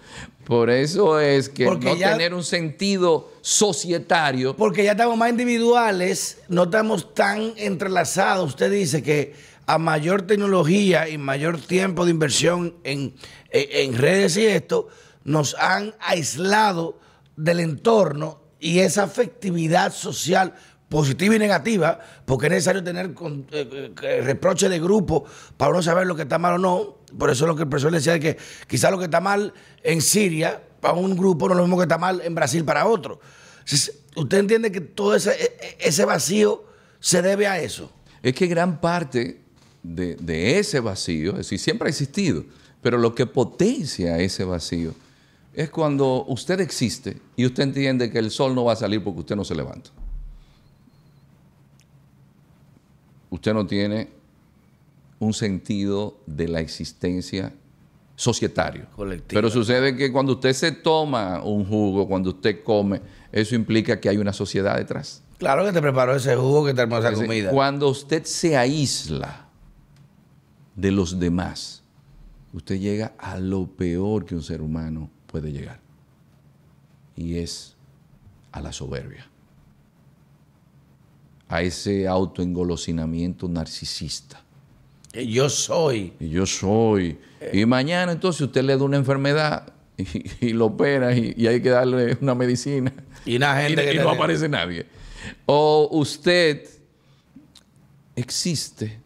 por 0.47 0.71
eso 0.71 1.19
es 1.21 1.49
que 1.49 1.65
Porque 1.65 1.87
no 1.87 1.97
ya- 1.97 2.13
tener 2.13 2.35
un 2.35 2.45
sentido 2.45 3.31
societario. 3.43 4.57
Porque 4.57 4.85
ya 4.85 4.93
estamos 4.93 5.17
más 5.17 5.31
individuales, 5.31 6.39
no 6.49 6.65
estamos 6.65 7.15
tan 7.15 7.53
entrelazados. 7.57 8.51
Usted 8.51 8.71
dice 8.71 9.03
que 9.03 9.35
a 9.67 9.79
mayor 9.79 10.23
tecnología 10.23 11.09
y 11.09 11.17
mayor 11.19 11.59
tiempo 11.59 12.05
de 12.05 12.11
inversión 12.11 12.75
en, 12.85 13.15
en- 13.51 13.93
en 13.93 13.99
redes 13.99 14.37
y 14.37 14.45
esto, 14.47 14.89
nos 15.25 15.55
han 15.55 15.95
aislado 16.01 16.99
del 17.37 17.61
entorno 17.61 18.41
y 18.61 18.81
esa 18.81 19.05
afectividad 19.05 19.93
social 19.93 20.55
positiva 20.89 21.35
y 21.35 21.39
negativa, 21.39 21.99
porque 22.25 22.47
es 22.47 22.53
necesario 22.53 22.85
tener 22.85 23.15
con- 23.15 23.47
eh, 23.51 23.93
eh, 24.03 24.21
reproche 24.23 24.69
de 24.69 24.79
grupo 24.79 25.25
para 25.57 25.71
uno 25.73 25.83
saber 25.83 26.07
lo 26.07 26.15
que 26.15 26.23
está 26.23 26.39
mal 26.39 26.55
o 26.55 26.59
no. 26.59 26.97
Por 27.19 27.31
eso 27.31 27.47
lo 27.47 27.57
que 27.57 27.63
el 27.63 27.69
profesor 27.69 27.93
decía 27.93 28.13
de 28.15 28.21
que 28.21 28.37
quizás 28.69 28.91
lo 28.91 28.99
que 28.99 29.05
está 29.07 29.21
mal 29.21 29.53
en 29.83 30.01
Siria 30.03 30.63
para 30.81 30.95
un 30.95 31.17
grupo 31.17 31.49
no 31.49 31.55
es 31.55 31.59
lo 31.59 31.65
mismo 31.65 31.77
que 31.79 31.85
está 31.85 31.99
mal 31.99 32.21
en 32.25 32.35
Brasil 32.35 32.65
para 32.65 32.87
otro. 32.87 33.21
¿Usted 34.17 34.39
entiende 34.39 34.71
que 34.71 34.81
todo 34.81 35.15
ese, 35.17 35.31
e- 35.33 35.57
e- 35.61 35.77
ese 35.89 36.05
vacío 36.05 36.65
se 37.01 37.23
debe 37.23 37.47
a 37.47 37.59
eso? 37.61 37.91
Es 38.23 38.35
que 38.35 38.47
gran 38.47 38.81
parte 38.81 39.41
de, 39.83 40.17
de 40.17 40.59
ese 40.59 40.81
vacío, 40.81 41.33
es 41.33 41.39
decir, 41.39 41.59
siempre 41.59 41.89
ha 41.89 41.91
existido, 41.91 42.45
pero 42.83 42.99
lo 42.99 43.15
que 43.15 43.27
potencia 43.27 44.19
ese 44.19 44.45
vacío 44.45 44.95
es 45.55 45.71
cuando 45.71 46.25
usted 46.29 46.61
existe 46.61 47.17
y 47.37 47.47
usted 47.47 47.63
entiende 47.65 48.11
que 48.11 48.19
el 48.19 48.31
sol 48.31 48.55
no 48.55 48.65
va 48.65 48.75
a 48.75 48.77
salir 48.77 49.03
porque 49.03 49.21
usted 49.21 49.37
no 49.37 49.45
se 49.45 49.55
levanta. 49.55 49.91
Usted 53.35 53.53
no 53.53 53.67
tiene 53.67 54.11
un 55.19 55.35
sentido 55.35 56.21
de 56.25 56.47
la 56.47 56.61
existencia 56.61 57.53
societario. 58.15 58.87
Colectiva. 58.95 59.41
Pero 59.41 59.51
sucede 59.51 59.97
que 59.97 60.13
cuando 60.13 60.35
usted 60.35 60.53
se 60.53 60.71
toma 60.71 61.43
un 61.43 61.67
jugo, 61.67 62.07
cuando 62.07 62.31
usted 62.31 62.63
come, 62.63 63.01
eso 63.33 63.57
implica 63.57 63.99
que 63.99 64.09
hay 64.09 64.19
una 64.19 64.33
sociedad 64.33 64.77
detrás. 64.77 65.21
Claro 65.39 65.65
que 65.65 65.73
te 65.73 65.83
preparó 65.83 66.15
ese 66.15 66.37
jugo, 66.37 66.65
que 66.65 66.75
te 66.75 66.83
armó 66.83 66.99
esa 66.99 67.13
comida. 67.13 67.51
Cuando 67.51 67.89
usted 67.89 68.23
se 68.23 68.57
aísla 68.57 69.49
de 70.77 70.93
los 70.93 71.19
demás, 71.19 71.83
usted 72.53 72.79
llega 72.79 73.15
a 73.19 73.41
lo 73.41 73.67
peor 73.67 74.27
que 74.27 74.37
un 74.37 74.45
ser 74.45 74.63
humano 74.63 75.11
puede 75.27 75.51
llegar. 75.51 75.81
Y 77.17 77.39
es 77.39 77.75
a 78.53 78.61
la 78.61 78.73
soberbia. 78.73 79.29
A 81.55 81.63
ese 81.63 82.09
autoengolosinamiento 82.09 83.49
narcisista. 83.49 84.41
Que 85.13 85.25
Yo 85.27 85.49
soy. 85.49 86.13
Y 86.19 86.29
yo 86.31 86.47
soy. 86.47 87.17
Y 87.53 87.65
mañana 87.67 88.13
entonces 88.13 88.41
usted 88.43 88.63
le 88.65 88.77
da 88.77 88.83
una 88.83 88.97
enfermedad 88.97 89.73
y, 89.97 90.47
y 90.49 90.53
lo 90.53 90.67
opera 90.67 91.15
y, 91.15 91.33
y 91.37 91.47
hay 91.47 91.61
que 91.61 91.71
darle 91.71 92.19
una 92.21 92.35
medicina. 92.35 92.93
Y 93.25 93.37
una 93.37 93.55
gente 93.63 93.85
y, 93.85 93.97
que 93.97 94.03
no 94.03 94.11
aparece 94.11 94.49
nadie. 94.49 94.87
O 95.47 95.89
usted 95.93 96.67
existe 98.17 98.99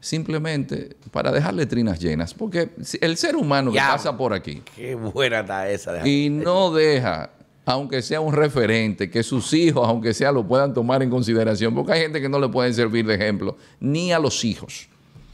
simplemente 0.00 0.96
para 1.10 1.30
dejar 1.32 1.54
letrinas 1.54 1.98
llenas. 2.00 2.32
Porque 2.34 2.70
el 3.00 3.16
ser 3.16 3.36
humano 3.36 3.70
que 3.70 3.76
Ya. 3.76 3.88
pasa 3.92 4.16
por 4.16 4.32
aquí 4.32 4.62
Qué 4.76 4.94
buena 4.94 5.40
está 5.40 5.68
esa. 5.70 6.06
y 6.06 6.30
no 6.30 6.72
deja, 6.72 7.30
aunque 7.70 8.02
sea 8.02 8.20
un 8.20 8.32
referente, 8.34 9.10
que 9.10 9.22
sus 9.22 9.52
hijos, 9.52 9.86
aunque 9.86 10.12
sea, 10.12 10.32
lo 10.32 10.46
puedan 10.46 10.74
tomar 10.74 11.02
en 11.02 11.10
consideración. 11.10 11.74
Porque 11.74 11.92
hay 11.92 12.00
gente 12.02 12.20
que 12.20 12.28
no 12.28 12.38
le 12.38 12.48
pueden 12.48 12.74
servir 12.74 13.06
de 13.06 13.14
ejemplo, 13.14 13.56
ni 13.78 14.12
a 14.12 14.18
los 14.18 14.44
hijos. 14.44 14.88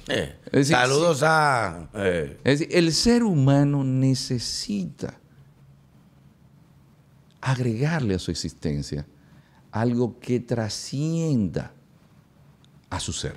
Eh, 0.08 0.36
decir, 0.52 0.76
Saludos 0.76 1.22
a... 1.24 1.88
eh, 1.94 2.38
Es 2.44 2.60
decir, 2.60 2.76
el 2.76 2.92
ser 2.92 3.22
humano 3.24 3.82
necesita 3.82 5.18
agregarle 7.40 8.14
a 8.14 8.18
su 8.18 8.30
existencia 8.30 9.06
algo 9.70 10.18
que 10.20 10.40
trascienda 10.40 11.72
a 12.90 13.00
su 13.00 13.12
ser. 13.12 13.34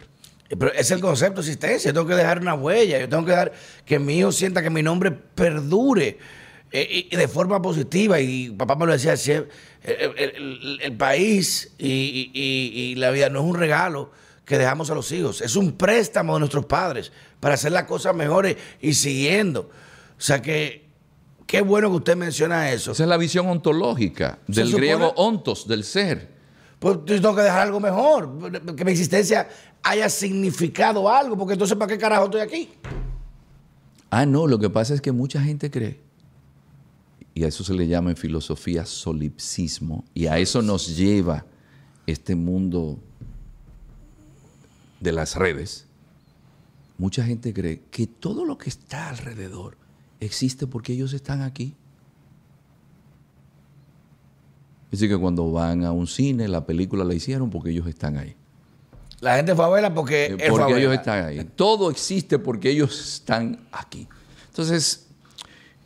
Pero 0.48 0.72
es 0.74 0.90
el 0.92 1.00
concepto 1.00 1.42
de 1.42 1.48
existencia. 1.48 1.90
Yo 1.90 1.94
tengo 1.94 2.08
que 2.08 2.16
dejar 2.16 2.40
una 2.40 2.56
huella. 2.56 3.00
Yo 3.00 3.08
tengo 3.08 3.26
que 3.26 3.32
dar 3.32 3.52
que 3.86 4.00
mi 4.00 4.18
hijo 4.18 4.32
sienta 4.32 4.64
que 4.64 4.70
mi 4.70 4.82
nombre 4.82 5.12
perdure 5.12 6.18
eh, 6.72 7.08
y 7.12 7.16
de 7.16 7.28
forma 7.28 7.62
positiva. 7.62 8.20
Y 8.20 8.52
papá 8.52 8.76
me 8.76 8.86
lo 8.86 8.92
decía, 8.94 9.16
si 9.18 9.32
el, 9.32 9.48
el- 9.84 10.80
el- 10.82 10.98
país 10.98 11.74
y, 11.78 11.88
y- 11.88 12.32
y- 12.34 12.82
y 12.92 12.96
la 12.96 13.12
vida 13.12 13.30
no 13.30 13.40
es 13.40 13.46
un 13.46 13.56
regalo 13.56 14.12
que 14.46 14.58
dejamos 14.58 14.90
a 14.90 14.96
los 14.96 15.12
hijos. 15.12 15.42
Es 15.42 15.56
un 15.56 15.74
préstamo 15.74 16.34
de 16.34 16.40
nuestros 16.40 16.66
padres 16.66 17.12
para 17.40 17.54
hacer 17.56 17.72
las 17.72 17.84
cosas 17.84 18.16
mejores 18.16 18.58
y 18.82 18.94
siguiendo. 18.94 19.70
O 20.18 20.22
sea 20.22 20.42
que 20.42 20.86
qué 21.46 21.62
bueno 21.62 21.90
que 21.90 21.98
usted 21.98 22.16
menciona 22.18 22.72
eso. 22.72 22.92
Esa 22.92 23.04
es 23.04 23.10
la 23.10 23.18
visión 23.18 23.48
ontológica 23.48 24.40
del 24.48 24.68
supone- 24.68 24.78
griego 24.78 25.14
ontos, 25.16 25.68
del 25.68 25.84
ser. 25.84 26.30
Pues 26.80 27.04
tengo 27.06 27.36
que 27.36 27.42
dejar 27.42 27.60
algo 27.62 27.80
mejor, 27.80 28.76
que 28.76 28.86
mi 28.86 28.92
existencia 28.92 29.50
haya 29.84 30.08
significado 30.10 31.10
algo, 31.10 31.38
porque 31.38 31.54
entonces 31.54 31.78
¿para 31.78 31.92
qué 31.92 31.98
carajo 31.98 32.26
estoy 32.26 32.42
aquí? 32.42 32.70
Ah, 34.10 34.26
no, 34.26 34.48
lo 34.48 34.58
que 34.60 34.70
pasa 34.70 34.94
es 34.94 35.02
que 35.02 35.12
mucha 35.12 35.42
gente 35.42 35.70
cree, 35.70 36.00
y 37.40 37.46
a 37.46 37.48
eso 37.48 37.64
se 37.64 37.74
le 37.74 37.88
llama 37.88 38.10
en 38.10 38.18
filosofía 38.18 38.86
solipsismo, 38.86 40.04
y 40.14 40.26
a 40.26 40.38
eso 40.40 40.62
nos 40.62 40.98
lleva 40.98 41.46
este 42.06 42.36
mundo 42.36 43.00
de 45.00 45.14
las 45.14 45.38
redes. 45.38 45.86
Mucha 46.98 47.24
gente 47.24 47.54
cree 47.54 47.82
que 47.92 48.08
todo 48.08 48.44
lo 48.44 48.58
que 48.58 48.68
está 48.68 49.08
alrededor 49.08 49.78
existe 50.20 50.68
porque 50.68 50.92
ellos 50.92 51.14
están 51.14 51.42
aquí. 51.42 51.74
Decir, 54.92 55.08
que 55.08 55.18
cuando 55.18 55.50
van 55.50 55.86
a 55.86 55.94
un 55.94 56.08
cine, 56.08 56.46
la 56.50 56.66
película 56.66 57.06
la 57.06 57.14
hicieron 57.14 57.50
porque 57.50 57.70
ellos 57.70 57.88
están 57.88 58.18
ahí. 58.18 58.36
La 59.22 59.38
gente 59.38 59.56
fue 59.56 59.64
a 59.64 59.70
verla 59.70 59.94
porque, 59.94 60.36
Eh, 60.38 60.48
porque 60.50 60.78
ellos 60.78 60.94
están 60.94 61.24
ahí. 61.24 61.50
Todo 61.56 61.90
existe 61.90 62.38
porque 62.38 62.70
ellos 62.70 63.14
están 63.14 63.66
aquí. 63.72 64.10
Entonces, 64.50 65.08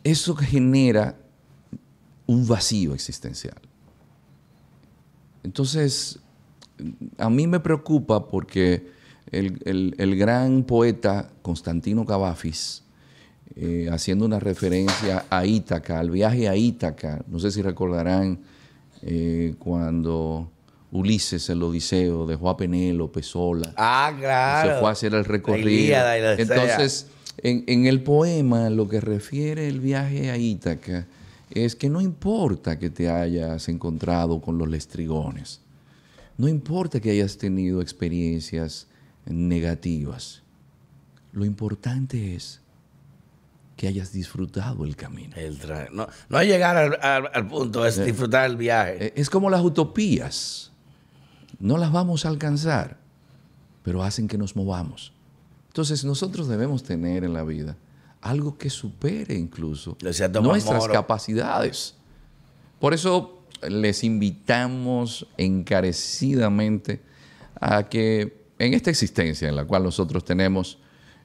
eso 0.04 0.36
genera 0.36 1.20
un 2.28 2.48
vacío 2.48 2.94
existencial. 2.94 3.58
Entonces, 5.44 6.20
a 7.18 7.30
mí 7.30 7.48
me 7.48 7.60
preocupa 7.60 8.28
porque 8.28 8.88
el, 9.32 9.60
el- 9.66 9.96
el 9.98 10.16
gran 10.18 10.64
poeta 10.64 11.30
Constantino 11.42 12.06
Cavafis, 12.06 12.84
eh, 13.56 13.88
haciendo 13.92 14.26
una 14.26 14.40
referencia 14.40 15.26
a 15.30 15.46
Ítaca, 15.46 16.00
al 16.00 16.10
viaje 16.10 16.48
a 16.48 16.56
Ítaca, 16.56 17.24
no 17.28 17.40
sé 17.40 17.52
si 17.52 17.62
recordarán 17.62 18.40
eh, 19.02 19.56
cuando 19.60 20.50
Ulises, 20.92 21.50
el 21.50 21.62
Odiseo, 21.62 22.26
dejó 22.26 22.50
a 22.50 22.58
Penélope 22.58 23.22
sola. 23.22 23.74
Ah, 23.76 24.14
claro. 24.18 24.70
Se 24.76 24.80
fue 24.80 24.90
a 24.90 24.92
hacer 24.92 25.14
el 25.14 25.26
recorrido. 25.26 25.96
Entonces, 26.42 27.08
en, 27.40 27.64
en 27.68 27.86
el 27.86 28.02
poema, 28.02 28.70
lo 28.70 28.88
que 28.88 29.02
refiere 29.02 29.68
el 29.68 29.80
viaje 29.82 30.32
a 30.32 30.38
Ítaca 30.38 31.06
es 31.54 31.76
que 31.76 31.90
no 31.90 32.02
importa 32.02 32.80
que 32.80 32.90
te 32.90 33.10
hayas 33.10 33.70
encontrado 33.70 34.42
con 34.42 34.58
los 34.58 34.68
lestrigones, 34.68 35.62
no 36.38 36.48
importa 36.48 37.00
que 37.00 37.12
hayas 37.12 37.38
tenido 37.38 37.82
experiencias 37.82 38.88
negativas, 39.26 40.42
lo 41.32 41.46
importante 41.46 42.36
es 42.36 42.62
que 43.76 43.88
hayas 43.88 44.12
disfrutado 44.12 44.86
el 44.86 44.96
camino. 44.96 45.36
El 45.36 45.58
no, 45.92 46.08
no 46.30 46.44
llegar 46.44 46.78
al, 46.78 46.98
al- 47.02 47.30
al 47.34 47.48
punto, 47.48 47.86
es 47.86 48.04
disfrutar 48.04 48.50
el 48.50 48.56
viaje. 48.56 49.08
Eh, 49.08 49.14
Es 49.16 49.30
como 49.30 49.50
las 49.50 49.62
utopías. 49.64 50.72
No 51.60 51.78
las 51.78 51.92
vamos 51.92 52.26
a 52.26 52.30
alcanzar, 52.30 52.98
pero 53.84 54.04
hacen 54.04 54.28
que 54.28 54.38
nos 54.38 54.56
movamos. 54.56 55.14
Entonces 55.68 56.04
nosotros 56.06 56.48
debemos 56.48 56.84
tener 56.84 57.24
en 57.24 57.34
la 57.34 57.44
vida 57.44 57.76
algo 58.24 58.58
que 58.58 58.70
supere 58.70 59.36
incluso 59.36 59.98
nuestras 60.02 60.80
Moro. 60.80 60.94
capacidades. 60.94 61.96
Por 62.80 62.94
eso 62.94 63.44
les 63.70 64.04
invitamos 64.04 65.28
encarecidamente 65.38 67.00
a 67.60 67.88
que 67.88 68.44
en 68.60 68.74
esta 68.74 68.90
existencia 68.90 69.48
en 69.50 69.56
la 69.56 69.66
cual 69.66 69.84
nosotros 69.84 70.24
tenemos, 70.26 70.78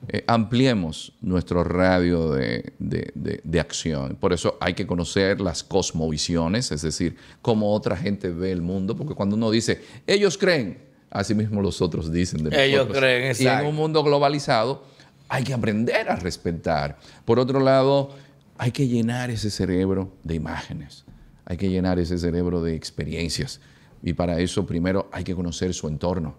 eh, 0.08 0.22
ampliemos 0.26 1.12
nuestro 1.20 1.64
radio 1.64 2.30
de, 2.32 2.72
de- 2.78 3.10
de- 3.14 3.40
de 3.42 3.60
acción. 3.60 4.16
Por 4.16 4.32
eso 4.32 4.56
hay 4.60 4.74
que 4.74 4.86
conocer 4.86 5.40
las 5.40 5.62
cosmovisiones, 5.64 6.70
es 6.72 6.82
decir, 6.82 7.16
cómo 7.42 7.72
otra 7.72 7.96
gente 7.96 8.30
ve 8.30 8.52
el 8.52 8.62
mundo, 8.62 8.96
porque 8.96 9.14
cuando 9.14 9.34
uno 9.36 9.50
dice, 9.50 9.80
ellos 10.06 10.38
creen, 10.38 10.78
así 11.10 11.34
mismo 11.34 11.60
los 11.62 11.82
otros 11.82 12.12
dicen 12.12 12.44
de 12.44 12.64
Ellos 12.64 12.80
nosotros. 12.88 12.98
creen, 12.98 13.22
Y 13.22 13.24
en 13.24 13.30
exacto. 13.32 13.68
un 13.68 13.74
mundo 13.76 14.02
globalizado 14.04 14.84
hay 15.28 15.44
que 15.44 15.54
aprender 15.54 16.08
a 16.10 16.16
respetar. 16.16 16.98
Por 17.24 17.38
otro 17.38 17.60
lado, 17.60 18.10
hay 18.56 18.72
que 18.72 18.88
llenar 18.88 19.30
ese 19.30 19.50
cerebro 19.50 20.12
de 20.24 20.34
imágenes, 20.34 21.04
hay 21.44 21.56
que 21.56 21.68
llenar 21.68 21.98
ese 21.98 22.18
cerebro 22.18 22.62
de 22.62 22.74
experiencias. 22.74 23.60
Y 24.02 24.12
para 24.12 24.38
eso 24.40 24.64
primero 24.66 25.08
hay 25.12 25.24
que 25.24 25.34
conocer 25.34 25.74
su 25.74 25.88
entorno, 25.88 26.36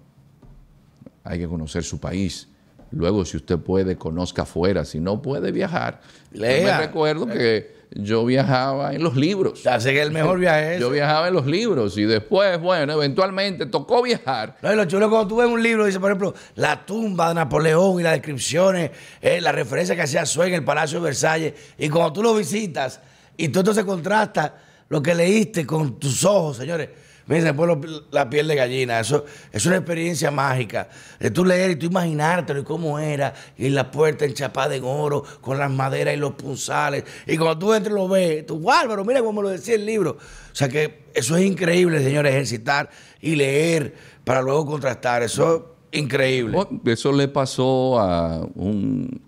hay 1.24 1.40
que 1.40 1.48
conocer 1.48 1.84
su 1.84 2.00
país. 2.00 2.48
Luego, 2.92 3.24
si 3.24 3.38
usted 3.38 3.60
puede, 3.60 3.98
conozca 3.98 4.44
afuera. 4.44 4.84
Si 4.84 5.00
no 5.00 5.22
puede 5.22 5.52
viajar, 5.52 6.02
yo 6.32 6.42
me 6.42 6.48
Lea. 6.48 6.80
recuerdo 6.80 7.28
que 7.28 7.79
yo 7.92 8.26
viajaba 8.26 8.94
en 8.94 9.04
los 9.04 9.16
libros. 9.16 9.66
Así 9.66 9.90
que 9.90 10.02
el 10.02 10.12
mejor 10.12 10.40
viaje 10.40 10.76
es 10.76 10.82
Yo 10.82 10.90
viajaba 10.90 11.28
en 11.28 11.34
los 11.34 11.46
libros 11.46 11.98
y 11.98 12.04
después, 12.04 12.60
bueno, 12.60 12.94
eventualmente 12.94 13.66
tocó 13.66 14.04
viajar. 14.04 14.58
No, 14.62 14.72
y 14.72 14.76
lo 14.76 14.86
chulo 14.86 15.10
cuando 15.10 15.28
tú 15.28 15.38
ves 15.38 15.48
un 15.48 15.62
libro, 15.62 15.86
dice, 15.86 16.00
por 16.00 16.12
ejemplo, 16.12 16.34
la 16.56 16.86
tumba 16.86 17.30
de 17.30 17.36
Napoleón 17.36 18.00
y 18.00 18.04
las 18.04 18.14
descripciones, 18.14 18.92
eh, 19.22 19.42
la 19.42 19.52
referencia 19.52 19.96
que 19.96 20.04
hacía 20.04 20.26
Sue 20.26 20.48
en 20.48 20.54
el 20.56 20.64
Palacio 20.64 21.00
de 21.00 21.06
Versalles, 21.06 21.54
y 21.78 21.90
cuando 21.90 22.14
tú 22.14 22.24
lo 22.24 22.36
visitas 22.36 23.00
y 23.36 23.50
tú 23.50 23.60
entonces 23.60 23.84
contrastas 23.84 24.52
lo 24.90 25.02
que 25.02 25.16
leíste 25.16 25.66
con 25.66 26.00
tus 26.00 26.24
ojos, 26.26 26.58
señores, 26.58 26.90
Mira, 27.30 27.44
se 27.44 27.54
pone 27.54 27.78
la 28.10 28.28
piel 28.28 28.48
de 28.48 28.56
gallina. 28.56 29.00
Eso 29.00 29.24
es 29.52 29.64
una 29.68 29.76
experiencia 29.76 30.32
mágica. 30.32 30.90
De 31.20 31.30
tú 31.30 31.46
leer 31.46 31.70
y 31.70 31.76
tú 31.76 31.86
imaginártelo 31.86 32.62
y 32.62 32.64
cómo 32.64 32.98
era. 32.98 33.36
Y 33.56 33.70
la 33.70 33.92
puerta 33.92 34.26
enchapada 34.26 34.76
en 34.76 34.84
oro, 34.84 35.24
con 35.40 35.60
las 35.60 35.70
maderas 35.70 36.16
y 36.16 36.18
los 36.18 36.34
punzales. 36.34 37.04
Y 37.28 37.38
cuando 37.38 37.60
tú 37.60 37.72
entras 37.76 37.94
y 37.94 37.96
lo 37.96 38.08
ves, 38.08 38.48
tú, 38.48 38.72
Álvaro, 38.72 39.06
mira 39.06 39.22
cómo 39.22 39.44
lo 39.44 39.50
decía 39.50 39.76
el 39.76 39.86
libro. 39.86 40.18
O 40.18 40.56
sea 40.56 40.70
que 40.70 41.04
eso 41.14 41.38
es 41.38 41.46
increíble, 41.46 42.02
señores, 42.02 42.34
ejercitar 42.34 42.90
y 43.22 43.36
leer 43.36 43.94
para 44.24 44.42
luego 44.42 44.66
contrastar. 44.66 45.22
Eso 45.22 45.76
es 45.92 46.00
increíble. 46.00 46.56
Bueno, 46.56 46.82
Eso 46.84 47.12
le 47.12 47.28
pasó 47.28 48.00
a 48.00 48.40
un, 48.56 49.22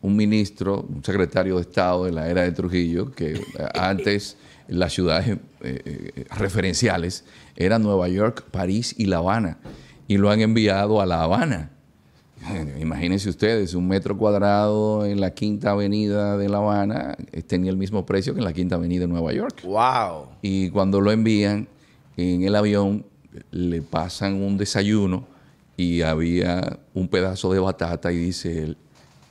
un 0.00 0.16
ministro, 0.16 0.84
un 0.88 1.04
secretario 1.04 1.54
de 1.54 1.60
Estado 1.60 2.06
de 2.06 2.10
la 2.10 2.28
era 2.28 2.42
de 2.42 2.50
Trujillo, 2.50 3.12
que 3.12 3.40
antes 3.74 4.36
las 4.68 4.92
ciudades 4.92 5.28
eh, 5.28 5.38
eh, 5.84 6.24
referenciales 6.36 7.24
eran 7.56 7.82
Nueva 7.82 8.08
York, 8.08 8.44
París 8.50 8.94
y 8.98 9.06
La 9.06 9.18
Habana, 9.18 9.58
y 10.08 10.18
lo 10.18 10.30
han 10.30 10.40
enviado 10.40 11.00
a 11.00 11.06
La 11.06 11.22
Habana. 11.22 11.70
Imagínense 12.80 13.28
ustedes, 13.28 13.74
un 13.74 13.88
metro 13.88 14.16
cuadrado 14.16 15.06
en 15.06 15.20
la 15.20 15.30
quinta 15.30 15.70
avenida 15.70 16.36
de 16.36 16.48
La 16.48 16.58
Habana 16.58 17.16
eh, 17.32 17.42
tenía 17.42 17.70
el 17.70 17.76
mismo 17.76 18.04
precio 18.04 18.34
que 18.34 18.40
en 18.40 18.44
la 18.44 18.52
quinta 18.52 18.76
avenida 18.76 19.02
de 19.02 19.08
Nueva 19.08 19.32
York. 19.32 19.62
Wow. 19.64 20.28
Y 20.42 20.70
cuando 20.70 21.00
lo 21.00 21.10
envían 21.12 21.68
en 22.16 22.42
el 22.42 22.54
avión, 22.54 23.04
le 23.50 23.82
pasan 23.82 24.34
un 24.42 24.56
desayuno 24.56 25.26
y 25.76 26.02
había 26.02 26.78
un 26.94 27.08
pedazo 27.08 27.52
de 27.52 27.58
batata 27.58 28.12
y 28.12 28.16
dice 28.16 28.62
él, 28.62 28.76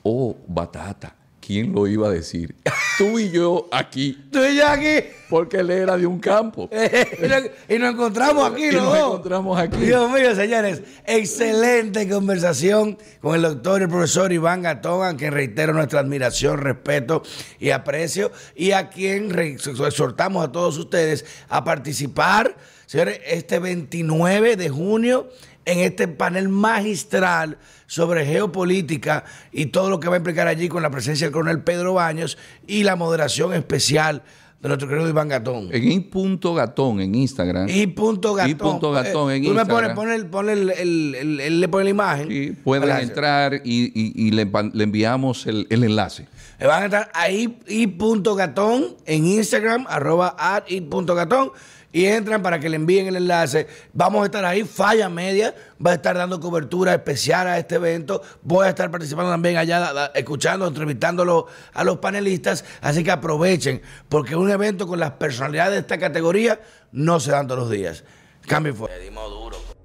oh, 0.02 0.36
batata, 0.46 1.15
¿quién 1.46 1.72
lo 1.72 1.86
iba 1.86 2.08
a 2.08 2.10
decir? 2.10 2.56
Tú 2.98 3.18
y 3.18 3.30
yo 3.30 3.68
aquí, 3.70 4.18
Tú 4.32 4.42
y 4.44 4.56
yo 4.56 4.66
aquí. 4.66 5.06
porque 5.30 5.58
él 5.58 5.70
era 5.70 5.96
de 5.96 6.06
un 6.06 6.18
campo. 6.18 6.68
y, 7.68 7.78
nos, 7.78 7.90
encontramos 7.90 8.50
aquí 8.50 8.64
Y 8.64 8.72
los 8.72 8.84
nos 8.84 8.96
encontramos 8.96 9.58
aquí. 9.58 9.76
Dios 9.76 10.10
mío, 10.10 10.34
señores, 10.34 10.82
excelente 11.06 12.08
conversación 12.08 12.98
con 13.20 13.36
el 13.36 13.42
doctor 13.42 13.80
y 13.80 13.84
el 13.84 13.90
profesor 13.90 14.32
Iván 14.32 14.62
Gatón, 14.62 15.06
a 15.06 15.16
quien 15.16 15.32
reitero 15.32 15.72
nuestra 15.72 16.00
admiración, 16.00 16.58
respeto 16.58 17.22
y 17.60 17.70
aprecio, 17.70 18.32
y 18.56 18.72
a 18.72 18.88
quien 18.88 19.38
exhortamos 19.38 20.44
a 20.44 20.50
todos 20.50 20.76
ustedes 20.78 21.24
a 21.48 21.62
participar, 21.62 22.56
señores, 22.86 23.20
este 23.24 23.60
29 23.60 24.56
de 24.56 24.68
junio 24.68 25.28
en 25.66 25.80
este 25.80 26.08
panel 26.08 26.48
magistral 26.48 27.58
sobre 27.86 28.24
geopolítica 28.24 29.24
y 29.52 29.66
todo 29.66 29.90
lo 29.90 30.00
que 30.00 30.08
va 30.08 30.14
a 30.14 30.18
implicar 30.18 30.48
allí 30.48 30.68
con 30.68 30.82
la 30.82 30.90
presencia 30.90 31.26
del 31.26 31.32
coronel 31.32 31.60
Pedro 31.62 31.94
Baños 31.94 32.38
y 32.66 32.82
la 32.84 32.96
moderación 32.96 33.52
especial 33.52 34.22
de 34.60 34.68
nuestro 34.68 34.88
querido 34.88 35.08
Iván 35.08 35.28
Gatón. 35.28 35.68
En 35.70 35.92
I 35.92 36.00
punto 36.00 36.54
gatón 36.54 37.00
en 37.00 37.14
Instagram. 37.14 37.68
Y 37.68 37.86
punto 37.88 38.32
gatón. 38.34 38.50
Y 38.50 38.54
punto 38.54 38.90
gatón 38.90 39.30
en 39.32 39.44
Tú 39.44 39.50
me 39.52 39.66
pones, 39.66 39.90
Instagram. 39.90 39.94
pone 39.94 40.14
el, 40.14 40.26
pone 40.26 40.52
el, 40.54 41.40
el- 41.40 41.60
le 41.60 41.68
pone 41.68 41.84
la 41.84 41.90
imagen. 41.90 42.28
y 42.30 42.50
pueden 42.52 42.86
Gracias. 42.88 43.10
entrar 43.10 43.54
y, 43.64 43.92
y- 43.94 44.12
y 44.16 44.30
le, 44.30 44.48
enviamos 44.82 45.46
el, 45.46 45.66
enlace. 45.70 46.26
Me 46.58 46.66
van 46.66 46.82
a 46.82 46.84
entrar 46.86 47.10
ahí 47.12 47.58
y 47.68 47.86
punto 47.86 48.34
gatón 48.34 48.96
en 49.04 49.26
Instagram, 49.26 49.84
arroba 49.88 50.34
at 50.38 50.64
y 50.68 50.80
punto 50.80 51.14
gatón. 51.14 51.50
Y 51.96 52.04
entran 52.04 52.42
para 52.42 52.60
que 52.60 52.68
le 52.68 52.76
envíen 52.76 53.06
el 53.06 53.16
enlace. 53.16 53.66
Vamos 53.94 54.20
a 54.20 54.26
estar 54.26 54.44
ahí, 54.44 54.64
Falla 54.64 55.08
Media 55.08 55.54
va 55.84 55.92
a 55.92 55.94
estar 55.94 56.14
dando 56.14 56.38
cobertura 56.38 56.92
especial 56.92 57.46
a 57.46 57.56
este 57.56 57.76
evento. 57.76 58.20
Voy 58.42 58.66
a 58.66 58.68
estar 58.68 58.90
participando 58.90 59.30
también 59.30 59.56
allá, 59.56 60.12
escuchando, 60.14 60.66
entrevistándolo 60.66 61.46
a 61.72 61.84
los 61.84 61.96
panelistas. 61.96 62.66
Así 62.82 63.02
que 63.02 63.10
aprovechen, 63.10 63.80
porque 64.10 64.36
un 64.36 64.50
evento 64.50 64.86
con 64.86 65.00
las 65.00 65.12
personalidades 65.12 65.72
de 65.72 65.78
esta 65.78 65.96
categoría 65.96 66.60
no 66.92 67.18
se 67.18 67.30
dan 67.30 67.46
todos 67.46 67.60
los 67.60 67.70
días. 67.70 68.04
Cambio 68.46 68.74
fuera. 68.74 68.98
dimos 68.98 69.30
duro. 69.30 69.75